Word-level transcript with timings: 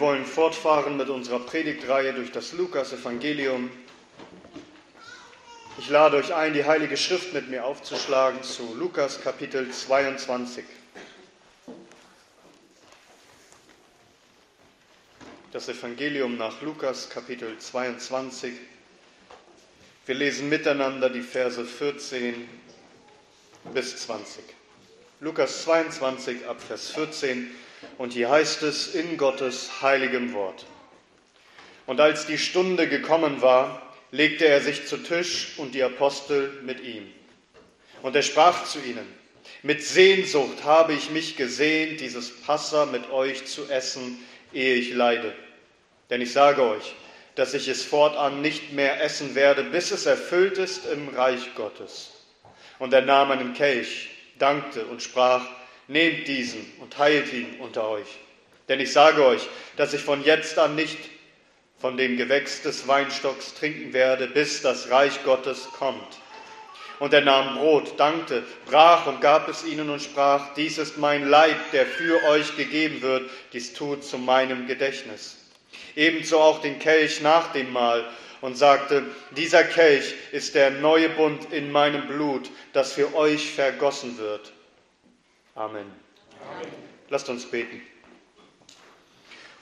Wir 0.00 0.06
wollen 0.06 0.24
fortfahren 0.24 0.96
mit 0.96 1.10
unserer 1.10 1.40
Predigtreihe 1.40 2.14
durch 2.14 2.32
das 2.32 2.54
Lukas-Evangelium. 2.54 3.70
Ich 5.76 5.90
lade 5.90 6.16
euch 6.16 6.32
ein, 6.32 6.54
die 6.54 6.64
Heilige 6.64 6.96
Schrift 6.96 7.34
mit 7.34 7.50
mir 7.50 7.66
aufzuschlagen 7.66 8.42
zu 8.42 8.74
Lukas 8.76 9.20
Kapitel 9.20 9.70
22. 9.70 10.64
Das 15.52 15.68
Evangelium 15.68 16.38
nach 16.38 16.62
Lukas 16.62 17.10
Kapitel 17.10 17.58
22. 17.58 18.54
Wir 20.06 20.14
lesen 20.14 20.48
miteinander 20.48 21.10
die 21.10 21.20
Verse 21.20 21.62
14 21.62 22.48
bis 23.74 23.98
20. 23.98 24.44
Lukas 25.20 25.64
22 25.64 26.46
ab 26.46 26.58
Vers 26.62 26.88
14 26.88 27.50
und 27.98 28.12
hier 28.12 28.30
heißt 28.30 28.62
es 28.62 28.94
in 28.94 29.16
Gottes 29.16 29.82
heiligem 29.82 30.32
Wort. 30.32 30.66
Und 31.86 32.00
als 32.00 32.26
die 32.26 32.38
Stunde 32.38 32.88
gekommen 32.88 33.42
war, 33.42 33.82
legte 34.10 34.46
er 34.46 34.60
sich 34.60 34.86
zu 34.86 34.98
Tisch 34.98 35.54
und 35.56 35.74
die 35.74 35.82
Apostel 35.82 36.50
mit 36.62 36.80
ihm. 36.82 37.10
Und 38.02 38.16
er 38.16 38.22
sprach 38.22 38.64
zu 38.64 38.78
ihnen, 38.80 39.06
mit 39.62 39.82
Sehnsucht 39.82 40.64
habe 40.64 40.94
ich 40.94 41.10
mich 41.10 41.36
gesehnt, 41.36 42.00
dieses 42.00 42.40
Passa 42.42 42.86
mit 42.86 43.10
euch 43.10 43.46
zu 43.46 43.68
essen, 43.68 44.18
ehe 44.52 44.76
ich 44.76 44.94
leide. 44.94 45.34
Denn 46.08 46.20
ich 46.20 46.32
sage 46.32 46.62
euch, 46.62 46.94
dass 47.34 47.54
ich 47.54 47.68
es 47.68 47.84
fortan 47.84 48.40
nicht 48.40 48.72
mehr 48.72 49.02
essen 49.02 49.34
werde, 49.34 49.64
bis 49.64 49.90
es 49.90 50.06
erfüllt 50.06 50.58
ist 50.58 50.86
im 50.86 51.08
Reich 51.08 51.54
Gottes. 51.54 52.10
Und 52.78 52.92
er 52.92 53.02
nahm 53.02 53.30
einen 53.30 53.52
Kelch, 53.52 54.10
dankte 54.38 54.86
und 54.86 55.02
sprach, 55.02 55.46
nehmt 55.90 56.26
diesen 56.28 56.64
und 56.80 56.96
heilt 56.98 57.32
ihn 57.32 57.56
unter 57.58 57.88
euch. 57.88 58.06
Denn 58.68 58.80
ich 58.80 58.92
sage 58.92 59.24
euch, 59.24 59.42
dass 59.76 59.92
ich 59.92 60.00
von 60.00 60.24
jetzt 60.24 60.58
an 60.58 60.76
nicht 60.76 60.98
von 61.80 61.96
dem 61.96 62.16
Gewächs 62.16 62.62
des 62.62 62.86
Weinstocks 62.86 63.54
trinken 63.54 63.92
werde, 63.92 64.28
bis 64.28 64.62
das 64.62 64.90
Reich 64.90 65.24
Gottes 65.24 65.64
kommt. 65.72 66.18
Und 67.00 67.14
er 67.14 67.22
nahm 67.22 67.56
Brot, 67.56 67.98
dankte, 67.98 68.44
brach 68.66 69.06
und 69.06 69.20
gab 69.20 69.48
es 69.48 69.64
ihnen 69.64 69.88
und 69.88 70.02
sprach, 70.02 70.54
dies 70.54 70.78
ist 70.78 70.98
mein 70.98 71.28
Leib, 71.28 71.56
der 71.72 71.86
für 71.86 72.22
euch 72.24 72.56
gegeben 72.56 73.00
wird, 73.00 73.30
dies 73.52 73.72
tut 73.72 74.04
zu 74.04 74.18
meinem 74.18 74.66
Gedächtnis. 74.66 75.38
Ebenso 75.96 76.38
auch 76.38 76.60
den 76.60 76.78
Kelch 76.78 77.22
nach 77.22 77.52
dem 77.52 77.72
Mahl 77.72 78.08
und 78.42 78.56
sagte, 78.56 79.04
dieser 79.30 79.64
Kelch 79.64 80.14
ist 80.30 80.54
der 80.54 80.70
neue 80.70 81.08
Bund 81.08 81.52
in 81.52 81.72
meinem 81.72 82.06
Blut, 82.06 82.50
das 82.74 82.92
für 82.92 83.14
euch 83.14 83.50
vergossen 83.50 84.18
wird. 84.18 84.52
Amen. 85.60 85.84
Amen. 86.40 86.72
Lasst 87.10 87.28
uns 87.28 87.44
beten. 87.44 87.82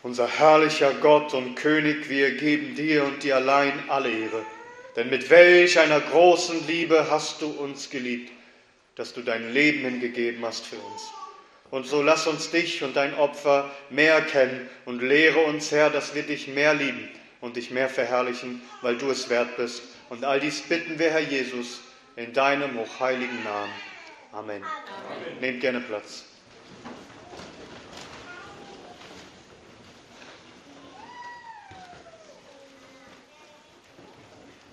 Unser 0.05 0.29
herrlicher 0.29 0.95
Gott 1.01 1.35
und 1.35 1.57
König, 1.57 2.09
wir 2.09 2.37
geben 2.37 2.77
dir 2.77 3.03
und 3.03 3.25
dir 3.25 3.35
allein 3.35 3.73
alle 3.89 4.09
Ehre. 4.09 4.47
Denn 4.95 5.11
mit 5.11 5.29
welch 5.29 5.77
einer 5.81 5.99
großen 5.99 6.69
Liebe 6.69 7.11
hast 7.11 7.43
du 7.43 7.49
uns 7.49 7.91
geliebt, 7.91 8.31
dass 8.95 9.13
du 9.13 9.23
dein 9.23 9.53
Leben 9.53 9.81
hingegeben 9.81 10.45
hast 10.45 10.67
für 10.67 10.77
uns. 10.77 11.03
Und 11.73 11.85
so 11.89 12.01
lass 12.01 12.29
uns 12.29 12.53
dich 12.53 12.85
und 12.85 12.95
dein 12.95 13.15
Opfer 13.15 13.69
mehr 13.91 14.21
kennen 14.23 14.71
und 14.85 15.03
lehre 15.03 15.41
uns, 15.41 15.73
Herr, 15.73 15.91
dass 15.91 16.15
wir 16.15 16.23
dich 16.23 16.47
mehr 16.47 16.75
lieben 16.75 17.09
und 17.41 17.57
dich 17.57 17.73
mehr 17.73 17.89
verherrlichen, 17.89 18.63
weil 18.83 18.97
du 18.99 19.11
es 19.11 19.31
wert 19.31 19.57
bist. 19.57 19.83
Und 20.11 20.25
all 20.25 20.39
dies 20.39 20.61
bitten 20.61 21.01
wir, 21.01 21.11
Herr 21.11 21.19
Jesus, 21.19 21.81
in 22.15 22.33
deinem 22.33 22.79
hochheiligen 22.79 23.43
Namen. 23.43 23.73
Amen. 24.33 24.63
Amen. 24.63 25.41
Nehmt 25.41 25.61
gerne 25.61 25.81
Platz. 25.81 26.25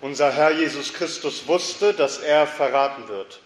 Unser 0.01 0.31
Herr 0.31 0.51
Jesus 0.51 0.93
Christus 0.93 1.47
wusste, 1.47 1.93
dass 1.93 2.19
er 2.19 2.45
verraten 2.45 3.07
wird. 3.07 3.39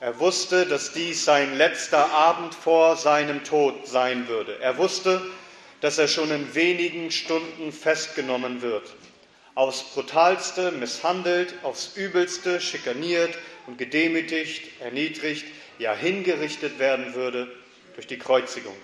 Er 0.00 0.18
wusste, 0.20 0.66
dass 0.66 0.92
dies 0.92 1.24
sein 1.24 1.56
letzter 1.56 2.10
Abend 2.12 2.54
vor 2.54 2.96
seinem 2.96 3.42
Tod 3.42 3.86
sein 3.86 4.28
würde. 4.28 4.60
Er 4.60 4.76
wusste, 4.76 5.22
dass 5.80 5.98
er 5.98 6.08
schon 6.08 6.30
in 6.30 6.54
wenigen 6.54 7.10
Stunden 7.10 7.72
festgenommen 7.72 8.62
wird, 8.62 8.94
aufs 9.54 9.82
brutalste 9.82 10.72
misshandelt, 10.72 11.54
aufs 11.62 11.96
übelste 11.96 12.60
schikaniert 12.60 13.36
und 13.66 13.78
gedemütigt, 13.78 14.80
erniedrigt, 14.80 15.44
ja 15.78 15.94
hingerichtet 15.94 16.78
werden 16.78 17.14
würde 17.14 17.54
durch 17.94 18.06
die 18.06 18.18
Kreuzigung. 18.18 18.76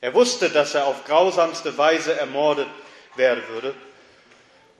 Er 0.00 0.14
wusste, 0.14 0.50
dass 0.50 0.74
er 0.74 0.86
auf 0.86 1.04
grausamste 1.04 1.76
Weise 1.78 2.18
ermordet 2.18 2.68
werden 3.16 3.42
würde, 3.48 3.74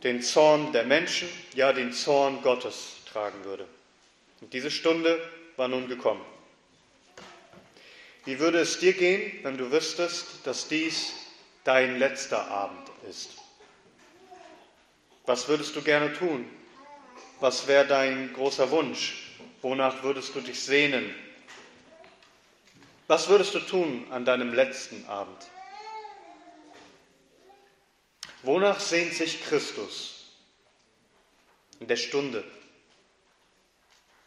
den 0.03 0.23
Zorn 0.23 0.73
der 0.73 0.85
Menschen, 0.85 1.29
ja 1.55 1.73
den 1.73 1.93
Zorn 1.93 2.43
Gottes 2.43 2.97
tragen 3.11 3.45
würde. 3.45 3.67
Und 4.41 4.53
diese 4.53 4.71
Stunde 4.71 5.19
war 5.57 5.69
nun 5.69 5.89
gekommen. 5.89 6.25
Wie 8.25 8.39
würde 8.39 8.59
es 8.61 8.79
dir 8.79 8.93
gehen, 8.93 9.33
wenn 9.43 9.57
du 9.57 9.71
wüsstest, 9.71 10.27
dass 10.45 10.69
dies 10.69 11.15
dein 11.65 11.99
letzter 11.99 12.49
Abend 12.49 12.89
ist? 13.09 13.31
Was 15.25 15.49
würdest 15.49 15.75
du 15.77 15.83
gerne 15.83 16.13
tun? 16.13 16.45
Was 17.41 17.67
wäre 17.67 17.87
dein 17.87 18.33
großer 18.33 18.71
Wunsch? 18.71 19.35
Wonach 19.63 20.03
würdest 20.03 20.35
du 20.35 20.41
dich 20.41 20.61
sehnen? 20.61 21.15
Was 23.07 23.29
würdest 23.29 23.55
du 23.55 23.61
tun 23.61 24.07
an 24.11 24.25
deinem 24.25 24.55
letzten 24.55 25.05
Abend? 25.07 25.37
Wonach 28.43 28.81
sehnt 28.81 29.13
sich 29.15 29.45
Christus 29.45 30.25
in 31.81 31.89
der 31.89 31.97
Stunde, 31.97 32.45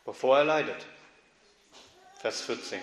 bevor 0.05 0.37
er 0.37 0.43
leidet? 0.45 0.85
Vers 2.19 2.41
14. 2.41 2.79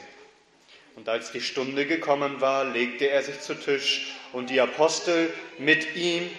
Und 0.96 1.08
als 1.08 1.30
die 1.30 1.42
Stunde 1.42 1.86
gekommen 1.86 2.40
war, 2.40 2.64
legte 2.64 3.08
er 3.10 3.22
sich 3.22 3.40
zu 3.40 3.54
Tisch 3.54 4.14
und 4.32 4.48
die 4.48 4.60
Apostel 4.60 5.32
mit 5.58 5.94
ihm, 5.94 6.30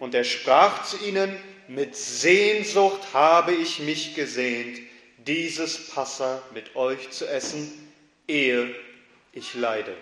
und 0.00 0.14
er 0.14 0.24
sprach 0.24 0.84
zu 0.84 0.96
ihnen, 1.04 1.38
mit 1.68 1.94
Sehnsucht 1.94 3.12
habe 3.12 3.52
ich 3.52 3.78
mich 3.80 4.14
gesehnt, 4.14 4.80
dieses 5.18 5.90
Passa 5.90 6.42
mit 6.54 6.74
euch 6.74 7.10
zu 7.10 7.28
essen, 7.28 7.92
ehe 8.26 8.74
ich 9.32 9.54
leide. 9.54 9.94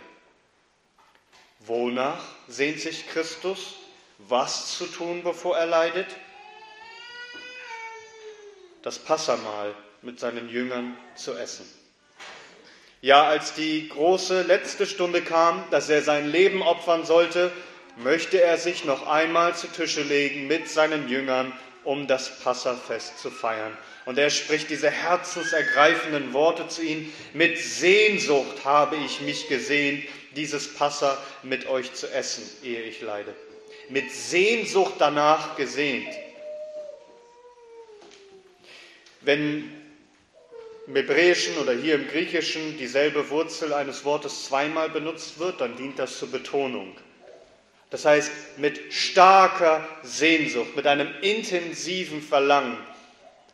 Wonach 1.61 2.23
sehnt 2.47 2.81
sich 2.81 3.09
Christus? 3.09 3.75
Was 4.19 4.79
zu 4.79 4.87
tun, 4.87 5.23
bevor 5.23 5.59
er 5.59 5.67
leidet? 5.67 6.07
Das 8.83 8.99
Passamal 8.99 9.75
mit 10.03 10.21
seinen 10.21 10.49
Jüngern 10.49 10.97
zu 11.17 11.35
essen. 11.35 11.67
Ja, 13.01 13.25
als 13.25 13.55
die 13.55 13.89
große 13.89 14.43
letzte 14.43 14.87
Stunde 14.87 15.23
kam, 15.23 15.65
dass 15.71 15.89
er 15.89 16.03
sein 16.03 16.31
Leben 16.31 16.63
opfern 16.63 17.05
sollte, 17.05 17.53
möchte 17.97 18.43
er 18.43 18.59
sich 18.59 18.85
noch 18.85 19.07
einmal 19.07 19.55
zu 19.55 19.69
Tische 19.69 20.03
legen 20.03 20.47
mit 20.47 20.69
seinen 20.69 21.09
Jüngern, 21.09 21.53
um 21.85 22.07
das 22.07 22.41
Passafest 22.41 23.19
zu 23.19 23.31
feiern. 23.31 23.77
Und 24.05 24.19
er 24.19 24.31
spricht 24.31 24.71
diese 24.71 24.91
herzensergreifenden 24.91 26.33
Worte 26.33 26.69
zu 26.69 26.83
ihnen. 26.83 27.13
Mit 27.33 27.59
Sehnsucht 27.59 28.65
habe 28.65 28.97
ich 28.97 29.21
mich 29.21 29.49
gesehen, 29.49 30.03
dieses 30.35 30.75
Passa 30.75 31.17
mit 31.43 31.67
euch 31.67 31.93
zu 31.95 32.13
essen, 32.13 32.45
ehe 32.63 32.83
ich 32.83 33.01
leide. 33.01 33.35
Mit 33.89 34.13
Sehnsucht 34.13 34.95
danach 34.99 35.57
gesehnt. 35.57 36.09
Wenn 39.23 39.73
im 40.87 40.95
Hebräischen 40.95 41.57
oder 41.59 41.73
hier 41.73 41.97
im 41.97 42.07
Griechischen 42.07 42.79
dieselbe 42.79 43.29
Wurzel 43.31 43.73
eines 43.73 44.05
Wortes 44.05 44.45
zweimal 44.45 44.89
benutzt 44.89 45.39
wird, 45.39 45.61
dann 45.61 45.77
dient 45.77 45.99
das 45.99 46.19
zur 46.19 46.31
Betonung. 46.31 46.97
Das 47.91 48.05
heißt, 48.05 48.31
mit 48.59 48.93
starker 48.93 49.87
Sehnsucht, 50.03 50.75
mit 50.75 50.87
einem 50.87 51.09
intensiven 51.23 52.21
Verlangen, 52.21 52.77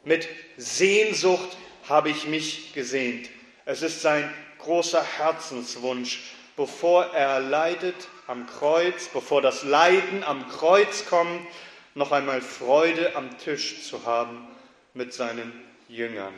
mit 0.05 0.29
Sehnsucht 0.57 1.57
habe 1.89 2.11
ich 2.11 2.27
mich 2.27 2.73
gesehnt. 2.73 3.29
Es 3.65 3.83
ist 3.83 4.03
sein 4.03 4.33
großer 4.59 5.03
Herzenswunsch, 5.03 6.23
bevor 6.57 7.07
er 7.13 7.41
leidet 7.41 8.09
am 8.27 8.47
Kreuz, 8.47 9.09
bevor 9.09 9.43
das 9.43 9.63
Leiden 9.63 10.25
am 10.25 10.49
Kreuz 10.49 11.07
kommt, 11.07 11.47
noch 11.95 12.13
einmal 12.13 12.41
Freude 12.41 13.15
am 13.17 13.39
Tisch 13.39 13.83
zu 13.85 14.07
haben 14.07 14.49
mit 14.95 15.13
seinen 15.13 15.53
Jüngern. 15.89 16.35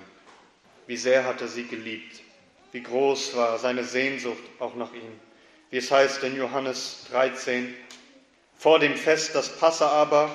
Wie 0.87 0.97
sehr 0.97 1.25
hat 1.25 1.41
er 1.41 1.49
sie 1.49 1.67
geliebt. 1.67 2.23
Wie 2.73 2.83
groß 2.83 3.37
war 3.37 3.59
seine 3.59 3.85
Sehnsucht 3.85 4.43
auch 4.59 4.75
nach 4.75 4.93
ihm. 4.93 5.21
Wie 5.75 5.79
es 5.79 5.91
heißt 5.91 6.23
in 6.23 6.37
Johannes 6.37 7.07
13, 7.11 7.75
vor 8.57 8.79
dem 8.79 8.95
Fest 8.95 9.35
das 9.35 9.49
Passa 9.57 9.89
aber, 9.89 10.33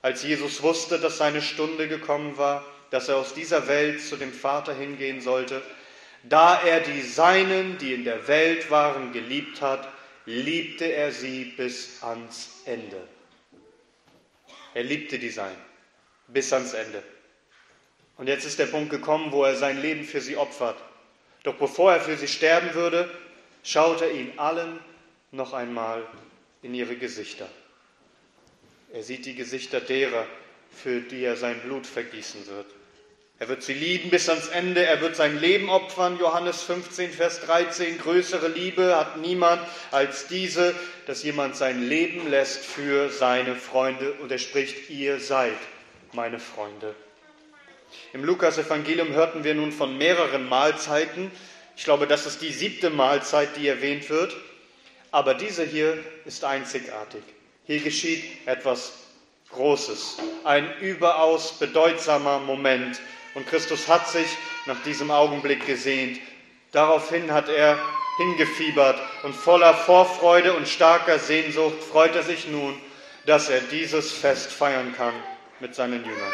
als 0.00 0.22
Jesus 0.22 0.62
wusste, 0.62 1.00
dass 1.00 1.18
seine 1.18 1.42
Stunde 1.42 1.88
gekommen 1.88 2.38
war, 2.38 2.64
dass 2.90 3.08
er 3.08 3.16
aus 3.16 3.34
dieser 3.34 3.66
Welt 3.66 4.00
zu 4.00 4.14
dem 4.14 4.32
Vater 4.32 4.72
hingehen 4.72 5.20
sollte, 5.20 5.60
da 6.22 6.62
er 6.62 6.78
die 6.78 7.02
Seinen, 7.02 7.78
die 7.78 7.94
in 7.94 8.04
der 8.04 8.28
Welt 8.28 8.70
waren, 8.70 9.12
geliebt 9.12 9.60
hat, 9.60 9.88
liebte 10.24 10.84
er 10.84 11.10
sie 11.10 11.46
bis 11.56 12.04
ans 12.04 12.60
Ende. 12.64 13.08
Er 14.72 14.84
liebte 14.84 15.18
die 15.18 15.30
Sein 15.30 15.56
bis 16.28 16.52
ans 16.52 16.74
Ende. 16.74 17.02
Und 18.18 18.28
jetzt 18.28 18.44
ist 18.44 18.60
der 18.60 18.66
Punkt 18.66 18.90
gekommen, 18.90 19.32
wo 19.32 19.42
er 19.42 19.56
sein 19.56 19.82
Leben 19.82 20.04
für 20.04 20.20
sie 20.20 20.36
opfert. 20.36 20.76
Doch 21.42 21.56
bevor 21.56 21.92
er 21.92 22.00
für 22.00 22.16
sie 22.16 22.28
sterben 22.28 22.72
würde, 22.74 23.10
schaut 23.64 24.00
er 24.02 24.12
ihnen 24.12 24.38
allen 24.38 24.78
noch 25.32 25.52
einmal 25.52 26.06
in 26.62 26.74
ihre 26.74 26.94
Gesichter. 26.94 27.48
Er 28.92 29.02
sieht 29.02 29.26
die 29.26 29.34
Gesichter 29.34 29.80
derer, 29.80 30.24
für 30.70 31.00
die 31.00 31.24
er 31.24 31.36
sein 31.36 31.60
Blut 31.60 31.86
vergießen 31.86 32.46
wird. 32.46 32.66
Er 33.40 33.48
wird 33.48 33.64
sie 33.64 33.74
lieben 33.74 34.10
bis 34.10 34.28
ans 34.28 34.46
Ende, 34.46 34.86
er 34.86 35.00
wird 35.00 35.16
sein 35.16 35.40
Leben 35.40 35.68
opfern. 35.68 36.18
Johannes 36.20 36.62
15, 36.62 37.10
Vers 37.10 37.40
13. 37.40 37.98
Größere 37.98 38.46
Liebe 38.46 38.96
hat 38.96 39.16
niemand 39.16 39.60
als 39.90 40.28
diese, 40.28 40.72
dass 41.06 41.24
jemand 41.24 41.56
sein 41.56 41.88
Leben 41.88 42.30
lässt 42.30 42.64
für 42.64 43.10
seine 43.10 43.56
Freunde. 43.56 44.12
Und 44.22 44.30
er 44.30 44.38
spricht, 44.38 44.88
ihr 44.88 45.18
seid 45.18 45.56
meine 46.12 46.38
Freunde. 46.38 46.94
Im 48.12 48.24
Lukas-Evangelium 48.24 49.12
hörten 49.12 49.42
wir 49.42 49.54
nun 49.54 49.72
von 49.72 49.98
mehreren 49.98 50.48
Mahlzeiten. 50.48 51.32
Ich 51.76 51.84
glaube, 51.84 52.06
das 52.06 52.26
ist 52.26 52.40
die 52.40 52.52
siebte 52.52 52.90
Mahlzeit, 52.90 53.56
die 53.56 53.68
erwähnt 53.68 54.08
wird. 54.10 54.36
Aber 55.10 55.34
diese 55.34 55.64
hier 55.64 56.02
ist 56.24 56.44
einzigartig. 56.44 57.22
Hier 57.66 57.80
geschieht 57.80 58.24
etwas 58.46 58.92
Großes, 59.50 60.18
ein 60.42 60.76
überaus 60.80 61.52
bedeutsamer 61.52 62.40
Moment. 62.40 63.00
Und 63.34 63.46
Christus 63.46 63.86
hat 63.86 64.08
sich 64.08 64.26
nach 64.66 64.82
diesem 64.82 65.10
Augenblick 65.10 65.64
gesehnt. 65.66 66.18
Daraufhin 66.72 67.32
hat 67.32 67.48
er 67.48 67.78
hingefiebert 68.16 69.00
und 69.22 69.34
voller 69.34 69.74
Vorfreude 69.74 70.54
und 70.54 70.68
starker 70.68 71.18
Sehnsucht 71.18 71.82
freut 71.82 72.16
er 72.16 72.22
sich 72.24 72.48
nun, 72.48 72.76
dass 73.26 73.48
er 73.48 73.60
dieses 73.60 74.12
Fest 74.12 74.52
feiern 74.52 74.92
kann 74.96 75.14
mit 75.60 75.74
seinen 75.74 76.04
Jüngern. 76.04 76.32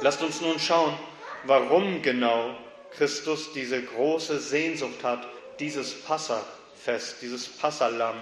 Lasst 0.00 0.22
uns 0.22 0.40
nun 0.40 0.58
schauen, 0.58 0.96
warum 1.44 2.02
genau 2.02 2.56
Christus 2.96 3.52
diese 3.52 3.82
große 3.82 4.40
Sehnsucht 4.40 5.02
hat, 5.02 5.26
dieses 5.58 5.92
Passafest, 5.92 7.16
dieses 7.22 7.48
Passalam 7.48 8.16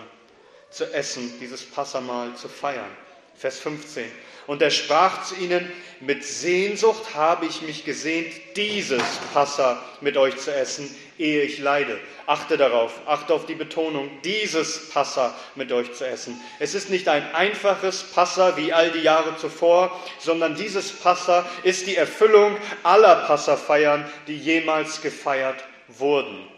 zu 0.71 0.93
essen, 0.93 1.33
dieses 1.41 1.65
Passamahl 1.65 2.35
zu 2.37 2.49
feiern. 2.49 2.91
Vers 3.37 3.59
15. 3.59 4.05
Und 4.47 4.63
er 4.63 4.71
sprach 4.71 5.25
zu 5.25 5.35
ihnen, 5.37 5.71
mit 6.01 6.25
Sehnsucht 6.25 7.15
habe 7.15 7.47
ich 7.47 7.63
mich 7.63 7.85
gesehnt, 7.85 8.33
dieses 8.57 9.03
Passa 9.33 9.83
mit 10.01 10.17
euch 10.17 10.37
zu 10.37 10.55
essen, 10.55 10.95
ehe 11.21 11.43
ich 11.43 11.59
leide. 11.59 12.01
Achte 12.27 12.57
darauf, 12.57 12.93
achte 13.07 13.35
auf 13.35 13.47
die 13.47 13.55
Betonung, 13.55 14.11
dieses 14.25 14.91
Passa 14.91 15.37
mit 15.55 15.71
euch 15.71 15.93
zu 15.93 16.07
essen. 16.07 16.41
Es 16.59 16.75
ist 16.75 16.91
nicht 16.91 17.09
ein 17.09 17.35
einfaches 17.35 18.03
Passa 18.03 18.57
wie 18.57 18.73
all 18.73 18.91
die 18.91 19.01
Jahre 19.01 19.37
zuvor, 19.37 20.01
sondern 20.19 20.55
dieses 20.55 20.91
Passa 20.91 21.49
ist 21.63 21.87
die 21.87 21.97
Erfüllung 21.97 22.57
aller 22.83 23.17
Passafeiern, 23.27 24.11
die 24.27 24.37
jemals 24.37 25.03
gefeiert 25.03 25.63
wurden. 25.89 26.49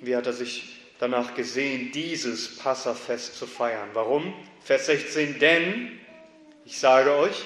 Wie 0.00 0.16
hat 0.16 0.26
er 0.26 0.32
sich 0.32 0.64
danach 0.98 1.34
gesehen, 1.34 1.92
dieses 1.92 2.56
Passafest 2.56 3.36
zu 3.38 3.46
feiern? 3.46 3.90
Warum? 3.92 4.32
Vers 4.64 4.86
16, 4.86 5.38
denn 5.38 6.00
ich 6.64 6.78
sage 6.78 7.12
euch, 7.14 7.44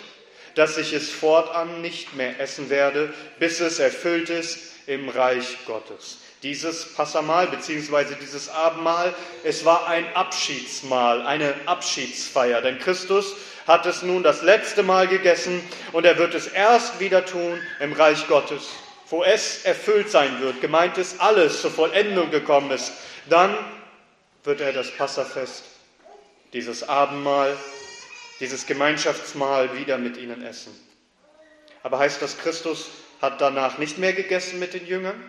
dass 0.55 0.79
ich 0.79 0.93
es 0.93 1.11
fortan 1.11 1.81
nicht 1.81 2.15
mehr 2.15 2.39
essen 2.41 2.71
werde, 2.71 3.13
bis 3.39 3.61
es 3.61 3.79
erfüllt 3.79 4.31
ist 4.31 4.70
im 4.91 5.09
Reich 5.09 5.57
Gottes. 5.67 6.19
Dieses 6.43 6.95
Passamal 6.95 7.47
bzw. 7.47 8.17
dieses 8.21 8.49
Abendmahl, 8.49 9.15
es 9.45 9.65
war 9.65 9.87
ein 9.87 10.05
Abschiedsmahl, 10.15 11.23
eine 11.23 11.55
Abschiedsfeier, 11.67 12.61
denn 12.61 12.81
Christus 12.81 13.37
hat 13.69 13.87
es 13.87 14.03
nun 14.03 14.25
das 14.25 14.43
letzte 14.43 14.83
Mal 14.83 15.07
gegessen 15.07 15.63
und 15.93 16.05
er 16.05 16.19
wird 16.19 16.35
es 16.35 16.49
erst 16.49 16.99
wieder 16.99 17.25
tun 17.25 17.61
im 17.79 17.93
Reich 17.93 18.27
Gottes, 18.27 18.69
wo 19.09 19.23
es 19.23 19.65
erfüllt 19.65 20.11
sein 20.11 20.41
wird, 20.41 20.61
gemeint 20.61 20.99
ist 20.99 21.21
alles 21.21 21.61
zur 21.61 21.71
Vollendung 21.71 22.31
gekommen 22.33 22.73
ist. 22.73 22.93
Dann 23.29 23.57
wird 24.43 24.61
er 24.61 24.73
das 24.73 24.91
Passafest, 24.91 25.63
dieses 26.53 26.89
Abendmahl 26.89 27.57
dieses 28.41 28.67
Gemeinschaftsmahl 28.67 29.77
wieder 29.77 29.99
mit 29.99 30.17
ihnen 30.17 30.43
essen. 30.43 30.75
Aber 31.83 31.99
heißt 31.99 32.21
das, 32.23 32.39
Christus 32.39 32.89
hat 33.21 33.41
danach 33.41 33.79
nicht 33.79 33.99
mehr 33.99 34.13
gegessen 34.13 34.59
mit 34.59 34.75
den 34.75 34.87
Jüngern? 34.87 35.23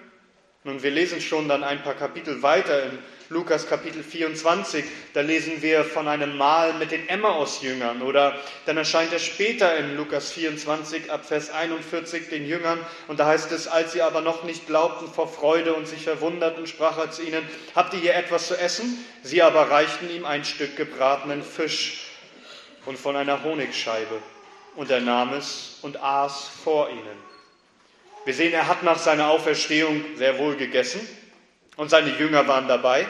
Nun, 0.63 0.83
wir 0.83 0.91
lesen 0.91 1.21
schon 1.21 1.47
dann 1.47 1.63
ein 1.63 1.81
paar 1.81 1.95
Kapitel 1.95 2.43
weiter 2.43 2.83
in 2.83 2.99
Lukas 3.29 3.67
Kapitel 3.67 4.03
24, 4.03 4.83
da 5.13 5.21
lesen 5.21 5.61
wir 5.61 5.85
von 5.85 6.07
einem 6.07 6.37
Mahl 6.37 6.73
mit 6.73 6.91
den 6.91 7.07
Emmaus-Jüngern 7.07 8.01
oder 8.01 8.37
dann 8.65 8.75
erscheint 8.75 9.13
er 9.13 9.19
später 9.19 9.75
in 9.77 9.95
Lukas 9.95 10.33
24 10.33 11.09
ab 11.09 11.25
Vers 11.25 11.49
41 11.49 12.29
den 12.29 12.45
Jüngern 12.45 12.77
und 13.07 13.21
da 13.21 13.25
heißt 13.25 13.53
es, 13.53 13.69
als 13.69 13.93
sie 13.93 14.01
aber 14.01 14.19
noch 14.19 14.43
nicht 14.43 14.67
glaubten 14.67 15.07
vor 15.07 15.29
Freude 15.29 15.73
und 15.73 15.87
sich 15.87 16.03
verwunderten, 16.03 16.67
sprach 16.67 16.97
er 16.97 17.09
zu 17.09 17.23
ihnen, 17.23 17.47
habt 17.73 17.93
ihr 17.93 18.01
hier 18.01 18.15
etwas 18.15 18.47
zu 18.47 18.55
essen? 18.55 19.03
Sie 19.23 19.41
aber 19.41 19.71
reichten 19.71 20.09
ihm 20.09 20.25
ein 20.25 20.43
Stück 20.43 20.75
gebratenen 20.75 21.41
Fisch 21.41 22.07
und 22.85 22.99
von 22.99 23.15
einer 23.15 23.43
Honigscheibe. 23.43 24.21
Und 24.75 24.91
er 24.91 25.01
nahm 25.01 25.33
es 25.33 25.79
und 25.81 26.03
aß 26.03 26.49
vor 26.63 26.89
ihnen. 26.89 27.31
Wir 28.25 28.33
sehen, 28.33 28.53
er 28.53 28.67
hat 28.67 28.83
nach 28.83 28.99
seiner 28.99 29.29
Auferstehung 29.29 30.03
sehr 30.15 30.37
wohl 30.37 30.55
gegessen 30.55 31.07
und 31.75 31.89
seine 31.89 32.17
Jünger 32.17 32.47
waren 32.47 32.67
dabei. 32.67 33.07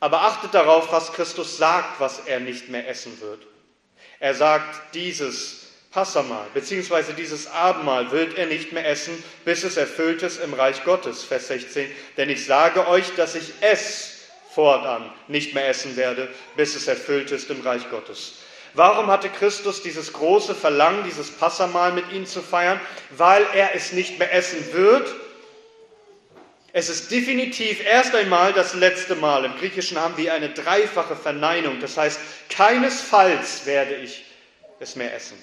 Aber 0.00 0.22
achtet 0.22 0.54
darauf, 0.54 0.92
was 0.92 1.12
Christus 1.12 1.56
sagt, 1.56 1.98
was 1.98 2.20
er 2.26 2.38
nicht 2.38 2.68
mehr 2.68 2.88
essen 2.88 3.20
wird. 3.20 3.46
Er 4.20 4.34
sagt, 4.34 4.94
dieses 4.94 5.68
Passamal 5.90 6.46
beziehungsweise 6.52 7.14
dieses 7.14 7.46
Abendmahl 7.50 8.10
wird 8.10 8.36
er 8.36 8.46
nicht 8.46 8.72
mehr 8.72 8.86
essen, 8.86 9.22
bis 9.44 9.64
es 9.64 9.76
erfüllt 9.76 10.22
ist 10.22 10.38
im 10.38 10.54
Reich 10.54 10.84
Gottes. 10.84 11.24
Vers 11.24 11.48
16. 11.48 11.90
Denn 12.16 12.28
ich 12.28 12.44
sage 12.44 12.86
euch, 12.88 13.14
dass 13.16 13.34
ich 13.34 13.52
es 13.60 14.18
fortan 14.50 15.10
nicht 15.28 15.54
mehr 15.54 15.68
essen 15.68 15.96
werde, 15.96 16.28
bis 16.56 16.76
es 16.76 16.88
erfüllt 16.88 17.30
ist 17.30 17.50
im 17.50 17.62
Reich 17.62 17.88
Gottes. 17.90 18.34
Warum 18.78 19.08
hatte 19.08 19.28
Christus 19.28 19.82
dieses 19.82 20.12
große 20.12 20.54
Verlangen, 20.54 21.02
dieses 21.02 21.32
Passamal 21.32 21.90
mit 21.90 22.12
ihnen 22.12 22.26
zu 22.26 22.40
feiern? 22.40 22.80
Weil 23.10 23.44
er 23.52 23.74
es 23.74 23.90
nicht 23.90 24.20
mehr 24.20 24.32
essen 24.32 24.72
wird. 24.72 25.12
Es 26.72 26.88
ist 26.88 27.10
definitiv 27.10 27.84
erst 27.84 28.14
einmal 28.14 28.52
das 28.52 28.74
letzte 28.74 29.16
Mal. 29.16 29.44
Im 29.44 29.56
Griechischen 29.56 29.98
haben 29.98 30.16
wir 30.16 30.32
eine 30.32 30.50
dreifache 30.50 31.16
Verneinung. 31.16 31.80
Das 31.80 31.96
heißt, 31.96 32.20
keinesfalls 32.50 33.66
werde 33.66 33.96
ich 33.96 34.24
es 34.78 34.94
mehr 34.94 35.12
essen, 35.12 35.36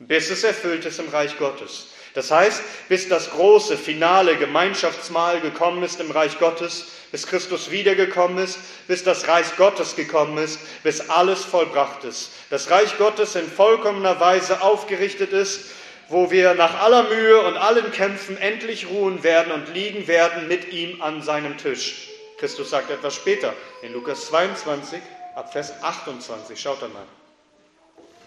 bis 0.00 0.28
es 0.30 0.42
erfüllt 0.42 0.84
ist 0.84 0.98
im 0.98 1.08
Reich 1.08 1.38
Gottes. 1.38 1.91
Das 2.14 2.30
heißt, 2.30 2.62
bis 2.88 3.08
das 3.08 3.30
große 3.30 3.78
finale 3.78 4.36
Gemeinschaftsmahl 4.36 5.40
gekommen 5.40 5.82
ist 5.82 6.00
im 6.00 6.10
Reich 6.10 6.38
Gottes, 6.38 6.88
bis 7.10 7.26
Christus 7.26 7.70
wiedergekommen 7.70 8.38
ist, 8.38 8.58
bis 8.86 9.04
das 9.04 9.28
Reich 9.28 9.56
Gottes 9.56 9.96
gekommen 9.96 10.38
ist, 10.38 10.60
bis 10.82 11.08
alles 11.08 11.44
vollbracht 11.44 12.04
ist. 12.04 12.30
Das 12.50 12.70
Reich 12.70 12.98
Gottes 12.98 13.34
in 13.34 13.46
vollkommener 13.46 14.20
Weise 14.20 14.62
aufgerichtet 14.62 15.32
ist, 15.32 15.70
wo 16.08 16.30
wir 16.30 16.54
nach 16.54 16.80
aller 16.82 17.04
Mühe 17.04 17.40
und 17.42 17.56
allen 17.56 17.90
Kämpfen 17.92 18.36
endlich 18.36 18.88
ruhen 18.88 19.22
werden 19.22 19.52
und 19.52 19.72
liegen 19.72 20.06
werden 20.06 20.48
mit 20.48 20.70
ihm 20.72 21.00
an 21.00 21.22
seinem 21.22 21.56
Tisch. 21.56 22.08
Christus 22.38 22.70
sagt 22.70 22.90
etwas 22.90 23.14
später 23.14 23.54
in 23.82 23.92
Lukas 23.94 24.26
22 24.26 25.00
ab 25.34 25.52
Vers 25.52 25.72
28. 25.82 26.60
Schaut 26.60 26.82
einmal. 26.82 27.06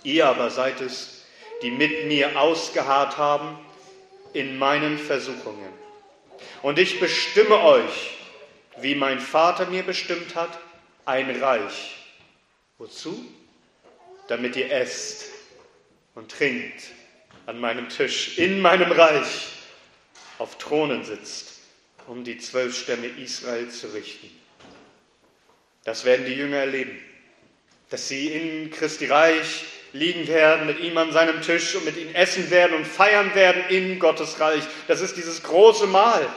Ihr 0.03 0.27
aber 0.27 0.49
seid 0.49 0.81
es, 0.81 1.25
die 1.61 1.71
mit 1.71 2.05
mir 2.05 2.39
ausgeharrt 2.39 3.17
haben 3.17 3.59
in 4.35 4.57
meinen 4.57 4.97
Versuchungen. 4.97 5.71
Und 6.61 6.77
ich 6.77 6.99
bestimme 6.99 7.57
euch, 7.61 8.17
wie 8.81 8.93
mein 8.93 9.19
Vater 9.19 9.67
mir 9.67 9.83
bestimmt 9.83 10.35
hat, 10.35 10.59
ein 11.05 11.41
Reich. 11.41 11.95
Wozu? 12.77 13.25
Damit 14.27 14.55
ihr 14.55 14.71
esst 14.71 15.31
und 16.15 16.31
trinkt 16.31 16.91
an 17.45 17.59
meinem 17.59 17.87
Tisch, 17.89 18.37
in 18.37 18.59
meinem 18.59 18.91
Reich, 18.91 19.47
auf 20.37 20.57
Thronen 20.57 21.05
sitzt, 21.05 21.59
um 22.07 22.25
die 22.25 22.37
zwölf 22.37 22.77
Stämme 22.77 23.07
Israel 23.07 23.69
zu 23.69 23.87
richten. 23.93 24.29
Das 25.85 26.03
werden 26.03 26.25
die 26.25 26.33
Jünger 26.33 26.57
erleben, 26.57 26.99
dass 27.89 28.09
sie 28.09 28.27
in 28.33 28.71
Christi 28.71 29.05
Reich 29.05 29.63
liegen 29.95 30.27
werden, 30.27 30.67
mit 30.67 30.79
ihm 30.79 30.97
an 30.97 31.11
seinem 31.11 31.41
Tisch 31.41 31.75
und 31.75 31.85
mit 31.85 31.97
ihm 31.97 32.13
essen 32.13 32.49
werden 32.51 32.75
und 32.75 32.85
feiern 32.85 33.33
werden 33.33 33.63
in 33.69 33.97
Gottes 33.97 34.39
Reich. 34.39 34.63
Das 34.87 35.01
ist 35.01 35.15
dieses 35.15 35.41
große 35.41 35.87
Mahl. 35.87 36.27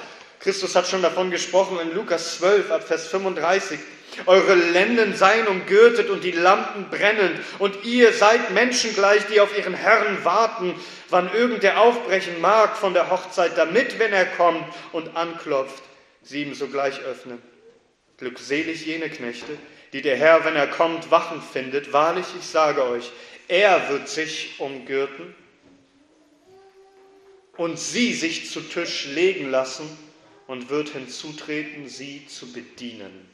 Christus 0.40 0.76
hat 0.76 0.86
schon 0.86 1.02
davon 1.02 1.30
gesprochen 1.30 1.78
in 1.80 1.94
Lukas 1.94 2.38
12 2.38 2.70
ab 2.70 2.86
Vers 2.86 3.08
35. 3.08 3.78
Eure 4.26 4.54
Lenden 4.54 5.14
seien 5.14 5.46
umgürtet 5.46 6.10
und 6.10 6.24
die 6.24 6.32
Lampen 6.32 6.88
brennen, 6.90 7.38
und 7.58 7.84
ihr 7.84 8.12
seid 8.12 8.50
Menschen 8.52 8.94
gleich, 8.94 9.26
die 9.26 9.40
auf 9.40 9.56
ihren 9.56 9.74
Herrn 9.74 10.24
warten, 10.24 10.74
wann 11.08 11.32
irgend 11.32 11.62
der 11.62 11.80
aufbrechen 11.80 12.40
mag 12.40 12.76
von 12.76 12.94
der 12.94 13.10
Hochzeit, 13.10 13.56
damit, 13.56 13.98
wenn 13.98 14.12
er 14.12 14.26
kommt 14.26 14.64
und 14.92 15.16
anklopft, 15.16 15.82
sie 16.22 16.42
ihm 16.42 16.54
sogleich 16.54 17.00
öffnen. 17.02 17.40
Glückselig 18.18 18.84
jene 18.86 19.08
Knechte, 19.08 19.56
die 19.92 20.02
der 20.02 20.16
Herr, 20.16 20.44
wenn 20.44 20.56
er 20.56 20.66
kommt, 20.66 21.10
wachen 21.10 21.40
findet. 21.40 21.92
Wahrlich, 21.92 22.26
ich 22.38 22.46
sage 22.46 22.84
euch, 22.84 23.12
er 23.48 23.88
wird 23.88 24.08
sich 24.08 24.54
umgürten 24.58 25.34
und 27.56 27.78
sie 27.78 28.12
sich 28.12 28.50
zu 28.50 28.60
Tisch 28.60 29.06
legen 29.06 29.50
lassen 29.50 29.88
und 30.46 30.70
wird 30.70 30.90
hinzutreten, 30.90 31.88
sie 31.88 32.26
zu 32.26 32.52
bedienen. 32.52 33.28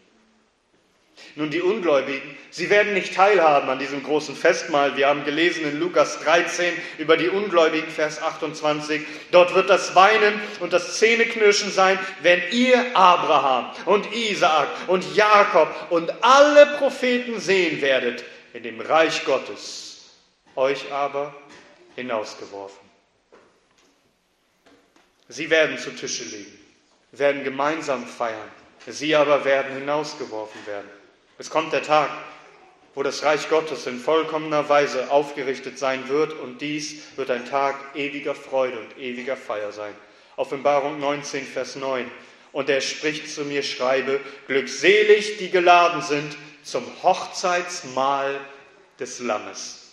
Nun, 1.36 1.50
die 1.50 1.62
Ungläubigen, 1.62 2.36
sie 2.50 2.70
werden 2.70 2.94
nicht 2.94 3.14
teilhaben 3.14 3.68
an 3.68 3.78
diesem 3.78 4.02
großen 4.02 4.34
Festmahl. 4.34 4.96
Wir 4.96 5.08
haben 5.08 5.24
gelesen 5.24 5.64
in 5.64 5.78
Lukas 5.78 6.20
13 6.20 6.72
über 6.98 7.16
die 7.16 7.28
Ungläubigen, 7.28 7.88
Vers 7.88 8.20
28. 8.20 9.02
Dort 9.30 9.54
wird 9.54 9.70
das 9.70 9.94
Weinen 9.94 10.40
und 10.60 10.72
das 10.72 10.98
Zähneknirschen 10.98 11.70
sein, 11.70 11.98
wenn 12.22 12.40
ihr 12.50 12.96
Abraham 12.96 13.70
und 13.84 14.12
Isaak 14.12 14.68
und 14.88 15.14
Jakob 15.14 15.68
und 15.90 16.12
alle 16.22 16.66
Propheten 16.78 17.40
sehen 17.40 17.80
werdet 17.80 18.24
in 18.52 18.62
dem 18.62 18.80
Reich 18.80 19.24
Gottes, 19.24 19.83
euch 20.56 20.92
aber 20.92 21.34
hinausgeworfen. 21.96 22.84
Sie 25.28 25.48
werden 25.50 25.78
zu 25.78 25.90
Tische 25.90 26.24
liegen, 26.24 26.58
werden 27.12 27.44
gemeinsam 27.44 28.06
feiern, 28.06 28.50
sie 28.86 29.16
aber 29.16 29.44
werden 29.44 29.74
hinausgeworfen 29.74 30.66
werden. 30.66 30.88
Es 31.38 31.50
kommt 31.50 31.72
der 31.72 31.82
Tag, 31.82 32.10
wo 32.94 33.02
das 33.02 33.24
Reich 33.24 33.48
Gottes 33.48 33.86
in 33.86 33.98
vollkommener 33.98 34.68
Weise 34.68 35.10
aufgerichtet 35.10 35.78
sein 35.78 36.08
wird 36.08 36.32
und 36.32 36.60
dies 36.60 37.16
wird 37.16 37.30
ein 37.30 37.48
Tag 37.48 37.76
ewiger 37.94 38.34
Freude 38.34 38.78
und 38.78 38.98
ewiger 38.98 39.36
Feier 39.36 39.72
sein. 39.72 39.94
Offenbarung 40.36 41.00
19, 41.00 41.44
Vers 41.44 41.76
9. 41.76 42.10
Und 42.52 42.68
er 42.68 42.80
spricht 42.80 43.28
zu 43.28 43.44
mir, 43.44 43.64
schreibe, 43.64 44.20
glückselig, 44.46 45.38
die 45.38 45.50
geladen 45.50 46.02
sind 46.02 46.36
zum 46.62 46.84
Hochzeitsmahl 47.02 48.38
des 49.00 49.18
Lammes. 49.18 49.83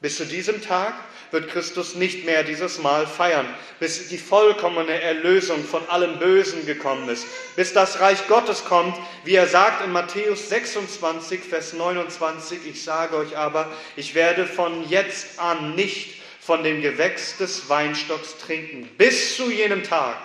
Bis 0.00 0.16
zu 0.16 0.24
diesem 0.24 0.62
Tag 0.62 0.94
wird 1.30 1.50
Christus 1.50 1.94
nicht 1.94 2.24
mehr 2.24 2.42
dieses 2.42 2.78
Mal 2.78 3.06
feiern, 3.06 3.46
bis 3.78 4.08
die 4.08 4.18
vollkommene 4.18 5.00
Erlösung 5.00 5.62
von 5.62 5.86
allem 5.88 6.18
Bösen 6.18 6.66
gekommen 6.66 7.08
ist, 7.08 7.26
bis 7.54 7.72
das 7.72 8.00
Reich 8.00 8.26
Gottes 8.26 8.64
kommt, 8.64 8.96
wie 9.24 9.34
er 9.34 9.46
sagt 9.46 9.84
in 9.84 9.92
Matthäus 9.92 10.48
26, 10.48 11.40
Vers 11.40 11.74
29, 11.74 12.60
ich 12.66 12.82
sage 12.82 13.16
euch 13.16 13.36
aber, 13.36 13.70
ich 13.94 14.14
werde 14.14 14.46
von 14.46 14.88
jetzt 14.88 15.38
an 15.38 15.74
nicht 15.74 16.20
von 16.40 16.64
dem 16.64 16.80
Gewächs 16.80 17.36
des 17.36 17.68
Weinstocks 17.68 18.38
trinken, 18.38 18.88
bis 18.96 19.36
zu 19.36 19.50
jenem 19.50 19.84
Tag, 19.84 20.16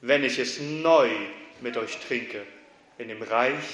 wenn 0.00 0.24
ich 0.24 0.38
es 0.38 0.60
neu 0.60 1.10
mit 1.60 1.76
euch 1.76 1.98
trinke, 2.06 2.46
in 2.98 3.08
dem 3.08 3.20
Reich 3.20 3.64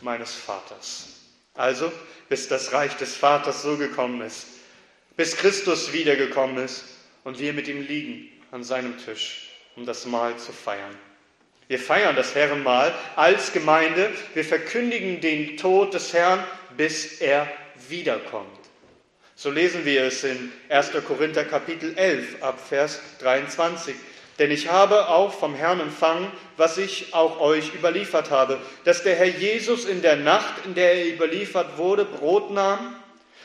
meines 0.00 0.32
Vaters. 0.32 1.08
Also, 1.54 1.92
bis 2.28 2.48
das 2.48 2.72
Reich 2.72 2.96
des 2.96 3.16
Vaters 3.16 3.62
so 3.62 3.76
gekommen 3.76 4.22
ist, 4.22 4.46
bis 5.20 5.36
Christus 5.36 5.92
wiedergekommen 5.92 6.64
ist 6.64 6.82
und 7.24 7.38
wir 7.38 7.52
mit 7.52 7.68
ihm 7.68 7.86
liegen 7.86 8.30
an 8.52 8.64
seinem 8.64 8.96
Tisch, 8.96 9.50
um 9.76 9.84
das 9.84 10.06
Mahl 10.06 10.34
zu 10.38 10.50
feiern. 10.50 10.96
Wir 11.68 11.78
feiern 11.78 12.16
das 12.16 12.34
Herrenmahl 12.34 12.94
als 13.16 13.52
Gemeinde. 13.52 14.10
Wir 14.32 14.46
verkündigen 14.46 15.20
den 15.20 15.58
Tod 15.58 15.92
des 15.92 16.14
Herrn, 16.14 16.42
bis 16.74 17.20
er 17.20 17.46
wiederkommt. 17.90 18.48
So 19.34 19.50
lesen 19.50 19.84
wir 19.84 20.04
es 20.04 20.24
in 20.24 20.50
1. 20.70 20.92
Korinther 21.06 21.44
Kapitel 21.44 21.92
11 21.98 22.42
ab 22.42 22.58
Vers 22.58 23.02
23. 23.18 23.94
Denn 24.38 24.50
ich 24.50 24.70
habe 24.70 25.10
auch 25.10 25.34
vom 25.34 25.54
Herrn 25.54 25.80
empfangen, 25.80 26.32
was 26.56 26.78
ich 26.78 27.12
auch 27.12 27.40
euch 27.40 27.74
überliefert 27.74 28.30
habe, 28.30 28.58
dass 28.84 29.02
der 29.02 29.16
Herr 29.16 29.26
Jesus 29.26 29.84
in 29.84 30.00
der 30.00 30.16
Nacht, 30.16 30.64
in 30.64 30.74
der 30.74 30.94
er 30.94 31.12
überliefert 31.12 31.76
wurde, 31.76 32.06
Brot 32.06 32.50
nahm 32.50 32.96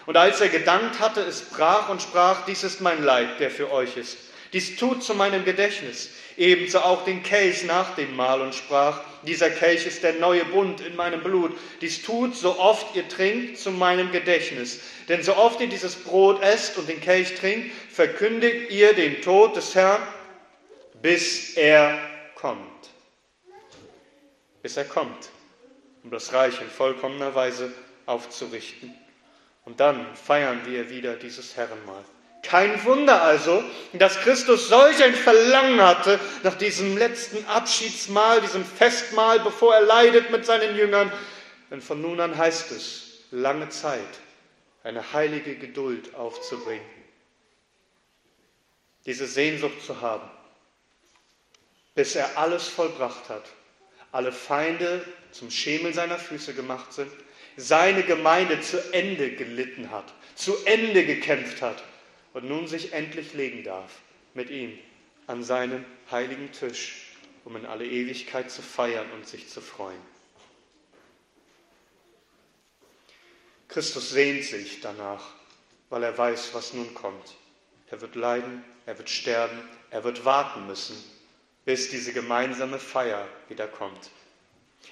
und 0.05 0.17
als 0.17 0.41
er 0.41 0.49
gedankt 0.49 0.99
hatte, 0.99 1.21
es 1.21 1.41
brach 1.41 1.89
und 1.89 2.01
sprach, 2.01 2.45
dies 2.45 2.63
ist 2.63 2.81
mein 2.81 3.03
Leib, 3.03 3.39
der 3.39 3.49
für 3.49 3.71
euch 3.71 3.97
ist. 3.97 4.17
Dies 4.53 4.77
tut 4.77 5.03
zu 5.03 5.15
meinem 5.15 5.43
Gedächtnis. 5.43 6.11
Ebenso 6.37 6.79
auch 6.79 7.03
den 7.03 7.23
Kelch 7.23 7.63
nach 7.65 7.95
dem 7.95 8.15
Mahl 8.15 8.41
und 8.41 8.53
sprach, 8.53 9.01
dieser 9.23 9.49
Kelch 9.49 9.85
ist 9.85 10.03
der 10.03 10.13
neue 10.13 10.45
Bund 10.45 10.81
in 10.81 10.95
meinem 10.95 11.21
Blut. 11.21 11.57
Dies 11.81 12.03
tut, 12.03 12.35
so 12.35 12.59
oft 12.59 12.95
ihr 12.95 13.07
trinkt, 13.07 13.57
zu 13.57 13.71
meinem 13.71 14.11
Gedächtnis. 14.11 14.79
Denn 15.09 15.23
so 15.23 15.35
oft 15.35 15.59
ihr 15.59 15.67
dieses 15.67 15.95
Brot 15.95 16.41
esst 16.41 16.77
und 16.77 16.87
den 16.87 17.01
Kelch 17.01 17.35
trinkt, 17.35 17.71
verkündigt 17.91 18.69
ihr 18.69 18.93
den 18.93 19.21
Tod 19.21 19.55
des 19.55 19.73
Herrn, 19.75 20.01
bis 21.01 21.55
er 21.57 21.99
kommt. 22.35 22.61
Bis 24.61 24.77
er 24.77 24.85
kommt, 24.85 25.29
um 26.03 26.11
das 26.11 26.31
Reich 26.31 26.61
in 26.61 26.69
vollkommener 26.69 27.33
Weise 27.33 27.73
aufzurichten. 28.05 28.93
Und 29.65 29.79
dann 29.79 30.15
feiern 30.15 30.61
wir 30.65 30.89
wieder 30.89 31.15
dieses 31.15 31.57
Herrenmahl. 31.57 32.05
Kein 32.43 32.85
Wunder 32.85 33.23
also, 33.23 33.63
dass 33.93 34.19
Christus 34.19 34.69
solch 34.69 35.03
ein 35.03 35.15
Verlangen 35.15 35.81
hatte 35.81 36.19
nach 36.43 36.53
diesem 36.55 36.95
letzten 36.95 37.43
Abschiedsmahl, 37.47 38.39
diesem 38.41 38.63
Festmahl, 38.63 39.39
bevor 39.39 39.73
er 39.73 39.81
leidet 39.81 40.29
mit 40.29 40.45
seinen 40.45 40.77
Jüngern. 40.77 41.11
Denn 41.71 41.81
von 41.81 41.99
nun 41.99 42.19
an 42.19 42.37
heißt 42.37 42.71
es, 42.71 43.23
lange 43.31 43.69
Zeit 43.69 43.99
eine 44.83 45.13
heilige 45.13 45.55
Geduld 45.55 46.13
aufzubringen. 46.13 46.85
Diese 49.07 49.25
Sehnsucht 49.25 49.81
zu 49.83 50.01
haben, 50.01 50.29
bis 51.95 52.15
er 52.15 52.37
alles 52.37 52.67
vollbracht 52.67 53.29
hat, 53.29 53.45
alle 54.11 54.31
Feinde 54.31 55.03
zum 55.31 55.49
Schemel 55.49 55.95
seiner 55.95 56.19
Füße 56.19 56.53
gemacht 56.53 56.93
sind 56.93 57.11
seine 57.57 58.03
Gemeinde 58.03 58.61
zu 58.61 58.93
Ende 58.93 59.31
gelitten 59.31 59.91
hat, 59.91 60.13
zu 60.35 60.53
Ende 60.65 61.05
gekämpft 61.05 61.61
hat 61.61 61.83
und 62.33 62.47
nun 62.47 62.67
sich 62.67 62.93
endlich 62.93 63.33
legen 63.33 63.63
darf 63.63 63.91
mit 64.33 64.49
ihm 64.49 64.77
an 65.27 65.43
seinem 65.43 65.85
heiligen 66.11 66.51
Tisch, 66.51 67.15
um 67.45 67.55
in 67.55 67.65
alle 67.65 67.85
Ewigkeit 67.85 68.51
zu 68.51 68.61
feiern 68.61 69.09
und 69.11 69.27
sich 69.27 69.49
zu 69.49 69.61
freuen. 69.61 70.01
Christus 73.67 74.11
sehnt 74.11 74.43
sich 74.43 74.81
danach, 74.81 75.33
weil 75.89 76.03
er 76.03 76.17
weiß, 76.17 76.53
was 76.53 76.73
nun 76.73 76.93
kommt. 76.93 77.35
Er 77.89 78.01
wird 78.01 78.15
leiden, 78.15 78.63
er 78.85 78.97
wird 78.97 79.09
sterben, 79.09 79.57
er 79.89 80.03
wird 80.03 80.25
warten 80.25 80.67
müssen, 80.67 80.95
bis 81.65 81.89
diese 81.89 82.13
gemeinsame 82.13 82.79
Feier 82.79 83.27
wieder 83.49 83.67
kommt. 83.67 84.11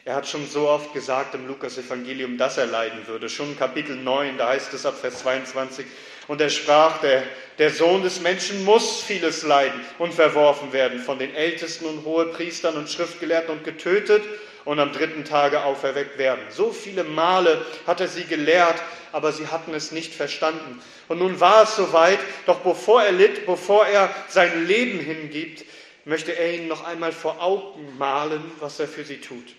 Er 0.05 0.15
hat 0.15 0.27
schon 0.27 0.45
so 0.49 0.67
oft 0.67 0.93
gesagt 0.93 1.33
im 1.33 1.47
Lukas-Evangelium, 1.47 2.37
dass 2.37 2.57
er 2.57 2.65
leiden 2.65 3.07
würde. 3.07 3.29
Schon 3.29 3.57
Kapitel 3.57 3.95
9, 3.95 4.37
da 4.37 4.49
heißt 4.49 4.73
es 4.73 4.85
ab 4.85 4.97
Vers 4.99 5.19
22, 5.19 5.85
und 6.27 6.41
er 6.41 6.49
sprach, 6.49 6.99
der, 6.99 7.23
der 7.57 7.69
Sohn 7.69 8.03
des 8.03 8.19
Menschen 8.19 8.65
muss 8.65 9.01
vieles 9.01 9.43
leiden 9.43 9.79
und 9.99 10.13
verworfen 10.13 10.73
werden 10.73 10.99
von 10.99 11.19
den 11.19 11.33
Ältesten 11.33 11.85
und 11.85 12.03
Hohepriestern 12.03 12.75
und 12.75 12.89
Schriftgelehrten 12.89 13.51
und 13.57 13.63
getötet 13.63 14.23
und 14.65 14.79
am 14.79 14.91
dritten 14.91 15.23
Tage 15.23 15.63
auferweckt 15.63 16.17
werden. 16.17 16.41
So 16.49 16.71
viele 16.71 17.03
Male 17.05 17.65
hat 17.87 18.01
er 18.01 18.07
sie 18.09 18.25
gelehrt, 18.25 18.81
aber 19.13 19.31
sie 19.31 19.47
hatten 19.47 19.73
es 19.73 19.91
nicht 19.91 20.13
verstanden. 20.13 20.81
Und 21.07 21.19
nun 21.19 21.39
war 21.39 21.63
es 21.63 21.75
soweit, 21.75 22.19
doch 22.45 22.59
bevor 22.59 23.03
er 23.03 23.11
litt, 23.11 23.45
bevor 23.45 23.85
er 23.85 24.13
sein 24.27 24.65
Leben 24.65 24.99
hingibt, 24.99 25.65
möchte 26.05 26.37
er 26.37 26.53
ihnen 26.53 26.67
noch 26.67 26.85
einmal 26.85 27.11
vor 27.11 27.41
Augen 27.41 27.97
malen, 27.97 28.43
was 28.59 28.79
er 28.79 28.87
für 28.87 29.05
sie 29.05 29.21
tut. 29.21 29.55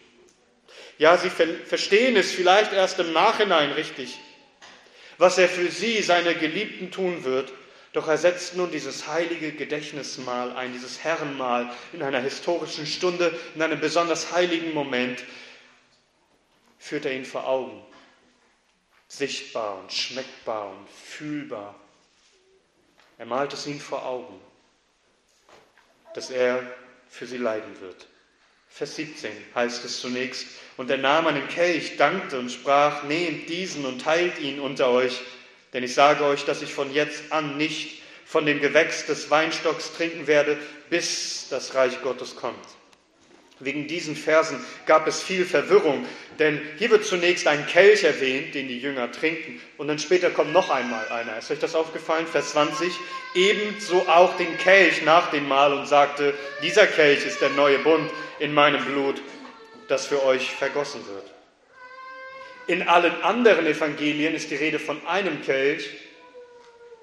Ja, 0.99 1.17
sie 1.17 1.31
verstehen 1.31 2.17
es 2.17 2.33
vielleicht 2.33 2.73
erst 2.73 2.99
im 3.01 3.13
Nachhinein 3.13 3.73
richtig, 3.73 4.19
was 5.19 5.39
er 5.39 5.49
für 5.49 5.71
sie, 5.71 6.03
seine 6.03 6.35
Geliebten, 6.35 6.91
tun 6.91 7.25
wird. 7.25 7.53
Doch 7.93 8.09
er 8.09 8.19
setzt 8.19 8.57
nun 8.57 8.73
dieses 8.73 9.07
heilige 9.07 9.53
Gedächtnismahl 9.53 10.57
ein, 10.57 10.73
dieses 10.73 11.05
Herrenmahl 11.05 11.73
in 11.93 12.03
einer 12.03 12.21
historischen 12.21 12.87
Stunde, 12.87 13.39
in 13.55 13.63
einem 13.63 13.81
besonders 13.81 14.33
heiligen 14.33 14.75
Moment, 14.75 15.25
führt 16.79 17.07
er 17.07 17.15
ihn 17.15 17.25
vor 17.25 17.47
Augen. 17.47 17.81
Sichtbar 19.07 19.79
und 19.79 19.93
schmeckbar 19.93 20.71
und 20.71 20.89
fühlbar. 20.91 21.79
Er 23.17 23.27
malt 23.27 23.53
es 23.53 23.67
ihnen 23.67 23.81
vor 23.81 24.05
Augen, 24.05 24.41
dass 26.15 26.31
er 26.31 26.63
für 27.09 27.27
sie 27.27 27.39
leiden 27.39 27.81
wird. 27.81 28.09
Vers 28.77 28.97
17 28.97 29.31
heißt 29.55 29.85
es 29.85 30.01
zunächst, 30.01 30.49
und 30.77 30.91
er 30.91 30.97
nahm 30.97 31.29
einen 31.29 31.47
Kelch, 31.47 31.97
dankte 31.97 32.41
und 32.41 32.51
sprach, 32.51 33.05
nehmt 33.05 33.49
diesen 33.49 33.87
und 33.87 34.03
teilt 34.03 34.41
ihn 34.41 34.59
unter 34.59 34.91
euch, 34.91 35.21
denn 35.73 35.85
ich 35.85 35.95
sage 35.95 36.25
euch, 36.25 36.45
dass 36.45 36.61
ich 36.61 36.75
von 36.75 36.93
jetzt 36.93 37.31
an 37.31 37.57
nicht 37.57 38.03
von 38.27 38.47
dem 38.47 38.61
Gewächs 38.61 39.07
des 39.07 39.31
Weinstocks 39.31 39.93
trinken 39.93 40.27
werde, 40.27 40.59
bis 40.91 41.47
das 41.51 41.77
Reich 41.77 42.03
Gottes 42.03 42.35
kommt. 42.35 42.67
Wegen 43.61 43.87
diesen 43.87 44.17
Versen 44.17 44.59
gab 44.87 45.07
es 45.07 45.23
viel 45.23 45.45
Verwirrung, 45.45 46.05
denn 46.41 46.61
hier 46.77 46.91
wird 46.91 47.05
zunächst 47.05 47.47
ein 47.47 47.69
Kelch 47.69 48.03
erwähnt, 48.03 48.57
den 48.57 48.67
die 48.67 48.81
Jünger 48.81 49.13
trinken, 49.13 49.61
und 49.79 49.87
dann 49.87 50.01
später 50.01 50.31
kommt 50.31 50.53
noch 50.53 50.71
einmal 50.71 51.07
einer. 51.11 51.39
Ist 51.39 51.53
euch 51.53 51.61
das 51.61 51.77
aufgefallen? 51.77 52.27
Vers 52.27 52.51
20. 52.51 52.93
Ebenso 53.37 54.09
auch 54.09 54.37
den 54.37 54.59
Kelch 54.59 55.03
nach 55.05 55.31
dem 55.31 55.47
Mahl 55.47 55.73
und 55.73 55.87
sagte, 55.87 56.35
dieser 56.61 56.89
Kelch 56.89 57.25
ist 57.25 57.41
der 57.41 57.51
neue 57.51 57.79
Bund 57.79 58.11
in 58.39 58.55
meinem 58.55 58.85
Blut. 58.85 59.21
das 59.89 60.07
für 60.07 60.25
euch 60.25 60.51
vergossen 60.51 61.07
wird. 61.07 61.31
In 62.67 62.89
allen 62.89 63.23
anderen 63.23 63.67
Evangelien 63.67 64.35
ist 64.35 64.51
die 64.51 64.57
Rede 64.57 64.79
von 64.79 65.07
einem 65.07 65.43
Kelch. 65.43 65.91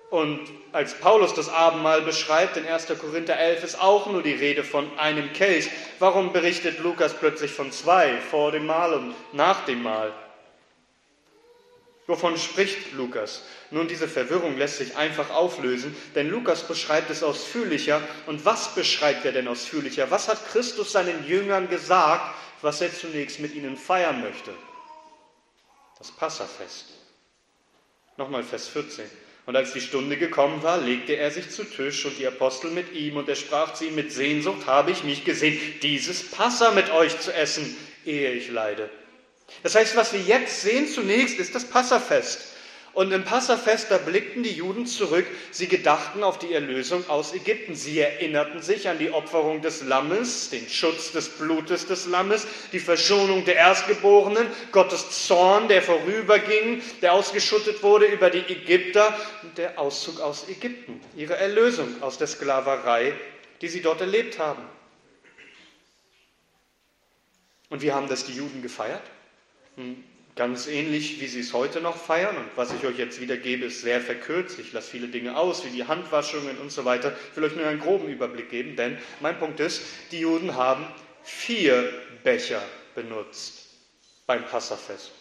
Und 0.09 0.41
als 0.73 0.95
Paulus 0.95 1.33
das 1.33 1.47
Abendmahl 1.47 2.01
beschreibt, 2.01 2.57
in 2.57 2.67
1. 2.67 2.87
Korinther 2.99 3.37
11 3.37 3.63
ist 3.63 3.79
auch 3.79 4.07
nur 4.07 4.23
die 4.23 4.33
Rede 4.33 4.63
von 4.63 4.87
einem 4.97 5.31
Kelch. 5.31 5.69
Warum 5.99 6.33
berichtet 6.33 6.79
Lukas 6.79 7.13
plötzlich 7.13 7.51
von 7.51 7.71
zwei, 7.71 8.17
vor 8.17 8.51
dem 8.51 8.65
Mahl 8.65 8.93
und 8.93 9.15
nach 9.31 9.63
dem 9.65 9.83
Mahl? 9.83 10.11
Wovon 12.11 12.37
spricht 12.37 12.91
Lukas? 12.91 13.43
Nun, 13.69 13.87
diese 13.87 14.09
Verwirrung 14.09 14.57
lässt 14.57 14.79
sich 14.79 14.97
einfach 14.97 15.29
auflösen, 15.29 15.95
denn 16.13 16.29
Lukas 16.29 16.67
beschreibt 16.67 17.09
es 17.09 17.23
ausführlicher. 17.23 18.01
Und 18.25 18.43
was 18.43 18.75
beschreibt 18.75 19.23
er 19.23 19.31
denn 19.31 19.47
ausführlicher? 19.47 20.11
Was 20.11 20.27
hat 20.27 20.45
Christus 20.49 20.91
seinen 20.91 21.25
Jüngern 21.25 21.69
gesagt, 21.69 22.35
was 22.61 22.81
er 22.81 22.93
zunächst 22.93 23.39
mit 23.39 23.55
ihnen 23.55 23.77
feiern 23.77 24.19
möchte? 24.19 24.53
Das 25.99 26.11
Passafest. 26.11 26.87
Nochmal 28.17 28.43
Vers 28.43 28.67
14. 28.67 29.05
Und 29.45 29.55
als 29.55 29.71
die 29.71 29.79
Stunde 29.79 30.17
gekommen 30.17 30.63
war, 30.63 30.79
legte 30.79 31.15
er 31.15 31.31
sich 31.31 31.49
zu 31.49 31.63
Tisch 31.63 32.05
und 32.05 32.19
die 32.19 32.27
Apostel 32.27 32.71
mit 32.71 32.91
ihm, 32.91 33.15
und 33.15 33.29
er 33.29 33.35
sprach 33.35 33.73
zu 33.73 33.85
ihm, 33.85 33.95
mit 33.95 34.11
Sehnsucht 34.11 34.67
habe 34.67 34.91
ich 34.91 35.05
mich 35.05 35.23
gesehen, 35.23 35.57
dieses 35.81 36.29
Passa 36.29 36.71
mit 36.71 36.89
euch 36.89 37.17
zu 37.21 37.33
essen, 37.33 37.73
ehe 38.03 38.33
ich 38.33 38.49
leide. 38.49 38.89
Das 39.63 39.75
heißt, 39.75 39.95
was 39.95 40.13
wir 40.13 40.21
jetzt 40.21 40.61
sehen 40.61 40.87
zunächst 40.87 41.37
ist 41.37 41.53
das 41.55 41.65
Passafest. 41.65 42.51
Und 42.93 43.13
im 43.13 43.23
Passafest, 43.23 43.89
da 43.89 43.97
blickten 43.97 44.43
die 44.43 44.51
Juden 44.51 44.85
zurück, 44.85 45.25
sie 45.51 45.67
gedachten 45.67 46.23
auf 46.23 46.39
die 46.39 46.53
Erlösung 46.53 47.09
aus 47.09 47.33
Ägypten. 47.33 47.73
Sie 47.73 47.99
erinnerten 47.99 48.61
sich 48.61 48.89
an 48.89 48.99
die 48.99 49.11
Opferung 49.11 49.61
des 49.61 49.81
Lammes, 49.83 50.49
den 50.49 50.67
Schutz 50.67 51.13
des 51.13 51.29
Blutes 51.29 51.87
des 51.87 52.05
Lammes, 52.07 52.45
die 52.73 52.79
Verschonung 52.79 53.45
der 53.45 53.55
Erstgeborenen, 53.55 54.45
Gottes 54.73 55.25
Zorn, 55.25 55.69
der 55.69 55.81
vorüberging, 55.81 56.81
der 57.01 57.13
ausgeschüttet 57.13 57.81
wurde 57.81 58.07
über 58.07 58.29
die 58.29 58.39
Ägypter 58.39 59.17
und 59.41 59.57
der 59.57 59.79
Auszug 59.79 60.19
aus 60.19 60.49
Ägypten, 60.49 60.99
ihre 61.15 61.37
Erlösung 61.37 62.01
aus 62.01 62.17
der 62.17 62.27
Sklaverei, 62.27 63.13
die 63.61 63.69
sie 63.69 63.81
dort 63.81 64.01
erlebt 64.01 64.37
haben. 64.37 64.63
Und 67.69 67.81
wie 67.81 67.93
haben 67.93 68.09
das 68.09 68.25
die 68.25 68.33
Juden 68.33 68.61
gefeiert? 68.61 69.03
Hm, 69.75 70.03
ganz 70.35 70.67
ähnlich, 70.67 71.21
wie 71.21 71.27
sie 71.27 71.39
es 71.39 71.53
heute 71.53 71.81
noch 71.81 71.97
feiern. 71.97 72.37
Und 72.37 72.49
was 72.55 72.73
ich 72.73 72.85
euch 72.85 72.97
jetzt 72.97 73.21
wiedergebe, 73.21 73.65
ist 73.65 73.81
sehr 73.81 74.01
verkürzt. 74.01 74.59
Ich 74.59 74.73
lasse 74.73 74.89
viele 74.89 75.07
Dinge 75.07 75.37
aus, 75.37 75.65
wie 75.65 75.69
die 75.69 75.85
Handwaschungen 75.85 76.57
und 76.57 76.71
so 76.71 76.85
weiter. 76.85 77.15
Ich 77.31 77.37
will 77.37 77.43
euch 77.43 77.55
nur 77.55 77.65
einen 77.65 77.79
groben 77.79 78.07
Überblick 78.07 78.49
geben, 78.49 78.75
denn 78.75 78.97
mein 79.19 79.37
Punkt 79.39 79.59
ist, 79.59 79.81
die 80.11 80.19
Juden 80.19 80.55
haben 80.55 80.85
vier 81.23 81.91
Becher 82.23 82.61
benutzt 82.95 83.67
beim 84.25 84.45
Passafest. 84.45 85.11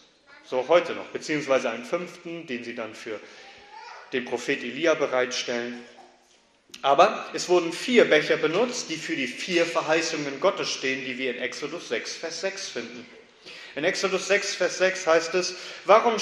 So 0.43 0.59
auch 0.59 0.67
heute 0.67 0.93
noch, 0.93 1.05
beziehungsweise 1.07 1.69
einen 1.69 1.85
fünften, 1.85 2.45
den 2.47 2.63
sie 2.63 2.75
dann 2.75 2.93
für 2.93 3.19
den 4.11 4.25
Prophet 4.25 4.63
Elia 4.63 4.95
bereitstellen. 4.95 5.79
Aber 6.81 7.29
es 7.33 7.47
wurden 7.47 7.73
vier 7.73 8.05
Becher 8.05 8.37
benutzt, 8.37 8.89
die 8.89 8.95
für 8.95 9.15
die 9.15 9.27
vier 9.27 9.65
Verheißungen 9.65 10.39
Gottes 10.39 10.69
stehen, 10.69 11.05
die 11.05 11.17
wir 11.17 11.35
in 11.35 11.41
Exodus 11.41 11.89
6, 11.89 12.15
Vers 12.15 12.41
6 12.41 12.69
finden. 12.69 13.05
In 13.75 13.85
Exodus 13.85 14.27
6, 14.27 14.55
Vers 14.55 14.77
6 14.79 15.07
heißt 15.07 15.33
es, 15.35 15.55
warum, 15.85 16.15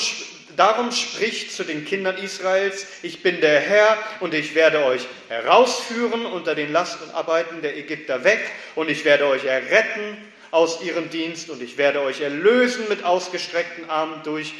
darum 0.55 0.91
spricht 0.91 1.51
zu 1.51 1.63
den 1.63 1.83
Kindern 1.83 2.17
Israels, 2.17 2.85
ich 3.01 3.23
bin 3.23 3.41
der 3.41 3.59
Herr 3.59 3.97
und 4.19 4.35
ich 4.35 4.53
werde 4.53 4.83
euch 4.85 5.07
herausführen 5.29 6.27
unter 6.27 6.53
den 6.53 6.71
Lastenarbeiten 6.71 7.61
der 7.61 7.75
Ägypter 7.75 8.23
weg 8.23 8.39
und 8.75 8.89
ich 8.89 9.03
werde 9.03 9.25
euch 9.25 9.45
erretten 9.45 10.17
aus 10.51 10.81
ihrem 10.83 11.09
Dienst 11.09 11.49
und 11.49 11.61
ich 11.61 11.77
werde 11.77 12.01
euch 12.01 12.21
erlösen 12.21 12.87
mit 12.87 13.03
ausgestreckten 13.03 13.89
Armen 13.89 14.21
durch 14.23 14.53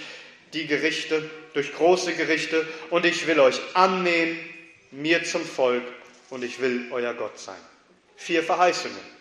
die 0.54 0.65
Gerichte, 0.65 1.30
durch 1.54 1.73
große 1.73 2.13
Gerichte 2.13 2.67
und 2.89 3.06
ich 3.06 3.28
will 3.28 3.39
euch 3.39 3.60
annehmen, 3.75 4.39
mir 4.89 5.23
zum 5.23 5.45
Volk 5.45 5.84
und 6.32 6.43
ich 6.43 6.60
will 6.60 6.88
euer 6.91 7.13
Gott 7.13 7.38
sein. 7.38 7.60
Vier 8.15 8.43
Verheißungen. 8.43 9.18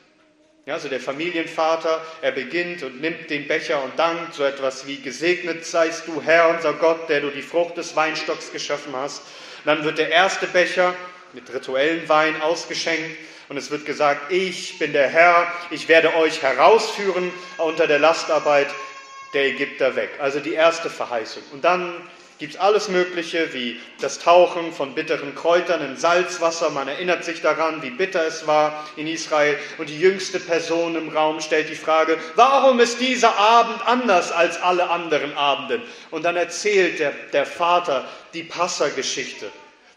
Ja, 0.68 0.74
also 0.74 0.90
der 0.90 1.00
Familienvater, 1.00 2.04
er 2.20 2.32
beginnt 2.32 2.82
und 2.82 3.00
nimmt 3.00 3.30
den 3.30 3.48
Becher 3.48 3.82
und 3.82 3.98
dankt, 3.98 4.34
so 4.34 4.44
etwas 4.44 4.86
wie 4.86 5.00
gesegnet 5.00 5.64
seist 5.64 6.06
du, 6.06 6.20
Herr, 6.20 6.50
unser 6.50 6.74
Gott, 6.74 7.08
der 7.08 7.22
du 7.22 7.30
die 7.30 7.40
Frucht 7.40 7.78
des 7.78 7.96
Weinstocks 7.96 8.52
geschaffen 8.52 8.94
hast. 8.94 9.22
dann 9.64 9.82
wird 9.82 9.96
der 9.96 10.10
erste 10.10 10.46
Becher 10.46 10.94
mit 11.32 11.50
rituellen 11.54 12.06
Wein 12.10 12.42
ausgeschenkt 12.42 13.16
und 13.48 13.56
es 13.56 13.70
wird 13.70 13.86
gesagt, 13.86 14.30
ich 14.30 14.78
bin 14.78 14.92
der 14.92 15.08
Herr, 15.08 15.50
ich 15.70 15.88
werde 15.88 16.14
euch 16.16 16.42
herausführen 16.42 17.32
unter 17.56 17.86
der 17.86 17.98
Lastarbeit 17.98 18.68
der 19.32 19.46
Ägypter 19.46 19.96
weg. 19.96 20.10
Also 20.18 20.38
die 20.38 20.52
erste 20.52 20.90
Verheißung. 20.90 21.44
Und 21.50 21.64
dann 21.64 21.94
gibt 22.38 22.54
es 22.54 22.60
alles 22.60 22.88
Mögliche, 22.88 23.52
wie 23.52 23.80
das 24.00 24.18
Tauchen 24.20 24.72
von 24.72 24.94
bitteren 24.94 25.34
Kräutern 25.34 25.84
in 25.84 25.96
Salzwasser. 25.96 26.70
Man 26.70 26.88
erinnert 26.88 27.24
sich 27.24 27.42
daran, 27.42 27.82
wie 27.82 27.90
bitter 27.90 28.24
es 28.26 28.46
war 28.46 28.88
in 28.96 29.06
Israel. 29.06 29.58
Und 29.78 29.88
die 29.88 29.98
jüngste 29.98 30.38
Person 30.38 30.96
im 30.96 31.08
Raum 31.08 31.40
stellt 31.40 31.68
die 31.68 31.74
Frage, 31.74 32.18
warum 32.36 32.80
ist 32.80 33.00
dieser 33.00 33.36
Abend 33.36 33.86
anders 33.86 34.30
als 34.32 34.60
alle 34.62 34.88
anderen 34.88 35.36
Abenden? 35.36 35.82
Und 36.10 36.24
dann 36.24 36.36
erzählt 36.36 37.00
der, 37.00 37.12
der 37.32 37.46
Vater 37.46 38.04
die 38.34 38.44
Passageschichte. 38.44 39.50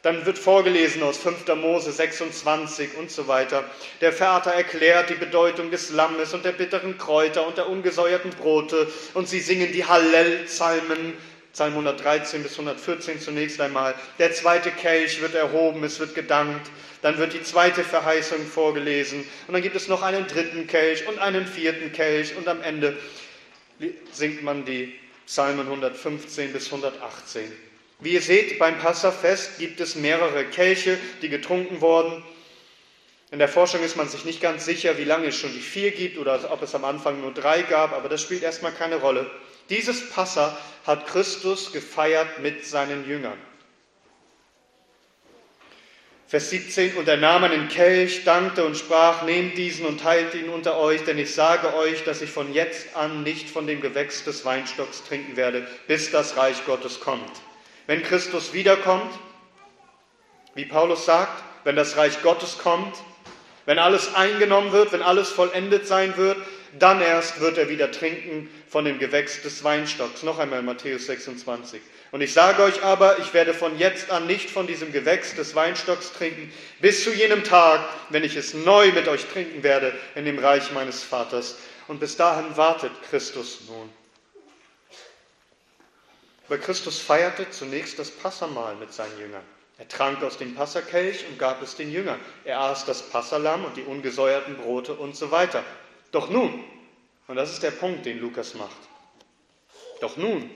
Dann 0.04 0.26
wird 0.26 0.40
vorgelesen 0.40 1.04
aus 1.04 1.20
5. 1.20 1.48
Mose 1.56 1.92
26 1.92 2.98
und 2.98 3.12
so 3.12 3.28
weiter. 3.28 3.64
Der 4.02 4.12
Vater 4.12 4.50
erklärt 4.50 5.12
die 5.12 5.16
Bedeutung 5.16 5.70
des 5.70 5.92
Lammes 5.92 6.34
und 6.34 6.44
der 6.44 6.54
bitteren 6.54 6.98
Kräuter 6.98 7.46
und 7.46 7.58
der 7.58 7.70
ungesäuerten 7.70 8.32
Brote 8.32 8.88
und 9.14 9.30
sie 9.30 9.40
singen 9.40 9.72
die 9.72 9.86
Hallel-Psalmen 9.86 11.14
Psalm 11.54 11.74
113 11.74 12.44
bis 12.44 12.54
114 12.54 13.20
zunächst 13.20 13.60
einmal. 13.60 13.94
Der 14.20 14.34
zweite 14.34 14.72
Kelch 14.72 15.22
wird 15.22 15.36
erhoben, 15.36 15.84
es 15.84 16.00
wird 16.00 16.16
gedankt. 16.16 16.70
Dann 17.02 17.18
wird 17.18 17.34
die 17.34 17.44
zweite 17.44 17.84
Verheißung 17.84 18.46
vorgelesen. 18.46 19.26
Und 19.48 19.54
dann 19.54 19.62
gibt 19.62 19.76
es 19.76 19.88
noch 19.88 20.04
einen 20.04 20.28
dritten 20.28 20.68
Kelch 20.68 21.08
und 21.08 21.20
einen 21.20 21.46
vierten 21.46 21.92
Kelch. 21.92 22.36
Und 22.38 22.48
am 22.48 22.62
Ende 22.62 22.96
singt 24.12 24.44
man 24.44 24.66
die 24.66 24.94
Psalmen 25.26 25.66
115 25.66 26.54
bis 26.54 26.68
118. 26.68 27.52
Wie 28.00 28.14
ihr 28.14 28.22
seht, 28.22 28.58
beim 28.60 28.80
Passafest 28.80 29.60
gibt 29.60 29.80
es 29.80 29.96
mehrere 29.96 30.46
Kelche, 30.46 30.98
die 31.22 31.30
getrunken 31.30 31.82
wurden. 31.82 32.24
In 33.32 33.40
der 33.40 33.48
Forschung 33.48 33.84
ist 33.84 33.96
man 33.96 34.10
sich 34.10 34.26
nicht 34.26 34.42
ganz 34.42 34.66
sicher, 34.66 34.98
wie 34.98 35.04
lange 35.04 35.28
es 35.28 35.38
schon 35.38 35.54
die 35.54 35.60
vier 35.60 35.92
gibt 35.92 36.18
oder 36.18 36.52
ob 36.52 36.62
es 36.62 36.76
am 36.76 36.84
Anfang 36.84 37.22
nur 37.22 37.34
drei 37.34 37.62
gab, 37.62 37.94
aber 37.94 38.10
das 38.10 38.22
spielt 38.22 38.44
erstmal 38.44 38.74
keine 38.74 38.98
Rolle. 38.98 39.30
Dieses 39.72 40.10
Passa 40.10 40.58
hat 40.86 41.08
Christus 41.08 41.72
gefeiert 41.72 42.40
mit 42.40 42.66
seinen 42.66 43.08
Jüngern. 43.08 43.38
Vers 46.28 46.50
17, 46.50 46.98
und 46.98 47.08
er 47.08 47.16
nahm 47.16 47.46
einen 47.46 47.70
Kelch, 47.70 48.26
dankte 48.26 48.66
und 48.66 48.76
sprach, 48.76 49.24
nehmt 49.24 49.58
diesen 49.58 49.86
und 49.86 50.02
teilt 50.02 50.34
ihn 50.34 50.50
unter 50.50 50.78
euch, 50.78 51.06
denn 51.06 51.18
ich 51.18 51.34
sage 51.34 51.74
euch, 51.74 52.04
dass 52.04 52.22
ich 52.22 52.30
von 52.30 52.54
jetzt 52.54 52.98
an 52.98 53.24
nicht 53.24 53.50
von 53.50 53.66
dem 53.66 53.80
Gewächs 53.80 54.26
des 54.26 54.44
Weinstocks 54.44 55.04
trinken 55.06 55.38
werde, 55.38 55.66
bis 55.88 56.12
das 56.12 56.36
Reich 56.36 56.66
Gottes 56.66 57.00
kommt. 57.00 57.32
Wenn 57.88 58.04
Christus 58.04 58.52
wiederkommt, 58.52 59.14
wie 60.54 60.66
Paulus 60.66 61.06
sagt, 61.06 61.44
wenn 61.64 61.78
das 61.78 61.96
Reich 61.96 62.22
Gottes 62.22 62.58
kommt, 62.58 62.98
wenn 63.66 63.80
alles 63.80 64.16
eingenommen 64.16 64.74
wird, 64.74 64.92
wenn 64.92 65.02
alles 65.02 65.30
vollendet 65.30 65.88
sein 65.88 66.18
wird, 66.18 66.38
dann 66.80 67.02
erst 67.02 67.40
wird 67.40 67.58
er 67.58 67.70
wieder 67.70 67.92
trinken 67.92 68.50
von 68.68 68.86
dem 68.86 69.00
Gewächs 69.00 69.42
des 69.42 69.64
Weinstocks. 69.64 70.24
Noch 70.24 70.40
einmal 70.40 70.62
Matthäus 70.62 71.06
26. 71.06 71.82
Und 72.12 72.22
ich 72.22 72.34
sage 72.34 72.64
euch 72.64 72.84
aber, 72.84 73.20
ich 73.20 73.34
werde 73.34 73.54
von 73.54 73.78
jetzt 73.78 74.12
an 74.12 74.28
nicht 74.28 74.50
von 74.50 74.68
diesem 74.68 74.92
Gewächs 74.92 75.36
des 75.36 75.56
Weinstocks 75.56 76.12
trinken, 76.14 76.52
bis 76.80 77.04
zu 77.04 77.14
jenem 77.14 77.44
Tag, 77.44 77.82
wenn 78.10 78.24
ich 78.24 78.36
es 78.36 78.54
neu 78.54 78.92
mit 78.92 79.08
euch 79.08 79.26
trinken 79.26 79.64
werde 79.64 79.94
in 80.16 80.26
dem 80.26 80.40
Reich 80.40 80.72
meines 80.72 81.04
Vaters. 81.04 81.58
Und 81.88 82.00
bis 82.00 82.18
dahin 82.18 82.56
wartet 82.58 82.92
Christus 83.10 83.60
nun. 83.68 83.90
Aber 86.48 86.58
Christus 86.58 87.00
feierte 87.00 87.50
zunächst 87.50 87.98
das 87.98 88.12
Passamahl 88.12 88.76
mit 88.76 88.92
seinen 88.94 89.18
Jüngern. 89.18 89.44
Er 89.78 89.88
trank 89.88 90.22
aus 90.22 90.38
dem 90.38 90.54
Passakelch 90.54 91.26
und 91.28 91.40
gab 91.40 91.62
es 91.64 91.76
den 91.76 91.92
Jüngern. 91.92 92.20
Er 92.44 92.60
aß 92.60 92.86
das 92.86 93.02
Passalam 93.10 93.66
und 93.66 93.78
die 93.78 93.84
ungesäuerten 93.84 94.58
Brote 94.58 94.94
und 94.94 95.16
so 95.16 95.32
weiter. 95.32 95.64
Doch 96.12 96.30
nun, 96.30 96.64
und 97.28 97.36
das 97.36 97.52
ist 97.52 97.64
der 97.64 97.72
Punkt, 97.72 98.06
den 98.06 98.20
Lukas 98.20 98.54
macht, 98.54 98.78
doch 100.02 100.18
nun, 100.18 100.50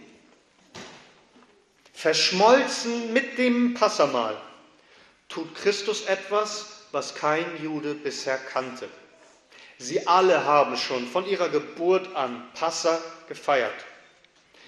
verschmolzen 1.93 3.13
mit 3.13 3.37
dem 3.37 3.73
Passamal, 3.73 4.39
tut 5.29 5.55
Christus 5.55 6.05
etwas, 6.05 6.81
was 6.91 7.15
kein 7.15 7.45
Jude 7.63 7.93
bisher 7.93 8.37
kannte. 8.37 8.89
Sie 9.77 10.07
alle 10.07 10.45
haben 10.45 10.77
schon 10.77 11.07
von 11.07 11.27
ihrer 11.27 11.49
Geburt 11.49 12.15
an 12.15 12.49
Passa 12.53 13.01
gefeiert. 13.27 13.73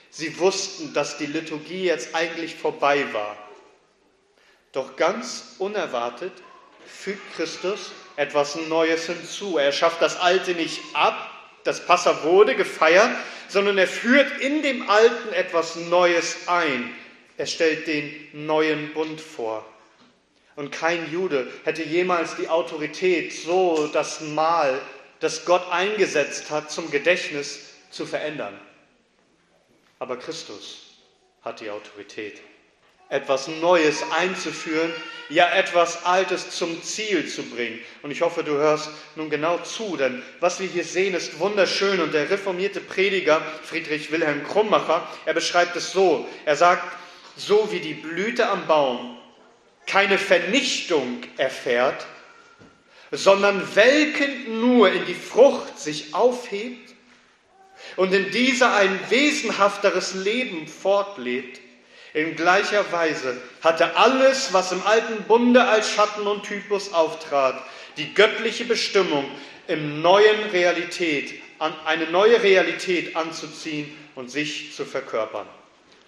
Sie 0.09 0.39
wussten, 0.39 0.93
dass 0.93 1.17
die 1.17 1.25
Liturgie 1.25 1.83
jetzt 1.83 2.15
eigentlich 2.15 2.55
vorbei 2.55 3.13
war. 3.13 3.37
Doch 4.71 4.95
ganz 4.95 5.55
unerwartet 5.59 6.33
fügt 6.85 7.35
Christus 7.35 7.91
etwas 8.17 8.55
Neues 8.55 9.05
hinzu. 9.05 9.57
Er 9.57 9.71
schafft 9.71 10.01
das 10.01 10.19
Alte 10.19 10.53
nicht 10.53 10.81
ab, 10.93 11.31
das 11.63 11.85
Passa 11.85 12.23
wurde 12.23 12.55
gefeiert, 12.55 13.11
sondern 13.47 13.77
er 13.77 13.87
führt 13.87 14.39
in 14.41 14.61
dem 14.61 14.89
Alten 14.89 15.33
etwas 15.33 15.75
Neues 15.75 16.47
ein. 16.47 16.93
Er 17.37 17.45
stellt 17.45 17.87
den 17.87 18.27
neuen 18.33 18.93
Bund 18.93 19.21
vor. 19.21 19.65
Und 20.55 20.71
kein 20.71 21.11
Jude 21.11 21.47
hätte 21.63 21.83
jemals 21.83 22.35
die 22.35 22.49
Autorität, 22.49 23.31
so 23.31 23.87
das 23.93 24.21
Mahl, 24.21 24.81
das 25.19 25.45
Gott 25.45 25.69
eingesetzt 25.71 26.49
hat, 26.49 26.71
zum 26.71 26.89
Gedächtnis 26.89 27.73
zu 27.91 28.05
verändern. 28.05 28.59
Aber 29.99 30.17
Christus 30.17 30.95
hat 31.43 31.61
die 31.61 31.69
Autorität 31.69 32.41
etwas 33.09 33.47
Neues 33.47 34.03
einzuführen, 34.17 34.91
ja 35.29 35.49
etwas 35.49 36.05
Altes 36.05 36.51
zum 36.51 36.81
Ziel 36.83 37.27
zu 37.27 37.43
bringen. 37.43 37.79
Und 38.01 38.11
ich 38.11 38.21
hoffe, 38.21 38.43
du 38.43 38.53
hörst 38.53 38.89
nun 39.15 39.29
genau 39.29 39.57
zu, 39.59 39.97
denn 39.97 40.21
was 40.39 40.59
wir 40.59 40.67
hier 40.67 40.83
sehen, 40.83 41.13
ist 41.13 41.39
wunderschön. 41.39 41.99
Und 41.99 42.13
der 42.13 42.29
reformierte 42.29 42.79
Prediger 42.79 43.41
Friedrich 43.63 44.11
Wilhelm 44.11 44.43
Krummacher, 44.45 45.07
er 45.25 45.33
beschreibt 45.33 45.75
es 45.75 45.91
so. 45.91 46.27
Er 46.45 46.55
sagt, 46.55 46.83
so 47.35 47.71
wie 47.71 47.79
die 47.79 47.93
Blüte 47.93 48.49
am 48.49 48.65
Baum 48.67 49.17
keine 49.85 50.17
Vernichtung 50.17 51.21
erfährt, 51.37 52.05
sondern 53.11 53.75
welkend 53.75 54.49
nur 54.59 54.91
in 54.91 55.05
die 55.05 55.13
Frucht 55.13 55.79
sich 55.79 56.13
aufhebt 56.13 56.93
und 57.95 58.13
in 58.13 58.31
dieser 58.31 58.75
ein 58.75 58.99
wesenhafteres 59.09 60.13
Leben 60.13 60.67
fortlebt, 60.67 61.61
in 62.17 62.35
gleicher 62.35 62.91
Weise 62.91 63.39
hatte 63.61 63.95
alles, 63.95 64.51
was 64.51 64.71
im 64.71 64.81
alten 64.87 65.23
Bunde 65.25 65.63
als 65.63 65.91
Schatten 65.91 66.25
und 66.25 66.43
Typus 66.43 66.91
auftrat, 66.91 67.63
die 67.97 68.11
göttliche 68.15 68.65
Bestimmung 68.65 69.29
im 69.67 70.01
neuen 70.01 70.49
Realität, 70.49 71.39
eine 71.85 72.07
neue 72.07 72.41
Realität 72.41 73.15
anzuziehen 73.15 73.95
und 74.15 74.31
sich 74.31 74.73
zu 74.75 74.83
verkörpern. 74.83 75.45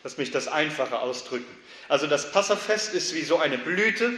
Lass 0.04 0.18
mich 0.18 0.32
das 0.32 0.48
einfacher 0.48 1.04
ausdrücken. 1.04 1.46
Also 1.90 2.08
das 2.08 2.32
Passafest 2.32 2.96
ist 2.96 3.14
wie 3.14 3.22
so 3.22 3.38
eine 3.38 3.60
Blüte, 3.60 4.12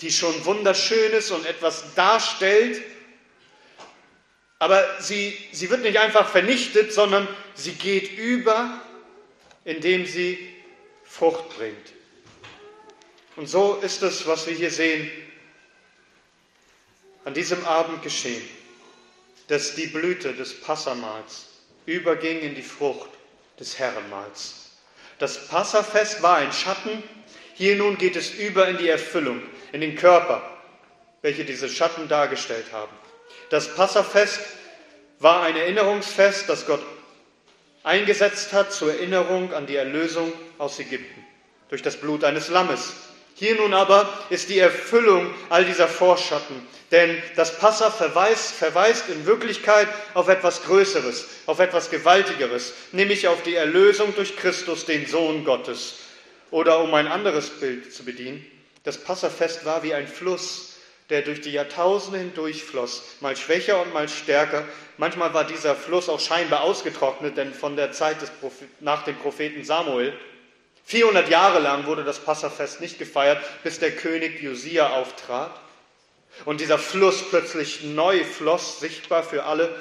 die 0.00 0.10
schon 0.10 0.46
wunderschön 0.46 1.12
ist 1.12 1.32
und 1.32 1.44
etwas 1.44 1.94
darstellt, 1.96 2.80
aber 4.58 4.82
sie, 5.00 5.36
sie 5.52 5.68
wird 5.68 5.82
nicht 5.82 5.98
einfach 5.98 6.30
vernichtet, 6.30 6.94
sondern 6.94 7.28
sie 7.54 7.72
geht 7.72 8.16
über, 8.16 8.80
indem 9.66 10.06
sie 10.06 10.38
Frucht 11.10 11.56
bringt. 11.56 11.92
Und 13.36 13.48
so 13.48 13.74
ist 13.82 14.02
es, 14.02 14.26
was 14.26 14.46
wir 14.46 14.54
hier 14.54 14.70
sehen, 14.70 15.10
an 17.24 17.34
diesem 17.34 17.64
Abend 17.64 18.02
geschehen, 18.02 18.48
dass 19.48 19.74
die 19.74 19.88
Blüte 19.88 20.32
des 20.34 20.60
Passamals 20.60 21.48
überging 21.84 22.40
in 22.40 22.54
die 22.54 22.62
Frucht 22.62 23.10
des 23.58 23.78
Herrenmals. 23.78 24.70
Das 25.18 25.48
Passafest 25.48 26.22
war 26.22 26.36
ein 26.36 26.52
Schatten, 26.52 27.02
hier 27.54 27.76
nun 27.76 27.98
geht 27.98 28.16
es 28.16 28.30
über 28.30 28.68
in 28.68 28.78
die 28.78 28.88
Erfüllung, 28.88 29.42
in 29.72 29.80
den 29.80 29.96
Körper, 29.96 30.42
welche 31.22 31.44
diese 31.44 31.68
Schatten 31.68 32.08
dargestellt 32.08 32.72
haben. 32.72 32.96
Das 33.50 33.74
Passafest 33.74 34.40
war 35.18 35.42
ein 35.42 35.56
Erinnerungsfest, 35.56 36.48
das 36.48 36.66
Gott 36.66 36.82
eingesetzt 37.82 38.52
hat 38.52 38.72
zur 38.72 38.92
Erinnerung 38.92 39.52
an 39.54 39.66
die 39.66 39.76
Erlösung 39.76 40.32
aus 40.58 40.78
Ägypten 40.78 41.24
durch 41.68 41.82
das 41.82 41.96
Blut 41.96 42.24
eines 42.24 42.48
Lammes. 42.48 42.92
Hier 43.34 43.54
nun 43.54 43.72
aber 43.72 44.08
ist 44.28 44.50
die 44.50 44.58
Erfüllung 44.58 45.32
all 45.48 45.64
dieser 45.64 45.88
Vorschatten, 45.88 46.66
denn 46.90 47.22
das 47.36 47.58
Passa 47.58 47.90
verweist, 47.90 48.52
verweist 48.52 49.08
in 49.08 49.24
Wirklichkeit 49.24 49.88
auf 50.12 50.28
etwas 50.28 50.62
Größeres, 50.64 51.26
auf 51.46 51.58
etwas 51.58 51.90
Gewaltigeres, 51.90 52.74
nämlich 52.92 53.28
auf 53.28 53.42
die 53.42 53.54
Erlösung 53.54 54.14
durch 54.14 54.36
Christus, 54.36 54.84
den 54.84 55.06
Sohn 55.06 55.44
Gottes. 55.44 56.00
Oder 56.50 56.80
um 56.80 56.92
ein 56.92 57.06
anderes 57.06 57.48
Bild 57.48 57.94
zu 57.94 58.04
bedienen, 58.04 58.44
das 58.82 58.98
Passafest 58.98 59.64
war 59.64 59.82
wie 59.82 59.94
ein 59.94 60.08
Fluss, 60.08 60.69
der 61.10 61.22
durch 61.22 61.40
die 61.40 61.52
Jahrtausende 61.52 62.18
hindurchfloss, 62.18 63.16
mal 63.20 63.36
schwächer 63.36 63.82
und 63.82 63.92
mal 63.92 64.08
stärker. 64.08 64.64
Manchmal 64.96 65.34
war 65.34 65.44
dieser 65.44 65.74
Fluss 65.74 66.08
auch 66.08 66.20
scheinbar 66.20 66.62
ausgetrocknet, 66.62 67.36
denn 67.36 67.52
von 67.52 67.76
der 67.76 67.92
Zeit 67.92 68.22
des 68.22 68.30
nach 68.80 69.02
dem 69.04 69.16
Propheten 69.16 69.64
Samuel, 69.64 70.16
400 70.84 71.28
Jahre 71.28 71.60
lang 71.60 71.86
wurde 71.86 72.04
das 72.04 72.18
Passafest 72.18 72.80
nicht 72.80 72.98
gefeiert, 72.98 73.42
bis 73.62 73.78
der 73.78 73.94
König 73.94 74.42
Josia 74.42 74.90
auftrat. 74.90 75.52
Und 76.44 76.60
dieser 76.60 76.78
Fluss 76.78 77.28
plötzlich 77.28 77.82
neu 77.84 78.24
floss, 78.24 78.80
sichtbar 78.80 79.22
für 79.22 79.44
alle. 79.44 79.74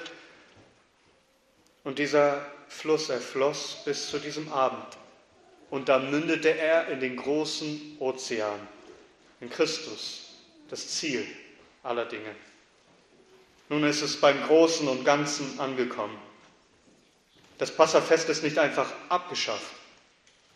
Und 1.84 2.00
dieser 2.00 2.46
Fluss 2.68 3.10
erfloss 3.10 3.78
bis 3.86 4.10
zu 4.10 4.20
diesem 4.20 4.52
Abend. 4.52 4.86
Und 5.70 5.89
da 5.89 6.00
mündete 6.00 6.56
er 6.56 6.88
in 6.88 7.00
den 7.00 7.15
großen 7.15 7.98
Ozean, 8.00 8.60
in 9.39 9.50
Christus, 9.50 10.29
das 10.69 10.88
Ziel 10.88 11.25
aller 11.84 12.05
Dinge. 12.05 12.36
Nun 13.69 13.84
ist 13.84 14.01
es 14.01 14.19
beim 14.19 14.41
Großen 14.43 14.88
und 14.88 15.05
Ganzen 15.05 15.60
angekommen. 15.60 16.17
Das 17.58 17.71
Passafest 17.71 18.29
ist 18.29 18.43
nicht 18.43 18.58
einfach 18.58 18.91
abgeschafft, 19.10 19.73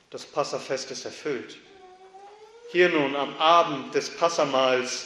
das 0.10 0.26
Passafest 0.26 0.90
ist 0.92 1.06
erfüllt. 1.06 1.58
Hier 2.72 2.90
nun 2.90 3.16
am 3.16 3.38
Abend 3.38 3.94
des 3.94 4.10
Passamals 4.10 5.06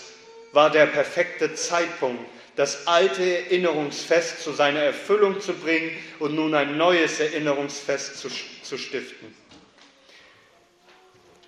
war 0.53 0.69
der 0.69 0.85
perfekte 0.85 1.53
Zeitpunkt, 1.55 2.23
das 2.55 2.87
alte 2.87 3.23
Erinnerungsfest 3.23 4.41
zu 4.41 4.51
seiner 4.53 4.79
Erfüllung 4.79 5.41
zu 5.41 5.53
bringen 5.53 5.91
und 6.19 6.33
nun 6.35 6.53
ein 6.55 6.77
neues 6.77 7.19
Erinnerungsfest 7.19 8.17
zu, 8.17 8.29
zu 8.63 8.77
stiften. 8.77 9.35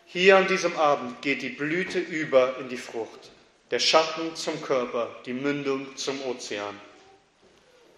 Hier 0.06 0.38
an 0.38 0.48
diesem 0.48 0.76
Abend 0.78 1.22
geht 1.22 1.41
die 1.41 1.50
Blüte 1.50 2.00
über 2.00 2.58
in 2.60 2.69
die 2.69 2.78
Frucht 2.78 3.32
der 3.72 3.80
Schatten 3.80 4.36
zum 4.36 4.62
Körper, 4.62 5.10
die 5.26 5.34
Mündung 5.34 5.96
zum 5.96 6.22
Ozean. 6.24 6.80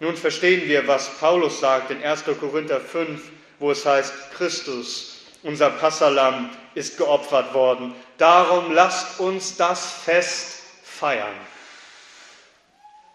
Nun 0.00 0.16
verstehen 0.16 0.68
wir, 0.68 0.86
was 0.88 1.16
Paulus 1.18 1.60
sagt 1.60 1.90
in 1.90 2.02
1. 2.02 2.24
Korinther 2.40 2.80
5, 2.80 3.30
wo 3.58 3.70
es 3.70 3.86
heißt, 3.86 4.32
Christus, 4.32 5.20
unser 5.42 5.70
Passalam, 5.70 6.50
ist 6.74 6.98
geopfert 6.98 7.54
worden. 7.54 7.94
Darum 8.18 8.72
lasst 8.72 9.20
uns 9.20 9.56
das 9.56 9.92
Fest 9.92 10.62
feiern. 10.82 11.34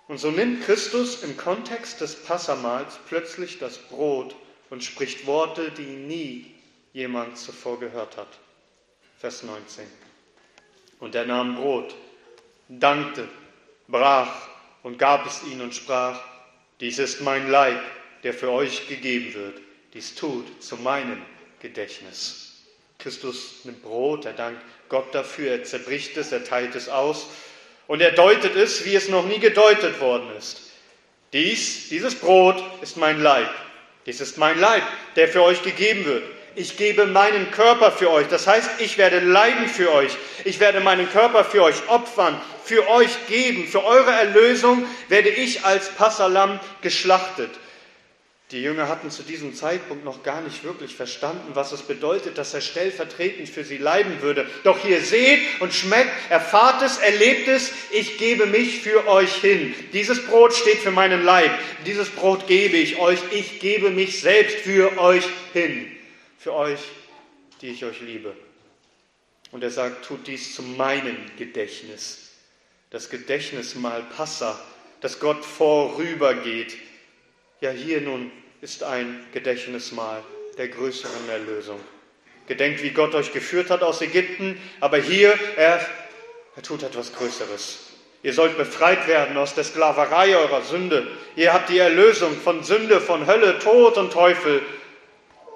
Und 0.07 0.19
so 0.19 0.31
nimmt 0.31 0.63
Christus 0.63 1.23
im 1.23 1.35
Kontext 1.35 1.99
des 1.99 2.15
Passamals 2.23 2.97
plötzlich 3.09 3.59
das 3.59 3.77
Brot 3.77 4.35
und 4.69 4.83
spricht 4.83 5.27
Worte, 5.27 5.71
die 5.71 5.81
nie 5.81 6.55
jemand 6.93 7.37
zuvor 7.37 7.79
gehört 7.79 8.15
hat. 8.15 8.29
Vers 9.19 9.43
19. 9.43 9.85
Und 10.99 11.13
er 11.15 11.25
nahm 11.25 11.57
Brot 11.57 11.93
dankte, 12.69 13.27
brach 13.87 14.47
und 14.83 14.99
gab 14.99 15.25
es 15.25 15.43
ihnen 15.43 15.61
und 15.61 15.75
sprach, 15.75 16.19
dies 16.79 16.99
ist 16.99 17.21
mein 17.21 17.49
Leib, 17.49 17.79
der 18.23 18.33
für 18.33 18.51
euch 18.51 18.87
gegeben 18.87 19.33
wird. 19.33 19.59
Dies 19.93 20.15
tut 20.15 20.61
zu 20.61 20.75
meinem 20.77 21.21
Gedächtnis. 21.61 22.63
Christus 22.99 23.61
nimmt 23.63 23.83
Brot, 23.83 24.25
er 24.25 24.33
dankt 24.33 24.61
Gott 24.89 25.13
dafür, 25.13 25.51
er 25.51 25.63
zerbricht 25.63 26.17
es, 26.17 26.31
er 26.31 26.43
teilt 26.43 26.75
es 26.75 26.89
aus 26.89 27.27
und 27.87 28.01
er 28.01 28.11
deutet 28.11 28.55
es, 28.55 28.85
wie 28.85 28.95
es 28.95 29.09
noch 29.09 29.25
nie 29.25 29.39
gedeutet 29.39 29.99
worden 29.99 30.29
ist. 30.37 30.61
Dies, 31.33 31.89
dieses 31.89 32.15
Brot 32.15 32.63
ist 32.81 32.97
mein 32.97 33.21
Leib. 33.21 33.49
Dies 34.05 34.21
ist 34.21 34.37
mein 34.37 34.59
Leib, 34.59 34.83
der 35.15 35.27
für 35.27 35.43
euch 35.43 35.61
gegeben 35.61 36.05
wird 36.05 36.23
ich 36.57 36.75
gebe 36.75 37.05
meinen 37.05 37.51
Körper 37.51 37.91
für 37.91 38.09
euch. 38.09 38.27
Das 38.29 38.47
heißt, 38.47 38.69
ich 38.79 38.97
werde 38.97 39.19
leiden 39.19 39.67
für 39.67 39.93
euch. 39.93 40.17
Ich 40.43 40.59
werde 40.59 40.79
meinen 40.79 41.07
Körper 41.07 41.45
für 41.45 41.61
euch 41.61 41.87
opfern, 41.87 42.41
für 42.63 42.89
euch 42.89 43.27
geben. 43.27 43.67
Für 43.67 43.85
eure 43.85 44.11
Erlösung 44.11 44.83
werde 45.07 45.29
ich 45.29 45.65
als 45.65 45.89
Passalam 45.89 46.59
geschlachtet. 46.81 47.51
Die 48.49 48.63
Jünger 48.63 48.87
hatten 48.87 49.11
zu 49.11 49.21
diesem 49.21 49.53
Zeitpunkt 49.53 50.03
noch 50.03 50.23
gar 50.23 50.41
nicht 50.41 50.63
wirklich 50.63 50.95
verstanden, 50.95 51.51
was 51.53 51.73
es 51.73 51.83
bedeutet, 51.83 52.39
dass 52.39 52.53
er 52.55 52.61
stellvertretend 52.61 53.49
für 53.49 53.63
sie 53.63 53.77
leiden 53.77 54.21
würde. 54.21 54.49
Doch 54.63 54.79
hier 54.79 55.01
seht 55.01 55.41
und 55.59 55.73
schmeckt, 55.73 56.09
erfahrt 56.29 56.81
es, 56.81 56.97
erlebt 56.97 57.49
es, 57.49 57.71
ich 57.91 58.17
gebe 58.17 58.47
mich 58.47 58.79
für 58.79 59.05
euch 59.07 59.33
hin. 59.35 59.75
Dieses 59.93 60.25
Brot 60.25 60.55
steht 60.55 60.77
für 60.77 60.91
meinen 60.91 61.23
Leib, 61.23 61.51
dieses 61.85 62.09
Brot 62.09 62.47
gebe 62.47 62.77
ich 62.77 62.97
euch, 62.97 63.19
ich 63.31 63.59
gebe 63.59 63.91
mich 63.91 64.21
selbst 64.21 64.59
für 64.59 64.97
euch 64.97 65.25
hin 65.53 65.96
für 66.47 66.53
euch, 66.53 66.79
die 67.61 67.71
ich 67.71 67.83
euch 67.83 67.99
liebe. 67.99 68.33
Und 69.51 69.65
er 69.65 69.69
sagt, 69.69 70.05
tut 70.05 70.27
dies 70.27 70.55
zu 70.55 70.61
meinem 70.61 71.17
Gedächtnis. 71.37 72.29
Das 72.89 73.09
Gedächtnis 73.09 73.75
mal 73.75 74.01
Passa, 74.15 74.57
dass 75.01 75.19
Gott 75.19 75.43
vorübergeht. 75.43 76.77
Ja, 77.59 77.71
hier 77.71 77.99
nun 77.99 78.31
ist 78.61 78.83
ein 78.83 79.25
Gedächtnismal 79.33 80.23
der 80.57 80.69
größeren 80.69 81.27
Erlösung. 81.27 81.81
Gedenkt, 82.47 82.81
wie 82.81 82.91
Gott 82.91 83.13
euch 83.13 83.33
geführt 83.33 83.69
hat 83.69 83.83
aus 83.83 84.01
Ägypten, 84.01 84.57
aber 84.79 84.99
hier, 84.99 85.37
er, 85.57 85.85
er 86.55 86.63
tut 86.63 86.81
etwas 86.81 87.13
Größeres. 87.13 87.87
Ihr 88.23 88.31
sollt 88.31 88.55
befreit 88.55 89.05
werden 89.09 89.35
aus 89.35 89.53
der 89.53 89.65
Sklaverei 89.65 90.37
eurer 90.37 90.61
Sünde. 90.61 91.07
Ihr 91.35 91.51
habt 91.51 91.67
die 91.67 91.79
Erlösung 91.79 92.39
von 92.39 92.63
Sünde, 92.63 93.01
von 93.01 93.27
Hölle, 93.27 93.59
Tod 93.59 93.97
und 93.97 94.13
Teufel. 94.13 94.61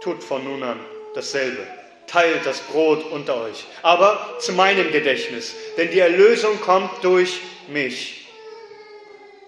Tut 0.02 0.24
von 0.24 0.44
nun 0.44 0.64
an 0.64 0.80
dasselbe. 1.14 1.66
Teilt 2.08 2.46
das 2.46 2.60
Brot 2.60 3.06
unter 3.12 3.42
euch, 3.42 3.66
aber 3.84 4.38
zu 4.40 4.52
meinem 4.54 4.92
Gedächtnis, 4.92 5.56
denn 5.78 5.92
die 5.92 6.00
Erlösung 6.00 6.60
kommt 6.60 7.04
durch 7.04 7.40
mich, 7.70 8.28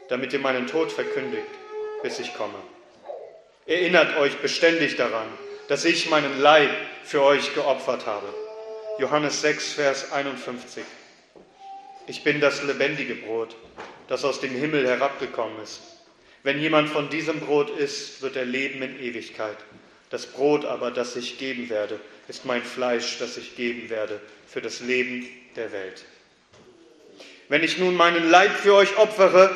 damit 0.07 0.31
ihr 0.31 0.39
meinen 0.39 0.67
Tod 0.67 0.91
verkündigt, 0.91 1.47
bis 2.03 2.19
ich 2.19 2.33
komme. 2.35 2.53
Erinnert 3.65 4.17
euch 4.17 4.37
beständig 4.37 4.95
daran, 4.95 5.27
dass 5.67 5.83
ich 5.83 6.09
meinen 6.09 6.39
Leib 6.39 6.69
für 7.03 7.21
euch 7.23 7.53
geopfert 7.53 8.05
habe. 8.05 8.27
Johannes 8.99 9.41
6, 9.41 9.73
Vers 9.73 10.11
51. 10.11 10.83
Ich 12.07 12.23
bin 12.23 12.39
das 12.39 12.63
lebendige 12.63 13.15
Brot, 13.15 13.55
das 14.07 14.23
aus 14.23 14.39
dem 14.39 14.51
Himmel 14.51 14.87
herabgekommen 14.87 15.61
ist. 15.63 15.81
Wenn 16.43 16.59
jemand 16.59 16.89
von 16.89 17.09
diesem 17.09 17.39
Brot 17.39 17.69
isst, 17.69 18.21
wird 18.21 18.35
er 18.35 18.45
leben 18.45 18.81
in 18.81 18.99
Ewigkeit. 18.99 19.57
Das 20.13 20.27
Brot 20.27 20.63
aber, 20.63 20.91
das 20.91 21.15
ich 21.15 21.39
geben 21.39 21.69
werde, 21.69 21.99
ist 22.27 22.45
mein 22.45 22.61
Fleisch, 22.61 23.17
das 23.17 23.35
ich 23.35 23.55
geben 23.55 23.89
werde 23.89 24.21
für 24.47 24.61
das 24.61 24.79
Leben 24.79 25.27
der 25.55 25.71
Welt. 25.71 26.05
Wenn 27.49 27.63
ich 27.63 27.79
nun 27.79 27.95
meinen 27.95 28.29
Leib 28.29 28.51
für 28.51 28.75
euch 28.75 28.95
opfere, 28.97 29.49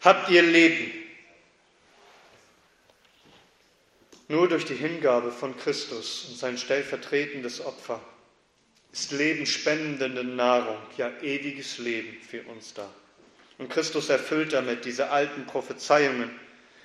habt 0.00 0.30
ihr 0.30 0.40
Leben. 0.40 0.90
Nur 4.28 4.48
durch 4.48 4.64
die 4.64 4.74
Hingabe 4.74 5.32
von 5.32 5.54
Christus 5.58 6.28
und 6.30 6.38
sein 6.38 6.56
stellvertretendes 6.56 7.60
Opfer 7.60 8.00
ist 8.90 9.12
lebenspendende 9.12 10.24
Nahrung, 10.24 10.78
ja 10.96 11.12
ewiges 11.20 11.76
Leben 11.76 12.16
für 12.22 12.42
uns 12.44 12.72
da. 12.72 12.88
Und 13.58 13.68
Christus 13.68 14.08
erfüllt 14.08 14.54
damit 14.54 14.86
diese 14.86 15.10
alten 15.10 15.44
Prophezeiungen, 15.44 16.30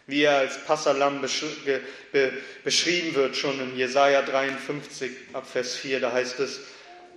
wie 0.07 0.23
er 0.23 0.37
als 0.37 0.63
Passalam 0.65 1.21
beschrieben 1.21 3.15
wird, 3.15 3.35
schon 3.35 3.59
in 3.59 3.77
Jesaja 3.77 4.21
53 4.21 5.11
ab 5.33 5.47
Vers 5.47 5.75
4, 5.75 6.01
da 6.01 6.11
heißt 6.11 6.39
es, 6.39 6.61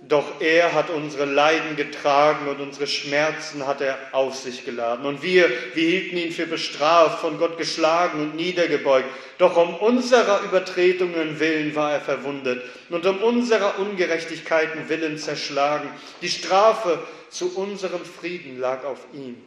doch 0.07 0.41
er 0.41 0.73
hat 0.73 0.91
unsere 0.91 1.25
Leiden 1.25 1.75
getragen 1.75 2.47
und 2.47 2.59
unsere 2.59 2.85
Schmerzen 2.85 3.65
hat 3.65 3.81
er 3.81 3.97
auf 4.11 4.35
sich 4.35 4.63
geladen. 4.63 5.05
Und 5.07 5.23
wir, 5.23 5.49
wir 5.73 5.89
hielten 5.89 6.17
ihn 6.17 6.31
für 6.31 6.45
bestraft, 6.45 7.19
von 7.19 7.39
Gott 7.39 7.57
geschlagen 7.57 8.21
und 8.21 8.35
niedergebeugt. 8.35 9.09
Doch 9.39 9.57
um 9.57 9.75
unserer 9.75 10.43
Übertretungen 10.43 11.39
willen 11.39 11.75
war 11.75 11.93
er 11.93 12.01
verwundet 12.01 12.61
und 12.89 13.05
um 13.07 13.23
unserer 13.23 13.79
Ungerechtigkeiten 13.79 14.87
willen 14.87 15.17
zerschlagen. 15.17 15.89
Die 16.21 16.29
Strafe 16.29 16.99
zu 17.29 17.57
unserem 17.57 18.05
Frieden 18.05 18.59
lag 18.59 18.83
auf 18.83 18.99
ihm. 19.13 19.37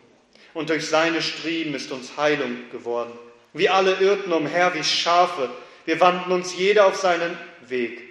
Und 0.53 0.68
durch 0.70 0.88
seine 0.88 1.22
Striemen 1.22 1.74
ist 1.74 1.92
uns 1.92 2.16
Heilung 2.16 2.57
geworden. 2.72 3.12
Wir 3.52 3.74
alle 3.74 3.94
irrten 3.94 4.32
umher 4.32 4.74
wie 4.74 4.84
Schafe. 4.84 5.50
Wir 5.84 6.00
wandten 6.00 6.32
uns 6.32 6.56
jeder 6.56 6.86
auf 6.86 6.96
seinen 6.96 7.36
Weg 7.66 8.10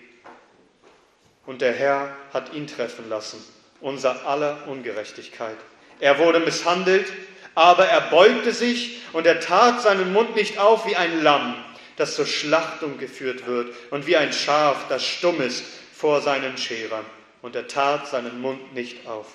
und 1.45 1.62
der 1.62 1.73
Herr 1.73 2.15
hat 2.32 2.54
ihn 2.54 2.67
treffen 2.67 3.10
lassen, 3.10 3.43
unser 3.82 4.28
aller 4.28 4.67
Ungerechtigkeit. 4.67 5.58
Er 5.99 6.19
wurde 6.19 6.39
misshandelt, 6.39 7.12
aber 7.56 7.86
er 7.86 8.02
beugte 8.02 8.54
sich 8.54 9.02
und 9.13 9.25
er 9.25 9.39
tat 9.39 9.82
seinen 9.82 10.13
Mund 10.13 10.36
nicht 10.36 10.60
auf 10.60 10.86
wie 10.86 10.95
ein 10.95 11.23
Lamm, 11.23 11.56
das 11.95 12.13
zur 12.13 12.28
Schlachtung 12.28 12.99
geführt 12.99 13.47
wird, 13.47 13.73
und 13.89 14.06
wie 14.06 14.15
ein 14.15 14.32
Schaf, 14.32 14.88
das 14.89 15.04
stumm 15.04 15.41
ist 15.41 15.63
vor 15.91 16.21
seinen 16.21 16.56
Scherern, 16.56 17.06
und 17.41 17.56
er 17.56 17.67
tat 17.67 18.08
seinen 18.08 18.41
Mund 18.41 18.75
nicht 18.75 19.08
auf. 19.08 19.25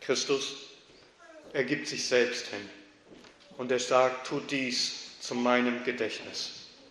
Christus 0.00 0.56
er 1.52 1.64
gibt 1.64 1.86
sich 1.88 2.08
selbst 2.08 2.48
hin 2.48 2.70
und 3.58 3.70
er 3.70 3.78
sagt, 3.78 4.26
tut 4.26 4.50
dies 4.50 5.18
zu 5.20 5.34
meinem 5.34 5.84
Gedächtnis. 5.84 6.50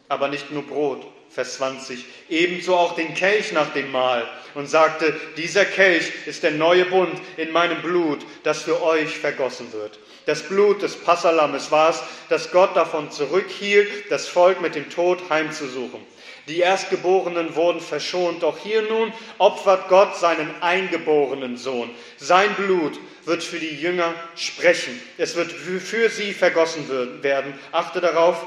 Aber 0.09 0.27
nicht 0.27 0.51
nur 0.51 0.63
Brot, 0.63 1.05
Vers 1.29 1.55
20, 1.55 2.05
ebenso 2.29 2.75
auch 2.75 2.95
den 2.95 3.15
Kelch 3.15 3.53
nach 3.53 3.73
dem 3.73 3.91
Mahl 3.91 4.27
und 4.53 4.67
sagte, 4.67 5.19
dieser 5.35 5.65
Kelch 5.65 6.11
ist 6.27 6.43
der 6.43 6.51
neue 6.51 6.85
Bund 6.85 7.19
in 7.37 7.51
meinem 7.51 7.81
Blut, 7.81 8.19
das 8.43 8.61
für 8.61 8.81
euch 8.83 9.17
vergossen 9.17 9.73
wird. 9.73 9.97
Das 10.25 10.43
Blut 10.43 10.81
des 10.83 10.95
Passalammes 10.95 11.71
war 11.71 11.89
es, 11.89 12.01
das 12.29 12.51
Gott 12.51 12.75
davon 12.75 13.11
zurückhielt, 13.11 14.11
das 14.11 14.27
Volk 14.27 14.61
mit 14.61 14.75
dem 14.75 14.89
Tod 14.89 15.29
heimzusuchen. 15.29 16.01
Die 16.47 16.59
Erstgeborenen 16.59 17.55
wurden 17.55 17.79
verschont, 17.79 18.43
doch 18.43 18.57
hier 18.57 18.81
nun 18.81 19.13
opfert 19.37 19.87
Gott 19.87 20.17
seinen 20.17 20.61
eingeborenen 20.61 21.55
Sohn. 21.55 21.89
Sein 22.17 22.53
Blut 22.55 22.99
wird 23.23 23.43
für 23.43 23.59
die 23.59 23.79
Jünger 23.79 24.13
sprechen. 24.35 25.01
Es 25.17 25.35
wird 25.35 25.51
für 25.51 26.09
sie 26.09 26.33
vergossen 26.33 27.23
werden. 27.23 27.53
Achte 27.71 28.01
darauf, 28.01 28.45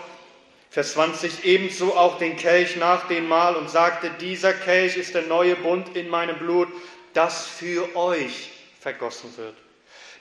Vers 0.68 0.92
20, 0.92 1.44
ebenso 1.44 1.96
auch 1.96 2.18
den 2.18 2.36
Kelch 2.36 2.76
nach 2.76 3.08
dem 3.08 3.28
Mahl 3.28 3.56
und 3.56 3.70
sagte, 3.70 4.10
dieser 4.20 4.52
Kelch 4.52 4.98
ist 4.98 5.14
der 5.14 5.22
neue 5.22 5.56
Bund 5.56 5.96
in 5.96 6.10
meinem 6.10 6.36
Blut, 6.36 6.68
das 7.14 7.46
für 7.46 7.96
euch 7.96 8.50
vergossen 8.78 9.34
wird. 9.38 9.54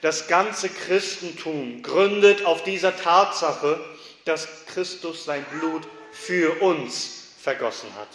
Das 0.00 0.28
ganze 0.28 0.70
Christentum 0.70 1.82
gründet 1.82 2.46
auf 2.46 2.64
dieser 2.64 2.96
Tatsache, 2.96 3.78
dass 4.24 4.48
Christus 4.66 5.26
sein 5.26 5.44
Blut 5.52 5.82
für 6.10 6.62
uns 6.62 7.25
vergossen 7.46 7.94
hat. 7.94 8.08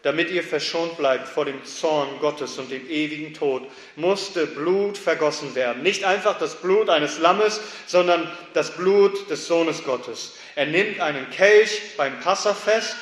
Damit 0.00 0.30
ihr 0.30 0.42
verschont 0.42 0.96
bleibt 0.96 1.28
vor 1.28 1.44
dem 1.44 1.62
Zorn 1.66 2.08
Gottes 2.20 2.56
und 2.58 2.70
dem 2.70 2.88
ewigen 2.88 3.34
Tod, 3.34 3.64
musste 3.96 4.46
Blut 4.46 4.96
vergossen 4.96 5.54
werden. 5.54 5.82
Nicht 5.82 6.04
einfach 6.04 6.38
das 6.38 6.54
Blut 6.54 6.88
eines 6.88 7.18
Lammes, 7.18 7.60
sondern 7.86 8.30
das 8.54 8.70
Blut 8.70 9.28
des 9.28 9.46
Sohnes 9.46 9.84
Gottes. 9.84 10.36
Er 10.54 10.64
nimmt 10.64 11.00
einen 11.00 11.28
Kelch 11.28 11.82
beim 11.98 12.18
Passafest, 12.20 12.96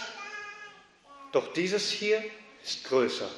doch 1.30 1.52
dieses 1.52 1.88
hier 1.88 2.20
ist 2.64 2.82
größer. 2.82 3.30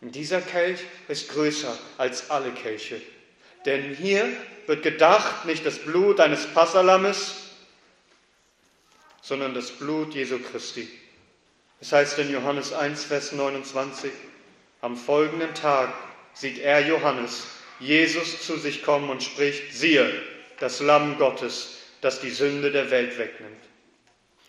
Dieser 0.00 0.40
Kelch 0.40 0.80
ist 1.08 1.28
größer 1.28 1.76
als 1.98 2.30
alle 2.30 2.52
Kelche. 2.52 3.02
Denn 3.66 3.94
hier 3.94 4.26
wird 4.66 4.82
gedacht 4.82 5.44
nicht 5.44 5.66
das 5.66 5.80
Blut 5.80 6.18
eines 6.18 6.46
Passalammes, 6.46 7.47
sondern 9.20 9.54
das 9.54 9.70
Blut 9.70 10.14
Jesu 10.14 10.38
Christi. 10.38 10.88
Es 11.80 11.92
heißt 11.92 12.18
in 12.18 12.32
Johannes 12.32 12.72
1, 12.72 13.04
Vers 13.04 13.32
29, 13.32 14.10
am 14.80 14.96
folgenden 14.96 15.54
Tag 15.54 15.92
sieht 16.34 16.58
er 16.58 16.86
Johannes, 16.86 17.46
Jesus 17.80 18.42
zu 18.42 18.56
sich 18.56 18.82
kommen 18.82 19.10
und 19.10 19.22
spricht, 19.22 19.72
siehe, 19.72 20.12
das 20.58 20.80
Lamm 20.80 21.18
Gottes, 21.18 21.78
das 22.00 22.20
die 22.20 22.30
Sünde 22.30 22.70
der 22.72 22.90
Welt 22.90 23.18
wegnimmt. 23.18 23.62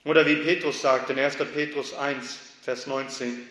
Oder 0.05 0.25
wie 0.25 0.37
Petrus 0.37 0.81
sagt 0.81 1.09
in 1.09 1.19
1. 1.19 1.37
Petrus 1.53 1.93
1, 1.93 2.39
Vers 2.63 2.87
19, 2.87 3.47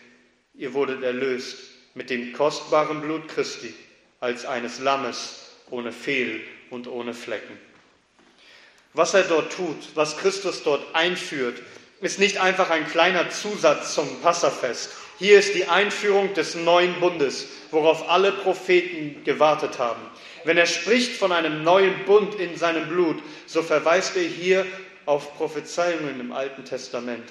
ihr 0.55 0.73
wurdet 0.73 1.03
erlöst 1.03 1.57
mit 1.95 2.09
dem 2.09 2.33
kostbaren 2.33 3.01
Blut 3.01 3.27
Christi 3.27 3.73
als 4.19 4.45
eines 4.45 4.79
Lammes 4.79 5.51
ohne 5.69 5.91
Fehl 5.91 6.41
und 6.69 6.87
ohne 6.87 7.13
Flecken. 7.13 7.57
Was 8.93 9.13
er 9.13 9.23
dort 9.23 9.53
tut, 9.53 9.77
was 9.95 10.17
Christus 10.17 10.63
dort 10.63 10.83
einführt, 10.93 11.61
ist 12.01 12.19
nicht 12.19 12.39
einfach 12.39 12.69
ein 12.69 12.87
kleiner 12.87 13.29
Zusatz 13.29 13.93
zum 13.93 14.21
Passafest. 14.21 14.91
Hier 15.19 15.37
ist 15.37 15.53
die 15.53 15.67
Einführung 15.67 16.33
des 16.33 16.55
neuen 16.55 16.99
Bundes, 16.99 17.47
worauf 17.71 18.09
alle 18.09 18.31
Propheten 18.31 19.23
gewartet 19.25 19.77
haben. 19.77 20.01
Wenn 20.45 20.57
er 20.57 20.65
spricht 20.65 21.17
von 21.17 21.31
einem 21.31 21.63
neuen 21.63 22.05
Bund 22.05 22.35
in 22.35 22.57
seinem 22.57 22.87
Blut, 22.87 23.17
so 23.45 23.61
verweist 23.61 24.15
er 24.15 24.23
hier 24.23 24.65
auf 25.05 25.35
Prophezeiungen 25.35 26.19
im 26.19 26.31
Alten 26.31 26.63
Testament. 26.63 27.27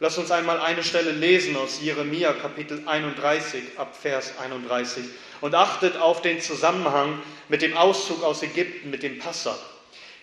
Lass 0.00 0.18
uns 0.18 0.32
einmal 0.32 0.58
eine 0.58 0.82
Stelle 0.82 1.12
lesen 1.12 1.56
aus 1.56 1.80
Jeremia 1.80 2.32
Kapitel 2.32 2.82
31 2.86 3.62
ab 3.78 3.96
Vers 3.96 4.32
31 4.42 5.04
und 5.40 5.54
achtet 5.54 5.96
auf 5.96 6.22
den 6.22 6.40
Zusammenhang 6.40 7.20
mit 7.48 7.62
dem 7.62 7.76
Auszug 7.76 8.24
aus 8.24 8.42
Ägypten, 8.42 8.90
mit 8.90 9.04
dem 9.04 9.20
Passa. 9.20 9.56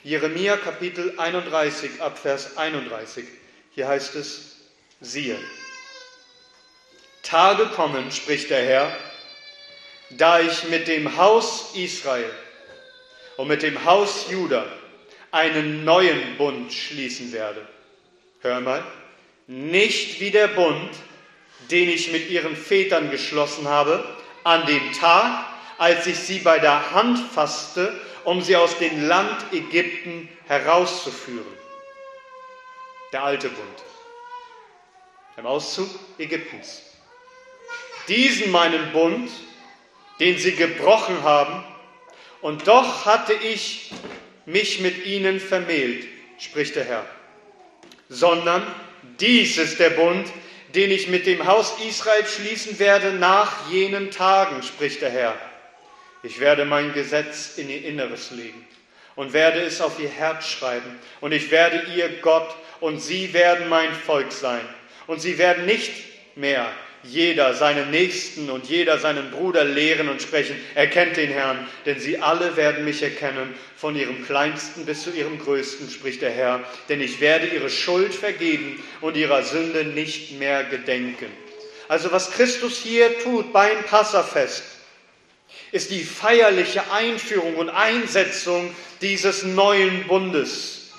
Jeremia 0.03 0.55
Kapitel 0.55 1.13
31 1.17 2.01
ab 2.01 2.17
Vers 2.17 2.55
31. 2.55 3.25
Hier 3.75 3.88
heißt 3.88 4.15
es, 4.15 4.55
siehe, 5.01 5.38
Tage 7.21 7.65
kommen, 7.65 8.09
spricht 8.12 8.49
der 8.49 8.63
Herr, 8.63 8.97
da 10.12 10.39
ich 10.39 10.69
mit 10.69 10.88
dem 10.88 11.17
Haus 11.17 11.75
Israel 11.75 12.31
und 13.35 13.49
mit 13.49 13.62
dem 13.62 13.83
Haus 13.83 14.31
Juda 14.31 14.65
einen 15.31 15.83
neuen 15.83 16.38
Bund 16.38 16.71
schließen 16.71 17.33
werde. 17.33 17.67
Hör 18.39 18.62
mal, 18.62 18.83
nicht 19.47 20.21
wie 20.21 20.31
der 20.31 20.47
Bund, 20.47 20.91
den 21.71 21.89
ich 21.89 22.12
mit 22.13 22.29
ihren 22.29 22.55
Vätern 22.55 23.12
geschlossen 23.12 23.67
habe, 23.67 24.03
an 24.45 24.65
dem 24.65 24.93
Tag, 24.93 25.45
als 25.77 26.07
ich 26.07 26.17
sie 26.17 26.39
bei 26.39 26.57
der 26.57 26.91
Hand 26.91 27.19
fasste, 27.19 27.99
um 28.25 28.41
sie 28.41 28.55
aus 28.55 28.77
dem 28.77 29.08
Land 29.08 29.53
Ägypten 29.53 30.29
herauszuführen. 30.47 31.58
Der 33.12 33.23
alte 33.23 33.49
Bund. 33.49 33.84
Im 35.38 35.45
Auszug 35.45 35.89
Ägyptens. 36.17 36.84
Diesen 38.08 38.51
meinen 38.51 38.91
Bund 38.91 39.29
den 40.19 40.38
sie 40.38 40.53
gebrochen 40.53 41.23
haben, 41.23 41.63
und 42.41 42.67
doch 42.67 43.05
hatte 43.05 43.34
ich 43.34 43.91
mich 44.45 44.79
mit 44.79 45.05
ihnen 45.05 45.39
vermählt, 45.39 46.08
spricht 46.38 46.75
der 46.75 46.86
Herr. 46.86 47.05
Sondern 48.08 48.65
dies 49.19 49.58
ist 49.58 49.79
der 49.79 49.91
Bund, 49.91 50.27
den 50.73 50.91
ich 50.91 51.08
mit 51.08 51.25
dem 51.25 51.45
Haus 51.45 51.75
Israel 51.86 52.25
schließen 52.25 52.79
werde 52.79 53.13
nach 53.13 53.69
jenen 53.69 54.12
Tagen, 54.12 54.63
spricht 54.63 55.01
der 55.01 55.10
Herr. 55.10 55.36
Ich 56.23 56.39
werde 56.39 56.65
mein 56.65 56.93
Gesetz 56.93 57.58
in 57.58 57.69
ihr 57.69 57.86
Inneres 57.86 58.32
legen 58.32 58.65
und 59.15 59.34
werde 59.34 59.62
es 59.62 59.82
auf 59.82 59.99
ihr 59.99 60.10
Herz 60.10 60.47
schreiben. 60.47 60.99
Und 61.21 61.32
ich 61.32 61.51
werde 61.51 61.84
ihr 61.95 62.10
Gott 62.21 62.55
und 62.79 62.99
sie 62.99 63.34
werden 63.34 63.69
mein 63.69 63.93
Volk 63.93 64.32
sein. 64.32 64.62
Und 65.08 65.21
sie 65.21 65.38
werden 65.38 65.65
nicht 65.65 65.91
mehr 66.36 66.69
jeder 67.03 67.53
seinen 67.53 67.91
Nächsten 67.91 68.49
und 68.49 68.67
jeder 68.67 68.99
seinen 68.99 69.32
Bruder 69.32 69.63
lehren 69.63 70.10
und 70.10 70.21
sprechen, 70.21 70.55
erkennt 70.75 71.17
den 71.17 71.32
Herrn, 71.32 71.67
denn 71.86 71.99
sie 71.99 72.19
alle 72.19 72.58
werden 72.58 72.84
mich 72.84 73.01
erkennen, 73.01 73.53
von 73.77 73.95
ihrem 73.95 74.25
kleinsten 74.25 74.86
bis 74.86 75.03
zu 75.03 75.12
ihrem 75.12 75.39
größten, 75.39 75.89
spricht 75.89 76.21
der 76.21 76.32
Herr, 76.32 76.63
denn 76.89 76.99
ich 76.99 77.21
werde 77.21 77.47
ihre 77.47 77.69
Schuld 77.69 78.13
vergeben 78.13 78.84
und 78.99 79.15
ihrer 79.15 79.43
Sünde 79.43 79.86
nicht 79.86 80.38
mehr 80.39 80.65
gedenken. 80.65 81.27
Also 81.88 82.12
was 82.12 82.32
Christus 82.32 82.77
hier 82.77 83.19
tut 83.19 83.53
beim 83.53 83.84
Passafest, 83.86 84.63
ist 85.71 85.91
die 85.91 86.03
feierliche 86.03 86.91
Einführung 86.91 87.55
und 87.55 87.69
Einsetzung 87.69 88.73
dieses 89.01 89.43
neuen 89.43 90.08
Bundes. 90.08 90.91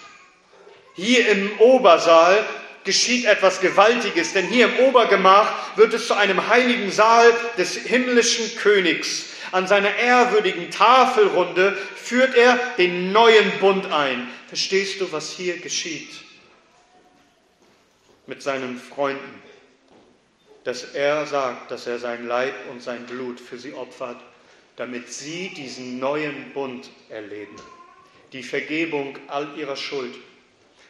Hier 0.94 1.28
im 1.28 1.58
Obersaal 1.58 2.44
geschieht 2.84 3.24
etwas 3.24 3.60
Gewaltiges, 3.60 4.32
denn 4.32 4.46
hier 4.46 4.66
im 4.66 4.86
Obergemach 4.86 5.76
wird 5.76 5.94
es 5.94 6.06
zu 6.06 6.14
einem 6.14 6.48
heiligen 6.48 6.90
Saal 6.90 7.32
des 7.58 7.74
himmlischen 7.74 8.56
Königs. 8.56 9.26
An 9.52 9.66
seiner 9.66 9.94
ehrwürdigen 9.96 10.70
Tafelrunde 10.70 11.76
führt 11.96 12.34
er 12.36 12.58
den 12.78 13.12
neuen 13.12 13.50
Bund 13.58 13.90
ein. 13.92 14.28
Verstehst 14.48 15.00
du, 15.00 15.10
was 15.12 15.30
hier 15.30 15.58
geschieht? 15.58 16.10
Mit 18.26 18.42
seinen 18.42 18.78
Freunden, 18.78 19.42
dass 20.64 20.84
er 20.84 21.26
sagt, 21.26 21.70
dass 21.70 21.86
er 21.86 21.98
sein 21.98 22.26
Leib 22.26 22.54
und 22.70 22.82
sein 22.82 23.06
Blut 23.06 23.40
für 23.40 23.58
sie 23.58 23.74
opfert, 23.74 24.20
damit 24.80 25.12
sie 25.12 25.50
diesen 25.50 25.98
neuen 25.98 26.52
Bund 26.54 26.88
erleben, 27.10 27.54
die 28.32 28.42
Vergebung 28.42 29.18
all 29.28 29.46
ihrer 29.58 29.76
Schuld 29.76 30.14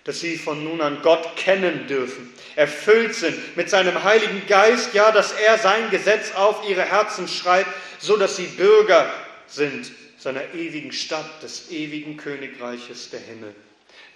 dass 0.05 0.20
sie 0.20 0.38
von 0.38 0.64
nun 0.64 0.81
an 0.81 1.03
Gott 1.03 1.37
kennen 1.37 1.87
dürfen, 1.87 2.33
erfüllt 2.57 3.14
sind 3.14 3.57
mit 3.57 3.68
seinem 3.68 4.03
Heiligen 4.03 4.46
Geist, 4.46 4.94
ja, 4.94 5.12
dass 5.12 5.33
er 5.33 5.59
sein 5.59 5.90
Gesetz 5.90 6.33
auf 6.35 6.66
ihre 6.68 6.85
Herzen 6.85 7.29
schreibt, 7.29 7.70
so 7.98 8.16
dass 8.16 8.37
sie 8.37 8.46
Bürger 8.46 9.12
sind 9.46 9.92
seiner 10.18 10.55
ewigen 10.55 10.92
Stadt, 10.92 11.42
des 11.42 11.70
ewigen 11.70 12.16
Königreiches 12.16 13.11
der 13.11 13.20
Himmel. 13.20 13.55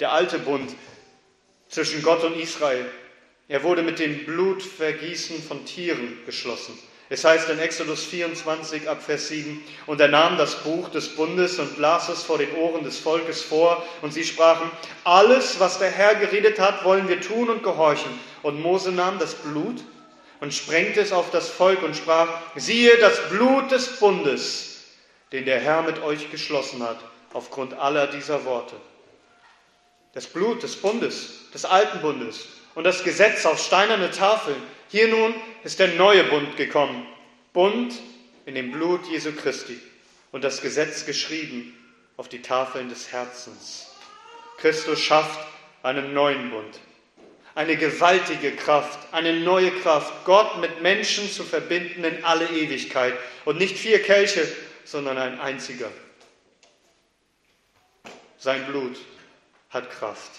Der 0.01 0.13
alte 0.13 0.39
Bund 0.39 0.75
zwischen 1.69 2.03
Gott 2.03 2.25
und 2.25 2.39
Israel, 2.41 2.87
er 3.49 3.63
wurde 3.63 3.83
mit 3.83 3.99
dem 3.99 4.25
Blutvergießen 4.25 5.43
von 5.43 5.67
Tieren 5.67 6.19
geschlossen. 6.25 6.79
Es 7.15 7.23
heißt 7.23 7.49
in 7.49 7.61
Exodus 7.61 8.03
24 8.07 8.89
ab 8.89 9.01
Vers 9.01 9.29
7, 9.29 9.63
und 9.87 10.01
er 10.01 10.09
nahm 10.09 10.37
das 10.37 10.57
Buch 10.65 10.89
des 10.89 11.15
Bundes 11.15 11.61
und 11.61 11.79
las 11.79 12.09
es 12.09 12.25
vor 12.25 12.39
den 12.39 12.53
Ohren 12.57 12.83
des 12.83 12.99
Volkes 12.99 13.41
vor, 13.41 13.87
und 14.03 14.13
sie 14.13 14.25
sprachen, 14.25 14.69
alles, 15.05 15.61
was 15.61 15.79
der 15.79 15.93
Herr 15.93 16.17
geredet 16.17 16.59
hat, 16.59 16.85
wollen 16.85 17.07
wir 17.07 17.21
tun 17.21 17.51
und 17.51 17.63
gehorchen. 17.63 18.11
Und 18.43 18.61
Mose 18.61 18.91
nahm 18.91 19.21
das 19.21 19.35
Blut 19.35 19.85
und 20.41 20.53
sprengte 20.53 21.03
es 21.03 21.13
auf 21.13 21.31
das 21.31 21.49
Volk 21.49 21.85
und 21.85 21.95
sprach, 21.95 22.27
siehe 22.57 22.99
das 22.99 23.29
Blut 23.29 23.71
des 23.71 24.01
Bundes, 24.01 24.81
den 25.31 25.45
der 25.45 25.61
Herr 25.61 25.83
mit 25.83 26.03
euch 26.03 26.33
geschlossen 26.33 26.83
hat, 26.83 26.99
aufgrund 27.33 27.75
aller 27.75 28.09
dieser 28.09 28.45
Worte. 28.45 28.75
Das 30.15 30.27
Blut 30.27 30.65
des 30.65 30.75
Bundes, 30.75 31.49
des 31.55 31.65
alten 31.65 32.01
Bundes 32.01 32.49
und 32.75 32.83
das 32.83 33.05
Gesetz 33.05 33.47
auf 33.47 33.65
steinerne 33.65 34.11
Tafeln, 34.11 34.61
hier 34.89 35.07
nun 35.07 35.33
ist 35.65 35.79
der 35.79 35.89
neue 35.89 36.25
Bund 36.25 36.57
gekommen. 36.57 37.07
Bund 37.53 37.95
in 38.47 38.55
dem 38.55 38.71
Blut 38.71 39.07
Jesu 39.11 39.33
Christi 39.33 39.81
und 40.31 40.45
das 40.45 40.61
Gesetz 40.61 41.07
geschrieben 41.07 41.75
auf 42.17 42.29
die 42.29 42.43
Tafeln 42.43 42.91
des 42.91 43.11
Herzens. 43.11 43.91
Christus 44.59 45.01
schafft 45.01 45.41
einen 45.83 46.13
neuen 46.13 46.51
Bund. 46.51 46.79
Eine 47.55 47.77
gewaltige 47.77 48.53
Kraft, 48.53 48.99
eine 49.13 49.41
neue 49.41 49.71
Kraft, 49.71 50.25
Gott 50.25 50.59
mit 50.61 50.83
Menschen 50.83 51.31
zu 51.31 51.45
verbinden 51.45 52.05
in 52.05 52.25
alle 52.25 52.49
Ewigkeit. 52.49 53.15
Und 53.45 53.59
nicht 53.59 53.79
vier 53.79 54.03
Kelche, 54.03 54.47
sondern 54.85 55.19
ein 55.19 55.41
einziger. 55.41 55.91
Sein 58.39 58.67
Blut 58.67 58.97
hat 59.71 59.91
Kraft. 59.91 60.33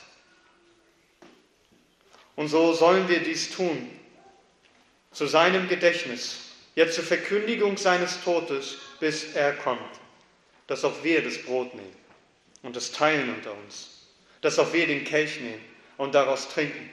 Und 2.35 2.49
so 2.49 2.73
sollen 2.73 3.07
wir 3.07 3.19
dies 3.19 3.49
tun, 3.49 3.89
zu 5.15 5.27
seinem 5.27 5.69
Gedächtnis, 5.69 6.41
ja 6.75 6.89
zur 6.89 7.05
Verkündigung 7.05 7.77
seines 7.77 8.21
Todes, 8.23 8.77
bis 8.99 9.33
er 9.33 9.53
kommt, 9.53 9.79
dass 10.67 10.83
auch 10.83 11.03
wir 11.03 11.23
das 11.23 11.37
Brot 11.37 11.73
nehmen 11.73 11.95
und 12.63 12.75
es 12.75 12.91
teilen 12.91 13.33
unter 13.33 13.53
uns, 13.53 14.07
dass 14.41 14.59
auch 14.59 14.73
wir 14.73 14.85
den 14.85 15.05
Kelch 15.05 15.39
nehmen 15.39 15.63
und 15.97 16.13
daraus 16.15 16.49
trinken. 16.49 16.89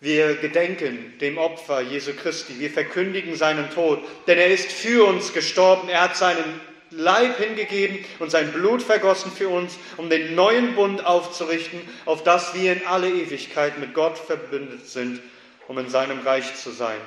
Wir 0.00 0.34
gedenken 0.36 1.18
dem 1.20 1.38
Opfer 1.38 1.82
Jesu 1.82 2.14
Christi, 2.14 2.58
wir 2.58 2.70
verkündigen 2.70 3.36
seinen 3.36 3.70
Tod, 3.70 4.00
denn 4.26 4.38
er 4.38 4.48
ist 4.48 4.72
für 4.72 5.04
uns 5.04 5.32
gestorben, 5.32 5.88
er 5.88 6.00
hat 6.00 6.16
seinen 6.16 6.60
Leib 6.90 7.38
hingegeben 7.38 8.04
und 8.18 8.32
sein 8.32 8.50
Blut 8.50 8.82
vergossen 8.82 9.30
für 9.30 9.50
uns, 9.50 9.78
um 9.98 10.10
den 10.10 10.34
neuen 10.34 10.74
Bund 10.74 11.06
aufzurichten, 11.06 11.80
auf 12.06 12.24
das 12.24 12.54
wir 12.54 12.72
in 12.72 12.84
alle 12.86 13.08
Ewigkeit 13.08 13.78
mit 13.78 13.94
Gott 13.94 14.18
verbündet 14.18 14.88
sind, 14.88 15.20
um 15.68 15.78
in 15.78 15.88
seinem 15.88 16.18
Reich 16.20 16.56
zu 16.56 16.70
sein 16.70 16.98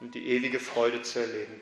und 0.00 0.14
die 0.14 0.28
ewige 0.28 0.60
Freude 0.60 1.02
zu 1.02 1.20
erleben. 1.20 1.60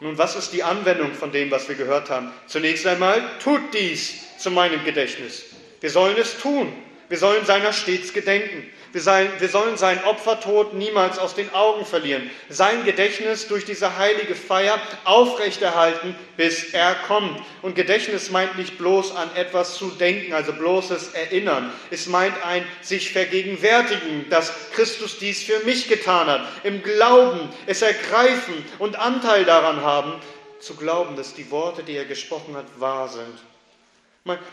Nun, 0.00 0.18
was 0.18 0.36
ist 0.36 0.52
die 0.52 0.62
Anwendung 0.62 1.14
von 1.14 1.32
dem, 1.32 1.50
was 1.50 1.68
wir 1.68 1.74
gehört 1.74 2.10
haben? 2.10 2.30
Zunächst 2.46 2.86
einmal, 2.86 3.22
tut 3.42 3.72
dies 3.72 4.36
zu 4.38 4.50
meinem 4.50 4.84
Gedächtnis. 4.84 5.44
Wir 5.80 5.90
sollen 5.90 6.16
es 6.18 6.38
tun. 6.38 6.72
Wir 7.08 7.18
sollen 7.18 7.46
seiner 7.46 7.72
stets 7.72 8.12
gedenken. 8.12 8.68
Wir, 8.92 9.00
sein, 9.00 9.30
wir 9.38 9.48
sollen 9.48 9.76
seinen 9.76 10.02
Opfertod 10.04 10.74
niemals 10.74 11.18
aus 11.18 11.34
den 11.34 11.52
Augen 11.52 11.84
verlieren. 11.84 12.30
Sein 12.48 12.84
Gedächtnis 12.84 13.46
durch 13.46 13.64
diese 13.64 13.98
heilige 13.98 14.34
Feier 14.34 14.80
aufrechterhalten, 15.04 16.16
bis 16.36 16.72
er 16.72 16.94
kommt. 17.06 17.40
Und 17.62 17.76
Gedächtnis 17.76 18.30
meint 18.30 18.56
nicht 18.56 18.78
bloß 18.78 19.14
an 19.14 19.28
etwas 19.36 19.76
zu 19.76 19.90
denken, 19.90 20.32
also 20.32 20.52
bloßes 20.52 21.10
Erinnern. 21.10 21.70
Es 21.90 22.06
meint 22.06 22.34
ein 22.44 22.64
sich 22.80 23.12
vergegenwärtigen, 23.12 24.28
dass 24.30 24.52
Christus 24.72 25.18
dies 25.18 25.42
für 25.42 25.60
mich 25.60 25.88
getan 25.88 26.26
hat. 26.26 26.48
Im 26.64 26.82
Glauben 26.82 27.50
es 27.66 27.82
ergreifen 27.82 28.64
und 28.78 28.98
Anteil 28.98 29.44
daran 29.44 29.82
haben, 29.82 30.14
zu 30.58 30.74
glauben, 30.74 31.16
dass 31.16 31.34
die 31.34 31.50
Worte, 31.50 31.82
die 31.82 31.96
er 31.96 32.06
gesprochen 32.06 32.56
hat, 32.56 32.66
wahr 32.80 33.08
sind. 33.08 33.38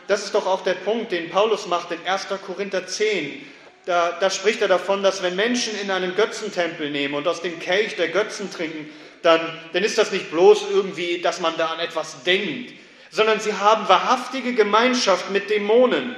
Das 0.08 0.24
ist 0.24 0.36
doch 0.36 0.46
auch 0.46 0.64
der 0.64 0.76
Punkt, 0.76 1.12
den 1.12 1.30
Paulus 1.30 1.68
macht 1.68 1.92
in 1.92 2.06
1. 2.06 2.28
Korinther 2.46 2.86
10 2.88 3.46
da, 3.86 4.18
da 4.20 4.30
spricht 4.30 4.62
er 4.62 4.68
davon, 4.68 5.04
dass 5.04 5.24
wenn 5.24 5.36
Menschen 5.36 5.78
in 5.80 5.92
einen 5.92 6.16
Götzentempel 6.16 6.90
nehmen 6.90 7.16
und 7.16 7.28
aus 7.28 7.42
dem 7.42 7.60
Kelch 7.60 7.96
der 7.96 8.10
Götzen 8.10 8.52
trinken, 8.52 8.90
dann, 9.24 9.42
dann 9.74 9.84
ist 9.84 9.98
das 9.98 10.12
nicht 10.12 10.32
bloß 10.32 10.70
irgendwie, 10.72 11.22
dass 11.22 11.40
man 11.42 11.56
da 11.58 11.68
an 11.68 11.80
etwas 11.80 12.24
denkt, 12.24 12.74
sondern 13.10 13.40
sie 13.40 13.54
haben 13.54 13.88
wahrhaftige 13.90 14.54
Gemeinschaft 14.54 15.32
mit 15.32 15.50
Dämonen. 15.50 16.16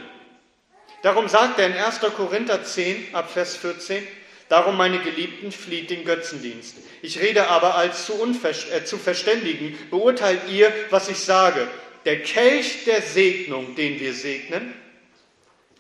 Darum 1.01 1.27
sagt 1.27 1.59
er 1.59 1.67
in 1.67 1.73
1. 1.73 2.01
Korinther 2.15 2.63
10 2.63 3.13
ab 3.13 3.32
Vers 3.32 3.55
14, 3.57 4.05
Darum, 4.47 4.77
meine 4.77 4.99
Geliebten, 4.99 5.51
flieht 5.51 5.89
den 5.89 6.05
Götzendienst. 6.05 6.75
Ich 7.01 7.19
rede 7.19 7.47
aber 7.47 7.73
als 7.73 8.05
zu, 8.05 8.13
äh, 8.43 8.84
zu 8.84 8.99
Verständigen. 8.99 9.75
Beurteilt 9.89 10.41
ihr, 10.51 10.71
was 10.91 11.09
ich 11.09 11.17
sage. 11.17 11.67
Der 12.06 12.22
Kelch 12.22 12.86
der 12.86 13.01
Segnung, 13.01 13.76
den 13.76 13.99
wir 13.99 14.14
segnen, 14.14 14.74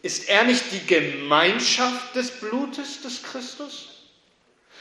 ist 0.01 0.27
er 0.27 0.43
nicht 0.43 0.65
die 0.71 0.85
Gemeinschaft 0.85 2.15
des 2.15 2.31
Blutes 2.31 3.01
des 3.01 3.23
Christus? 3.23 3.89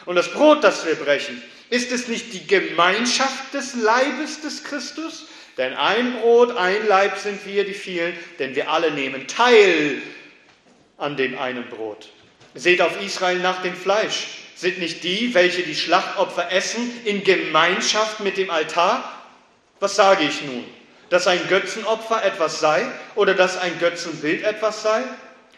Und 0.06 0.16
das 0.16 0.30
Brot, 0.32 0.64
das 0.64 0.84
wir 0.86 0.96
brechen, 0.96 1.42
ist 1.70 1.92
es 1.92 2.08
nicht 2.08 2.32
die 2.32 2.46
Gemeinschaft 2.46 3.52
des 3.54 3.74
Leibes 3.74 4.40
des 4.40 4.64
Christus? 4.64 5.26
Denn 5.56 5.74
ein 5.74 6.20
Brot, 6.20 6.56
ein 6.56 6.86
Leib 6.86 7.16
sind 7.18 7.44
wir, 7.46 7.64
die 7.64 7.74
vielen, 7.74 8.14
denn 8.38 8.54
wir 8.54 8.70
alle 8.70 8.90
nehmen 8.90 9.26
teil 9.26 10.02
an 10.98 11.16
dem 11.16 11.38
einen 11.38 11.68
Brot. 11.68 12.10
Seht 12.54 12.80
auf 12.80 13.00
Israel 13.02 13.38
nach 13.38 13.62
dem 13.62 13.74
Fleisch. 13.74 14.26
Sind 14.56 14.78
nicht 14.78 15.02
die, 15.04 15.34
welche 15.34 15.62
die 15.62 15.74
Schlachtopfer 15.74 16.50
essen, 16.52 16.90
in 17.04 17.24
Gemeinschaft 17.24 18.20
mit 18.20 18.36
dem 18.36 18.50
Altar? 18.50 19.26
Was 19.80 19.96
sage 19.96 20.24
ich 20.24 20.42
nun? 20.42 20.64
Dass 21.14 21.28
ein 21.28 21.46
Götzenopfer 21.46 22.24
etwas 22.24 22.58
sei 22.58 22.84
oder 23.14 23.34
dass 23.34 23.56
ein 23.56 23.78
Götzenbild 23.78 24.42
etwas 24.42 24.82
sei, 24.82 25.04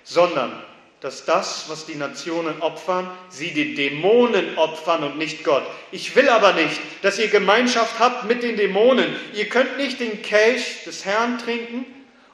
sondern 0.04 0.52
dass 1.00 1.24
das, 1.24 1.64
was 1.68 1.86
die 1.86 1.94
Nationen 1.94 2.60
opfern, 2.60 3.10
sie 3.30 3.54
den 3.54 3.74
Dämonen 3.74 4.58
opfern 4.58 5.02
und 5.02 5.16
nicht 5.16 5.44
Gott. 5.44 5.62
Ich 5.92 6.14
will 6.14 6.28
aber 6.28 6.52
nicht, 6.52 6.78
dass 7.00 7.18
ihr 7.18 7.28
Gemeinschaft 7.28 7.98
habt 7.98 8.24
mit 8.24 8.42
den 8.42 8.58
Dämonen. 8.58 9.16
Ihr 9.32 9.48
könnt 9.48 9.78
nicht 9.78 9.98
den 9.98 10.20
Kelch 10.20 10.84
des 10.84 11.06
Herrn 11.06 11.38
trinken 11.38 11.86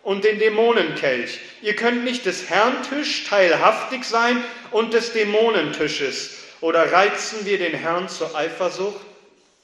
und 0.02 0.24
den 0.24 0.40
Dämonenkelch. 0.40 1.38
Ihr 1.62 1.76
könnt 1.76 2.02
nicht 2.02 2.26
des 2.26 2.50
Herrn 2.50 2.74
Tisch 2.82 3.28
teilhaftig 3.28 4.02
sein 4.02 4.42
und 4.72 4.94
des 4.94 5.12
Dämonentisches. 5.12 6.38
Oder 6.60 6.90
reizen 6.90 7.46
wir 7.46 7.58
den 7.58 7.74
Herrn 7.74 8.08
zur 8.08 8.34
Eifersucht? 8.34 9.00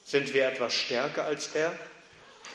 Sind 0.05 0.33
wir 0.33 0.47
etwas 0.47 0.75
stärker 0.75 1.25
als 1.25 1.57
er? 1.57 1.73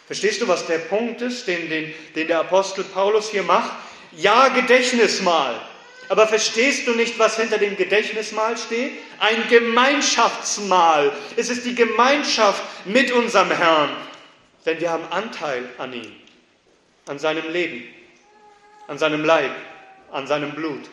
Verstehst 0.05 0.41
du, 0.41 0.47
was 0.47 0.65
der 0.65 0.79
Punkt 0.79 1.21
ist, 1.21 1.47
den, 1.47 1.69
den, 1.69 1.93
den 2.15 2.27
der 2.27 2.41
Apostel 2.41 2.83
Paulus 2.83 3.29
hier 3.29 3.43
macht? 3.43 3.71
Ja, 4.11 4.49
Gedächtnismahl. 4.49 5.59
Aber 6.09 6.27
verstehst 6.27 6.85
du 6.85 6.93
nicht, 6.93 7.17
was 7.17 7.37
hinter 7.37 7.57
dem 7.57 7.77
Gedächtnismahl 7.77 8.57
steht? 8.57 8.91
Ein 9.19 9.47
Gemeinschaftsmahl. 9.49 11.13
Es 11.37 11.49
ist 11.49 11.65
die 11.65 11.75
Gemeinschaft 11.75 12.61
mit 12.85 13.11
unserem 13.11 13.51
Herrn. 13.51 13.89
Denn 14.65 14.79
wir 14.79 14.91
haben 14.91 15.05
Anteil 15.09 15.69
an 15.77 15.93
ihm, 15.93 16.11
an 17.07 17.19
seinem 17.19 17.51
Leben, 17.51 17.83
an 18.87 18.97
seinem 18.97 19.23
Leib, 19.23 19.51
an 20.11 20.27
seinem 20.27 20.51
Blut, 20.51 20.89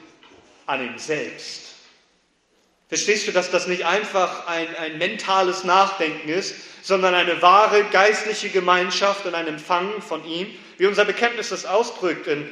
an 0.67 0.85
ihm 0.85 0.99
selbst. 0.99 1.70
Verstehst 2.91 3.29
du, 3.29 3.33
dass 3.33 3.53
das 3.53 3.69
nicht 3.69 3.87
einfach 3.87 4.49
ein, 4.49 4.67
ein 4.75 4.99
mentales 4.99 5.63
Nachdenken 5.63 6.29
ist, 6.29 6.57
sondern 6.83 7.15
eine 7.15 7.41
wahre 7.41 7.85
geistliche 7.85 8.49
Gemeinschaft 8.49 9.27
und 9.27 9.37
ein 9.37 9.47
Empfangen 9.47 10.03
von 10.03 10.27
ihm? 10.27 10.49
Wie 10.77 10.87
unser 10.87 11.05
Bekenntnis 11.05 11.51
das 11.51 11.67
ausdrückt 11.67 12.27
in, 12.27 12.51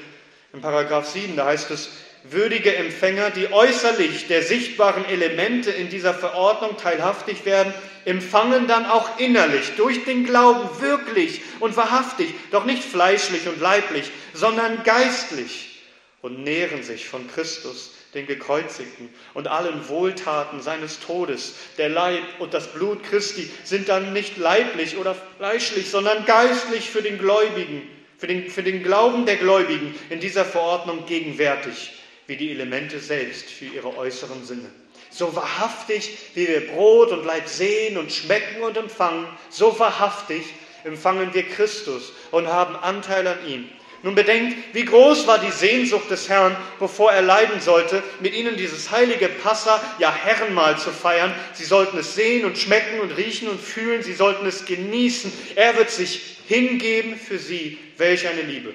in 0.53 0.61
Paragraph 0.61 1.09
7, 1.09 1.35
da 1.35 1.47
heißt 1.47 1.73
es, 1.73 1.91
würdige 2.23 2.77
Empfänger, 2.77 3.31
die 3.31 3.51
äußerlich 3.51 4.29
der 4.29 4.45
sichtbaren 4.45 5.05
Elemente 5.07 5.73
in 5.73 5.89
dieser 5.89 6.15
Verordnung 6.15 6.77
teilhaftig 6.77 7.45
werden, 7.45 7.75
empfangen 8.05 8.69
dann 8.69 8.87
auch 8.87 9.19
innerlich 9.19 9.73
durch 9.77 10.05
den 10.05 10.25
Glauben 10.25 10.81
wirklich 10.81 11.41
und 11.59 11.77
wahrhaftig, 11.77 12.33
doch 12.53 12.65
nicht 12.65 12.85
fleischlich 12.85 13.49
und 13.49 13.61
leiblich, 13.61 14.13
sondern 14.35 14.85
geistlich 14.85 15.81
und 16.23 16.45
nähren 16.45 16.85
sich 16.85 17.09
von 17.09 17.27
Christus, 17.29 17.91
den 18.15 18.27
Gekreuzigten 18.27 19.11
und 19.35 19.49
allen 19.49 19.89
Wohltaten 19.89 20.63
seines 20.63 21.01
Todes. 21.01 21.55
Der 21.77 21.89
Leib 21.89 22.23
und 22.39 22.55
das 22.55 22.73
Blut 22.73 23.03
Christi 23.05 23.51
sind 23.65 23.89
dann 23.89 24.13
nicht 24.13 24.37
leiblich 24.37 24.97
oder 24.97 25.15
fleischlich, 25.37 25.91
sondern 25.91 26.25
geistlich 26.25 26.89
für 26.91 27.03
den 27.03 27.19
Gläubigen, 27.19 27.89
für 28.17 28.27
den, 28.27 28.51
für 28.51 28.63
den 28.63 28.83
Glauben 28.83 29.27
der 29.27 29.37
Gläubigen 29.37 29.95
in 30.11 30.21
dieser 30.21 30.45
Verordnung 30.45 31.07
gegenwärtig 31.07 31.93
wie 32.29 32.37
die 32.37 32.51
Elemente 32.51 33.01
selbst 33.01 33.49
für 33.49 33.65
ihre 33.65 33.97
äußeren 33.97 34.45
Sinne. 34.45 34.71
So 35.11 35.35
wahrhaftig, 35.35 36.17
wie 36.35 36.47
wir 36.47 36.69
Brot 36.69 37.11
und 37.11 37.25
Leib 37.25 37.49
sehen 37.49 37.97
und 37.97 38.13
schmecken 38.13 38.63
und 38.63 38.77
empfangen, 38.77 39.27
so 39.49 39.79
wahrhaftig 39.79 40.45
empfangen 40.85 41.33
wir 41.33 41.43
Christus 41.43 42.13
und 42.31 42.47
haben 42.47 42.77
Anteil 42.77 43.27
an 43.27 43.39
ihm. 43.47 43.69
Nun 44.03 44.15
bedenkt, 44.15 44.57
wie 44.75 44.85
groß 44.85 45.27
war 45.27 45.39
die 45.39 45.51
Sehnsucht 45.51 46.09
des 46.09 46.29
Herrn, 46.29 46.57
bevor 46.79 47.11
er 47.11 47.23
leiden 47.23 47.61
sollte, 47.61 48.03
mit 48.21 48.33
ihnen 48.33 48.57
dieses 48.57 48.93
heilige 48.93 49.29
Passa, 49.29 49.83
ja 49.99 50.15
Herrenmahl 50.15 50.79
zu 50.79 50.93
feiern. 50.93 51.35
Sie 51.53 51.65
sollten 51.65 51.99
es 51.99 52.15
sehen 52.15 52.45
und 52.45 52.57
schmecken 52.57 53.01
und 53.01 53.11
riechen 53.17 53.49
und 53.49 53.61
fühlen, 53.61 54.05
sie 54.05 54.15
sollten 54.15 54.47
es 54.47 54.67
genießen. 54.67 55.33
Er 55.57 55.77
wird 55.77 55.91
sich 55.91 56.39
hingeben 56.47 57.17
für 57.17 57.39
sie. 57.39 57.79
Welch 57.97 58.29
eine 58.29 58.43
Liebe. 58.43 58.75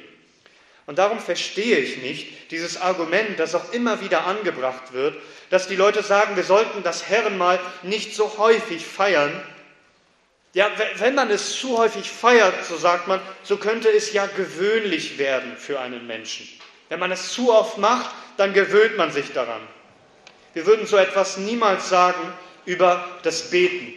Und 0.85 0.99
darum 0.99 1.19
verstehe 1.19 1.77
ich 1.77 2.01
nicht 2.01 2.51
dieses 2.51 2.81
Argument, 2.81 3.39
das 3.39 3.55
auch 3.55 3.71
immer 3.71 4.01
wieder 4.01 4.25
angebracht 4.25 4.91
wird, 4.91 5.15
dass 5.49 5.67
die 5.67 5.77
Leute 5.77 6.03
sagen, 6.03 6.35
wir 6.35 6.43
sollten 6.43 6.83
das 6.83 7.07
Herrenmal 7.07 7.59
nicht 7.83 8.13
so 8.15 8.37
häufig 8.37 8.85
feiern. 8.85 9.41
Ja, 10.53 10.69
wenn 10.97 11.15
man 11.15 11.31
es 11.31 11.57
zu 11.59 11.77
häufig 11.77 12.09
feiert, 12.09 12.65
so 12.65 12.77
sagt 12.77 13.07
man, 13.07 13.19
so 13.43 13.57
könnte 13.57 13.89
es 13.89 14.13
ja 14.13 14.27
gewöhnlich 14.27 15.17
werden 15.17 15.57
für 15.57 15.79
einen 15.79 16.05
Menschen. 16.05 16.47
Wenn 16.89 16.99
man 16.99 17.11
es 17.11 17.31
zu 17.33 17.51
oft 17.51 17.79
macht, 17.79 18.13
dann 18.37 18.53
gewöhnt 18.53 18.97
man 18.97 19.11
sich 19.11 19.31
daran. 19.33 19.61
Wir 20.53 20.65
würden 20.67 20.85
so 20.85 20.97
etwas 20.97 21.37
niemals 21.37 21.89
sagen 21.89 22.33
über 22.65 23.03
das 23.23 23.49
Beten 23.49 23.93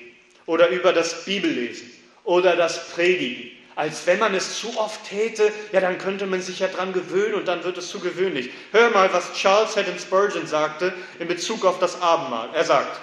oder 0.47 0.69
über 0.69 0.95
das 0.95 1.25
Bibellesen 1.27 1.91
oder 2.25 2.57
das 2.57 2.89
Predigen 2.91 3.57
als 3.77 4.07
wenn 4.07 4.19
man 4.19 4.35
es 4.35 4.59
zu 4.59 4.79
oft 4.79 5.05
täte, 5.05 5.53
ja, 5.71 5.81
dann 5.81 5.99
könnte 5.99 6.27
man 6.27 6.41
sich 6.41 6.61
ja 6.61 6.69
dran 6.69 6.95
gewöhnen 6.95 7.35
und 7.35 7.47
dann 7.47 7.63
wird 7.63 7.77
es 7.77 7.91
zu 7.91 8.01
gewöhnlich. 8.01 8.51
Hör 8.73 8.91
mal, 8.91 9.13
was 9.13 9.35
Charles 9.35 9.77
Haddon 9.77 9.99
Spurgeon 9.99 10.47
sagte 10.47 10.95
in 11.19 11.29
Bezug 11.29 11.65
auf 11.65 11.79
das 11.79 12.01
Abendmahl. 12.01 12.49
Er 12.55 12.65
sagt, 12.65 12.99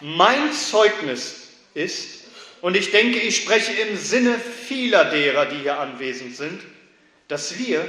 mein 0.00 0.52
Zeugnis 0.52 1.41
ist, 1.74 2.22
und 2.60 2.76
ich 2.76 2.92
denke, 2.92 3.18
ich 3.18 3.36
spreche 3.36 3.72
im 3.72 3.96
Sinne 3.96 4.38
vieler 4.38 5.06
derer, 5.06 5.46
die 5.46 5.56
hier 5.56 5.80
anwesend 5.80 6.36
sind, 6.36 6.62
dass 7.26 7.58
wir, 7.58 7.84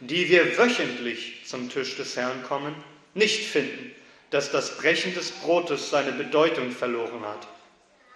die 0.00 0.28
wir 0.28 0.58
wöchentlich 0.58 1.42
zum 1.46 1.70
Tisch 1.70 1.96
des 1.96 2.16
Herrn 2.16 2.42
kommen, 2.42 2.74
nicht 3.14 3.46
finden, 3.46 3.94
dass 4.30 4.50
das 4.50 4.76
Brechen 4.76 5.14
des 5.14 5.30
Brotes 5.30 5.90
seine 5.90 6.12
Bedeutung 6.12 6.72
verloren 6.72 7.24
hat. 7.24 7.46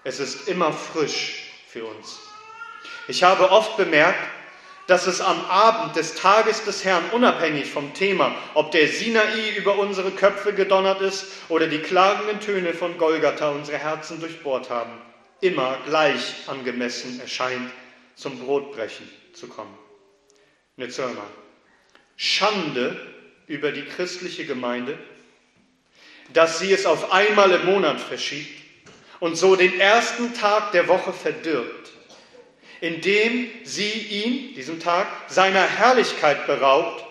Es 0.04 0.20
ist 0.20 0.48
immer 0.48 0.72
frisch 0.72 1.44
für 1.68 1.84
uns. 1.86 2.18
Ich 3.08 3.22
habe 3.22 3.50
oft 3.50 3.76
bemerkt, 3.76 4.20
dass 4.88 5.06
es 5.06 5.20
am 5.20 5.44
Abend 5.46 5.96
des 5.96 6.14
Tages 6.14 6.64
des 6.64 6.84
Herrn, 6.84 7.04
unabhängig 7.12 7.70
vom 7.70 7.94
Thema, 7.94 8.34
ob 8.54 8.72
der 8.72 8.88
Sinai 8.88 9.56
über 9.56 9.78
unsere 9.78 10.10
Köpfe 10.10 10.52
gedonnert 10.52 11.00
ist 11.00 11.26
oder 11.48 11.68
die 11.68 11.78
klagenden 11.78 12.40
Töne 12.40 12.74
von 12.74 12.98
Golgatha 12.98 13.50
unsere 13.50 13.78
Herzen 13.78 14.20
durchbohrt 14.20 14.70
haben, 14.70 14.92
immer 15.42 15.78
gleich 15.84 16.34
angemessen 16.46 17.20
erscheint, 17.20 17.70
zum 18.14 18.38
Brotbrechen 18.38 19.06
zu 19.34 19.48
kommen. 19.48 19.76
Mal. 20.76 20.88
Schande 22.16 22.98
über 23.46 23.72
die 23.72 23.84
christliche 23.84 24.46
Gemeinde, 24.46 24.98
dass 26.32 26.58
sie 26.58 26.72
es 26.72 26.86
auf 26.86 27.12
einmal 27.12 27.50
im 27.50 27.66
Monat 27.66 28.00
verschiebt 28.00 28.62
und 29.20 29.36
so 29.36 29.54
den 29.54 29.78
ersten 29.78 30.32
Tag 30.32 30.72
der 30.72 30.88
Woche 30.88 31.12
verdirbt 31.12 31.82
indem 32.82 33.48
sie 33.62 33.92
ihn, 33.92 34.54
diesen 34.56 34.80
Tag, 34.80 35.06
seiner 35.28 35.62
Herrlichkeit 35.62 36.48
beraubt, 36.48 37.04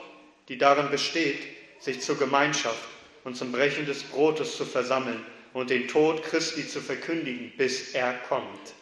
die 0.50 0.58
darin 0.58 0.92
besteht, 0.92 1.40
sich 1.80 2.02
zur 2.02 2.20
Gemeinschaft 2.20 2.90
und 3.24 3.38
zum 3.38 3.54
Brechen 3.54 3.86
des 3.86 4.04
Brotes 4.04 4.58
zu 4.58 4.66
versammeln 4.66 5.26
und 5.54 5.70
den 5.70 5.88
Tod 5.88 6.24
Christi 6.24 6.68
zu 6.68 6.82
verkündigen, 6.82 7.52
bis 7.58 7.94
er 7.94 8.14
kommt. 8.30 8.74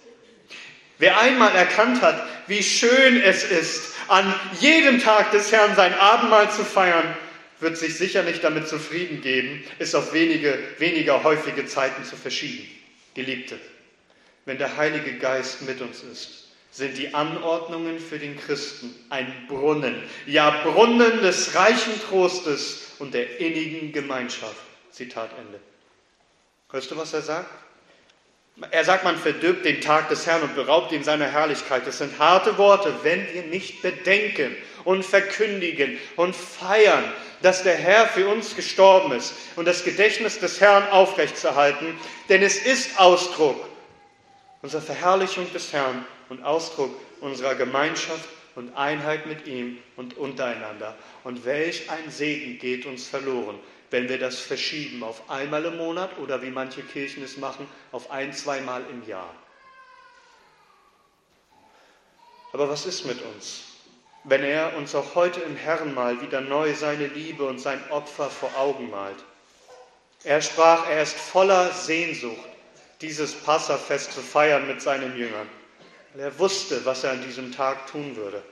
Wer 0.97 1.19
einmal 1.19 1.55
erkannt 1.55 2.01
hat, 2.01 2.27
wie 2.47 2.61
schön 2.61 3.21
es 3.21 3.43
ist, 3.43 3.95
an 4.09 4.33
jedem 4.59 4.99
Tag 4.99 5.31
des 5.31 5.51
Herrn 5.51 5.75
sein 5.75 5.93
Abendmahl 5.93 6.51
zu 6.51 6.65
feiern, 6.65 7.15
wird 7.59 7.77
sich 7.77 7.95
sicher 7.95 8.23
nicht 8.23 8.43
damit 8.43 8.67
zufrieden 8.67 9.21
geben, 9.21 9.63
es 9.79 9.95
auf 9.95 10.13
wenige, 10.13 10.57
weniger 10.77 11.23
häufige 11.23 11.65
Zeiten 11.65 12.03
zu 12.03 12.15
verschieben. 12.15 12.67
Geliebte, 13.13 13.59
wenn 14.45 14.57
der 14.57 14.77
Heilige 14.77 15.17
Geist 15.17 15.61
mit 15.63 15.81
uns 15.81 16.03
ist, 16.03 16.49
sind 16.71 16.97
die 16.97 17.13
Anordnungen 17.13 17.99
für 17.99 18.19
den 18.19 18.37
Christen 18.37 18.93
ein 19.09 19.31
Brunnen, 19.47 20.03
ja 20.25 20.49
Brunnen 20.63 21.21
des 21.21 21.55
reichen 21.55 21.99
Trostes 22.09 22.93
und 22.99 23.13
der 23.13 23.39
innigen 23.39 23.91
Gemeinschaft. 23.91 24.55
Zitat 24.91 25.31
Ende. 25.37 25.59
Hörst 26.71 26.91
du, 26.91 26.97
was 26.97 27.13
er 27.13 27.23
sagt? 27.23 27.49
Er 28.69 28.85
sagt, 28.85 29.03
man 29.03 29.17
verdirbt 29.17 29.65
den 29.65 29.81
Tag 29.81 30.09
des 30.09 30.27
Herrn 30.27 30.43
und 30.43 30.53
beraubt 30.53 30.91
ihm 30.91 31.03
seiner 31.03 31.25
Herrlichkeit. 31.25 31.87
Das 31.87 31.97
sind 31.97 32.19
harte 32.19 32.57
Worte, 32.59 32.93
wenn 33.03 33.25
wir 33.33 33.43
nicht 33.43 33.81
bedenken 33.81 34.55
und 34.83 35.03
verkündigen 35.03 35.97
und 36.15 36.35
feiern, 36.35 37.03
dass 37.41 37.63
der 37.63 37.75
Herr 37.75 38.05
für 38.07 38.27
uns 38.27 38.55
gestorben 38.55 39.13
ist 39.13 39.33
und 39.55 39.65
das 39.65 39.83
Gedächtnis 39.83 40.39
des 40.39 40.61
Herrn 40.61 40.87
aufrechtzuerhalten. 40.89 41.97
Denn 42.27 42.43
es 42.43 42.57
ist 42.57 42.99
Ausdruck 42.99 43.57
unserer 44.61 44.81
Verherrlichung 44.81 45.51
des 45.53 45.73
Herrn 45.73 46.05
und 46.27 46.43
Ausdruck 46.43 46.91
unserer 47.21 47.55
Gemeinschaft 47.55 48.27
und 48.55 48.75
Einheit 48.75 49.25
mit 49.25 49.47
ihm 49.47 49.79
und 49.95 50.17
untereinander. 50.17 50.95
Und 51.23 51.45
welch 51.45 51.89
ein 51.89 52.11
Segen 52.11 52.59
geht 52.59 52.85
uns 52.85 53.07
verloren, 53.07 53.57
wenn 53.91 54.09
wir 54.09 54.19
das 54.19 54.39
verschieben 54.39 55.03
auf 55.03 55.29
einmal 55.29 55.65
im 55.65 55.77
Monat 55.77 56.17
oder 56.19 56.41
wie 56.41 56.51
manche 56.51 56.83
Kirchen 56.83 57.23
es 57.23 57.37
machen, 57.37 57.67
auf 57.91 58.11
ein, 58.11 58.33
zweimal 58.33 58.83
im 58.89 59.07
Jahr. 59.07 59.33
Aber 62.53 62.69
was 62.69 62.85
ist 62.85 63.05
mit 63.05 63.21
uns, 63.21 63.63
wenn 64.23 64.43
er 64.43 64.75
uns 64.75 64.95
auch 64.95 65.15
heute 65.15 65.39
im 65.41 65.55
Herrenmahl 65.55 66.21
wieder 66.21 66.41
neu 66.41 66.73
seine 66.73 67.07
Liebe 67.07 67.45
und 67.45 67.59
sein 67.59 67.81
Opfer 67.89 68.29
vor 68.29 68.55
Augen 68.57 68.89
malt? 68.89 69.23
Er 70.23 70.41
sprach, 70.41 70.89
er 70.89 71.03
ist 71.03 71.15
voller 71.15 71.71
Sehnsucht, 71.71 72.49
dieses 73.01 73.33
Passafest 73.33 74.11
zu 74.11 74.21
feiern 74.21 74.67
mit 74.67 74.81
seinen 74.81 75.17
Jüngern 75.17 75.47
weil 76.13 76.21
er 76.21 76.39
wusste, 76.39 76.83
was 76.85 77.03
er 77.03 77.11
an 77.11 77.21
diesem 77.21 77.51
Tag 77.51 77.87
tun 77.87 78.15
würde. 78.15 78.43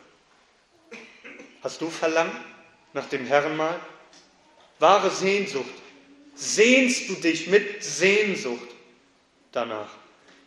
Hast 1.64 1.82
du 1.82 1.90
Verlangen 1.90 2.36
nach 2.94 3.08
dem 3.10 3.26
Herrenmahl? 3.26 3.80
Wahre 4.80 5.10
Sehnsucht. 5.10 5.66
Sehnst 6.36 7.10
du 7.10 7.16
dich 7.16 7.48
mit 7.48 7.84
Sehnsucht 7.84 8.70
danach, 9.52 9.90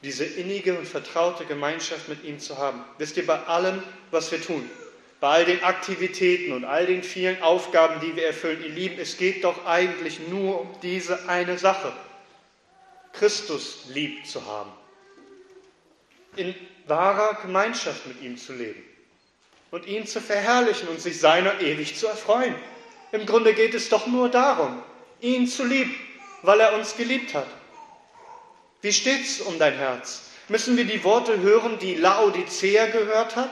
diese 0.02 0.24
innige 0.24 0.78
und 0.78 0.86
vertraute 0.86 1.44
Gemeinschaft 1.44 2.08
mit 2.08 2.22
ihm 2.24 2.38
zu 2.38 2.58
haben? 2.58 2.84
Wisst 2.98 3.16
ihr, 3.16 3.26
bei 3.26 3.40
allem, 3.44 3.82
was 4.10 4.30
wir 4.30 4.40
tun, 4.40 4.68
bei 5.18 5.28
all 5.28 5.44
den 5.44 5.62
Aktivitäten 5.64 6.52
und 6.52 6.64
all 6.64 6.86
den 6.86 7.02
vielen 7.02 7.42
Aufgaben, 7.42 8.00
die 8.00 8.16
wir 8.16 8.26
erfüllen, 8.26 8.62
ihr 8.62 8.70
Lieben, 8.70 8.98
es 8.98 9.18
geht 9.18 9.44
doch 9.44 9.66
eigentlich 9.66 10.20
nur 10.28 10.60
um 10.62 10.80
diese 10.80 11.28
eine 11.28 11.58
Sache. 11.58 11.92
Christus 13.12 13.86
lieb 13.88 14.26
zu 14.26 14.46
haben. 14.46 14.70
In 16.36 16.54
wahrer 16.86 17.38
Gemeinschaft 17.42 18.06
mit 18.06 18.22
ihm 18.22 18.38
zu 18.38 18.52
leben 18.52 18.82
und 19.70 19.86
ihn 19.86 20.06
zu 20.06 20.20
verherrlichen 20.20 20.88
und 20.88 21.00
sich 21.00 21.18
seiner 21.18 21.60
ewig 21.60 21.96
zu 21.96 22.06
erfreuen. 22.06 22.54
Im 23.12 23.26
Grunde 23.26 23.54
geht 23.54 23.74
es 23.74 23.88
doch 23.88 24.06
nur 24.06 24.28
darum, 24.28 24.82
ihn 25.20 25.46
zu 25.46 25.64
lieben, 25.64 25.94
weil 26.42 26.60
er 26.60 26.74
uns 26.74 26.96
geliebt 26.96 27.34
hat. 27.34 27.48
Wie 28.82 28.92
steht's 28.92 29.40
um 29.40 29.58
dein 29.58 29.74
Herz? 29.74 30.30
Müssen 30.48 30.76
wir 30.76 30.84
die 30.84 31.04
Worte 31.04 31.40
hören, 31.40 31.78
die 31.78 31.94
Laodicea 31.94 32.86
gehört 32.86 33.36
hat? 33.36 33.50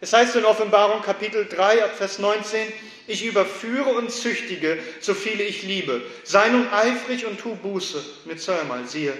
Es 0.00 0.12
heißt 0.12 0.36
in 0.36 0.44
Offenbarung 0.44 1.02
Kapitel 1.02 1.46
3 1.46 1.84
ab 1.84 1.96
Vers 1.96 2.18
19, 2.18 2.72
ich 3.06 3.24
überführe 3.24 3.90
und 3.90 4.10
züchtige, 4.10 4.78
so 5.00 5.12
viele 5.12 5.42
ich 5.42 5.62
liebe. 5.62 6.00
Sei 6.24 6.48
nun 6.48 6.72
eifrig 6.72 7.26
und 7.26 7.38
tu 7.38 7.54
Buße. 7.56 8.02
Mit 8.24 8.40
zweimal, 8.40 8.86
siehe, 8.86 9.12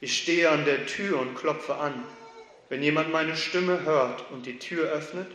ich 0.00 0.16
stehe 0.16 0.50
an 0.50 0.64
der 0.64 0.86
Tür 0.86 1.18
und 1.18 1.34
klopfe 1.34 1.74
an. 1.74 2.04
Wenn 2.68 2.82
jemand 2.82 3.10
meine 3.10 3.36
Stimme 3.36 3.84
hört 3.84 4.30
und 4.30 4.46
die 4.46 4.58
Tür 4.58 4.90
öffnet, 4.90 5.26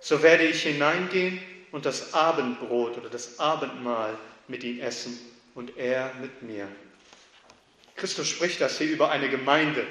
so 0.00 0.22
werde 0.22 0.44
ich 0.44 0.62
hineingehen 0.62 1.40
und 1.72 1.86
das 1.86 2.14
Abendbrot 2.14 2.96
oder 2.98 3.08
das 3.08 3.38
Abendmahl 3.38 4.16
mit 4.46 4.64
ihm 4.64 4.80
essen 4.80 5.18
und 5.54 5.76
er 5.76 6.12
mit 6.20 6.42
mir. 6.42 6.68
Christus 7.96 8.28
spricht 8.28 8.60
das 8.60 8.78
hier 8.78 8.88
über 8.88 9.10
eine 9.10 9.28
Gemeinde, 9.28 9.86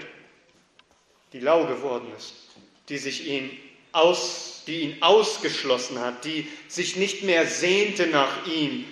die 1.33 1.39
lau 1.39 1.65
geworden 1.65 2.07
ist, 2.17 2.33
die 2.89 2.97
sich 2.97 3.27
ihn 3.27 3.57
aus, 3.91 4.63
die 4.65 4.81
ihn 4.81 5.01
ausgeschlossen 5.01 5.99
hat, 5.99 6.23
die 6.23 6.47
sich 6.67 6.95
nicht 6.95 7.23
mehr 7.23 7.45
sehnte 7.45 8.07
nach 8.07 8.45
ihm, 8.47 8.85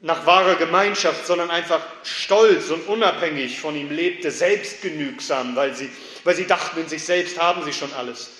nach 0.00 0.26
wahrer 0.26 0.56
Gemeinschaft, 0.56 1.26
sondern 1.26 1.50
einfach 1.50 1.84
stolz 2.04 2.70
und 2.70 2.86
unabhängig 2.86 3.60
von 3.60 3.76
ihm 3.76 3.90
lebte, 3.90 4.30
selbstgenügsam, 4.30 5.56
weil 5.56 5.74
sie, 5.74 5.90
weil 6.24 6.36
sie 6.36 6.46
dachten, 6.46 6.80
in 6.80 6.88
sich 6.88 7.04
selbst 7.04 7.40
haben 7.40 7.64
sie 7.64 7.72
schon 7.72 7.92
alles. 7.92 8.30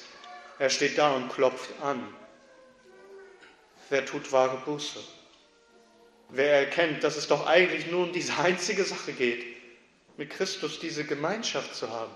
Er 0.59 0.71
steht 0.71 0.99
da 0.99 1.13
und 1.13 1.33
klopft 1.33 1.71
an. 1.83 2.01
Wer 3.91 4.05
tut 4.05 4.31
wahre 4.33 4.59
Buße? 4.59 5.01
Wer 6.31 6.61
erkennt, 6.61 7.03
dass 7.05 7.17
es 7.17 7.27
doch 7.27 7.47
eigentlich 7.47 7.87
nur 7.87 8.05
um 8.05 8.13
diese 8.13 8.37
einzige 8.37 8.85
Sache 8.85 9.13
geht, 9.13 9.45
mit 10.19 10.31
Christus 10.31 10.79
diese 10.79 11.05
Gemeinschaft 11.05 11.75
zu 11.75 11.91
haben, 11.91 12.15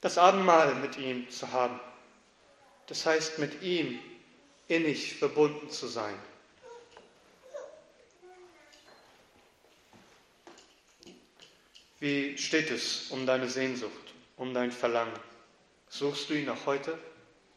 das 0.00 0.16
Abendmahl 0.16 0.74
mit 0.76 0.96
ihm 0.96 1.28
zu 1.28 1.52
haben, 1.52 1.78
das 2.86 3.04
heißt 3.04 3.38
mit 3.38 3.62
ihm 3.62 3.98
innig 4.68 5.14
verbunden 5.14 5.68
zu 5.68 5.88
sein. 5.88 6.18
Wie 12.00 12.36
steht 12.38 12.70
es 12.70 13.10
um 13.10 13.26
deine 13.26 13.48
Sehnsucht, 13.48 14.14
um 14.36 14.54
dein 14.54 14.72
Verlangen? 14.72 15.18
Suchst 15.88 16.28
du 16.30 16.34
ihn 16.34 16.48
auch 16.48 16.66
heute? 16.66 16.98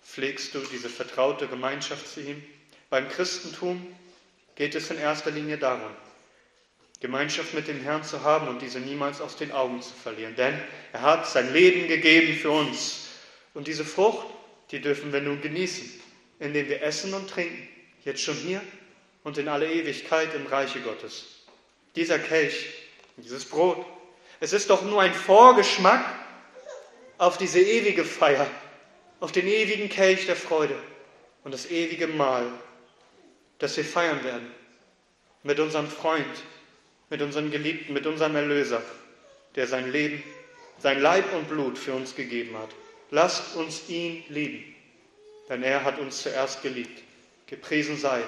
Pflegst 0.02 0.54
du 0.54 0.60
diese 0.60 0.90
vertraute 0.90 1.48
Gemeinschaft 1.48 2.08
zu 2.08 2.22
ihm? 2.22 2.44
Beim 2.90 3.10
Christentum 3.10 3.86
geht 4.56 4.74
es 4.76 4.90
in 4.90 4.98
erster 4.98 5.32
Linie 5.32 5.58
darum, 5.58 5.92
Gemeinschaft 7.02 7.54
mit 7.54 7.68
dem 7.68 7.82
Herrn 7.82 8.04
zu 8.04 8.24
haben 8.24 8.48
und 8.48 8.62
diese 8.62 8.80
niemals 8.80 9.20
aus 9.20 9.36
den 9.36 9.52
Augen 9.52 9.82
zu 9.82 9.94
verlieren. 9.94 10.36
Denn 10.36 10.60
er 10.94 11.02
hat 11.02 11.28
sein 11.28 11.52
Leben 11.54 11.88
gegeben 11.88 12.34
für 12.38 12.52
uns. 12.52 13.08
Und 13.54 13.68
diese 13.68 13.86
Frucht, 13.86 14.26
die 14.72 14.80
dürfen 14.80 15.12
wir 15.12 15.22
nun 15.22 15.42
genießen, 15.42 15.90
indem 16.40 16.70
wir 16.70 16.82
essen 16.82 17.14
und 17.14 17.30
trinken, 17.30 17.68
jetzt 18.06 18.22
schon 18.22 18.36
hier 18.36 18.62
und 19.24 19.38
in 19.38 19.48
alle 19.48 19.72
Ewigkeit 19.72 20.34
im 20.34 20.48
Reiche 20.48 20.80
Gottes. 20.80 21.26
Dieser 21.96 22.20
Kelch, 22.20 22.68
dieses 23.18 23.46
Brot, 23.46 23.86
es 24.40 24.54
ist 24.54 24.70
doch 24.70 24.84
nur 24.84 25.02
ein 25.02 25.14
Vorgeschmack 25.14 26.06
auf 27.18 27.38
diese 27.38 27.60
ewige 27.60 28.06
Feier, 28.06 28.48
auf 29.20 29.32
den 29.32 29.48
ewigen 29.48 29.90
Kelch 29.90 30.26
der 30.26 30.36
Freude 30.36 30.78
und 31.44 31.54
das 31.54 31.70
ewige 31.70 32.08
Mahl, 32.08 32.46
das 33.60 33.76
wir 33.78 33.86
feiern 33.86 34.24
werden 34.24 34.52
mit 35.44 35.60
unserem 35.60 35.88
Freund, 35.88 36.26
mit 37.10 37.22
unserem 37.22 37.52
Geliebten, 37.52 37.94
mit 37.94 38.06
unserem 38.06 38.36
Erlöser, 38.36 38.82
der 39.56 39.68
sein 39.68 39.92
Leben, 39.92 40.24
sein 40.80 41.02
Leib 41.02 41.34
und 41.34 41.48
Blut 41.48 41.78
für 41.78 41.94
uns 41.94 42.16
gegeben 42.16 42.58
hat. 42.58 42.70
Lasst 43.10 43.56
uns 43.56 43.90
ihn 43.90 44.24
lieben, 44.30 44.76
denn 45.50 45.64
er 45.64 45.84
hat 45.84 46.00
uns 46.00 46.22
zuerst 46.22 46.62
geliebt. 46.62 47.04
Gepriesen 47.48 47.98
sei 47.98 48.22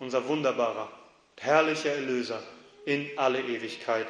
unser 0.00 0.26
wunderbarer, 0.26 0.90
herrlicher 1.38 1.92
Erlöser 1.92 2.42
in 2.86 3.10
alle 3.16 3.40
Ewigkeit. 3.40 4.06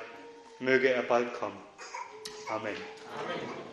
Möge 0.61 0.89
er 0.89 1.03
bald 1.03 1.35
kommen. 1.35 1.61
Amen. 2.49 2.77
Amen. 3.19 3.66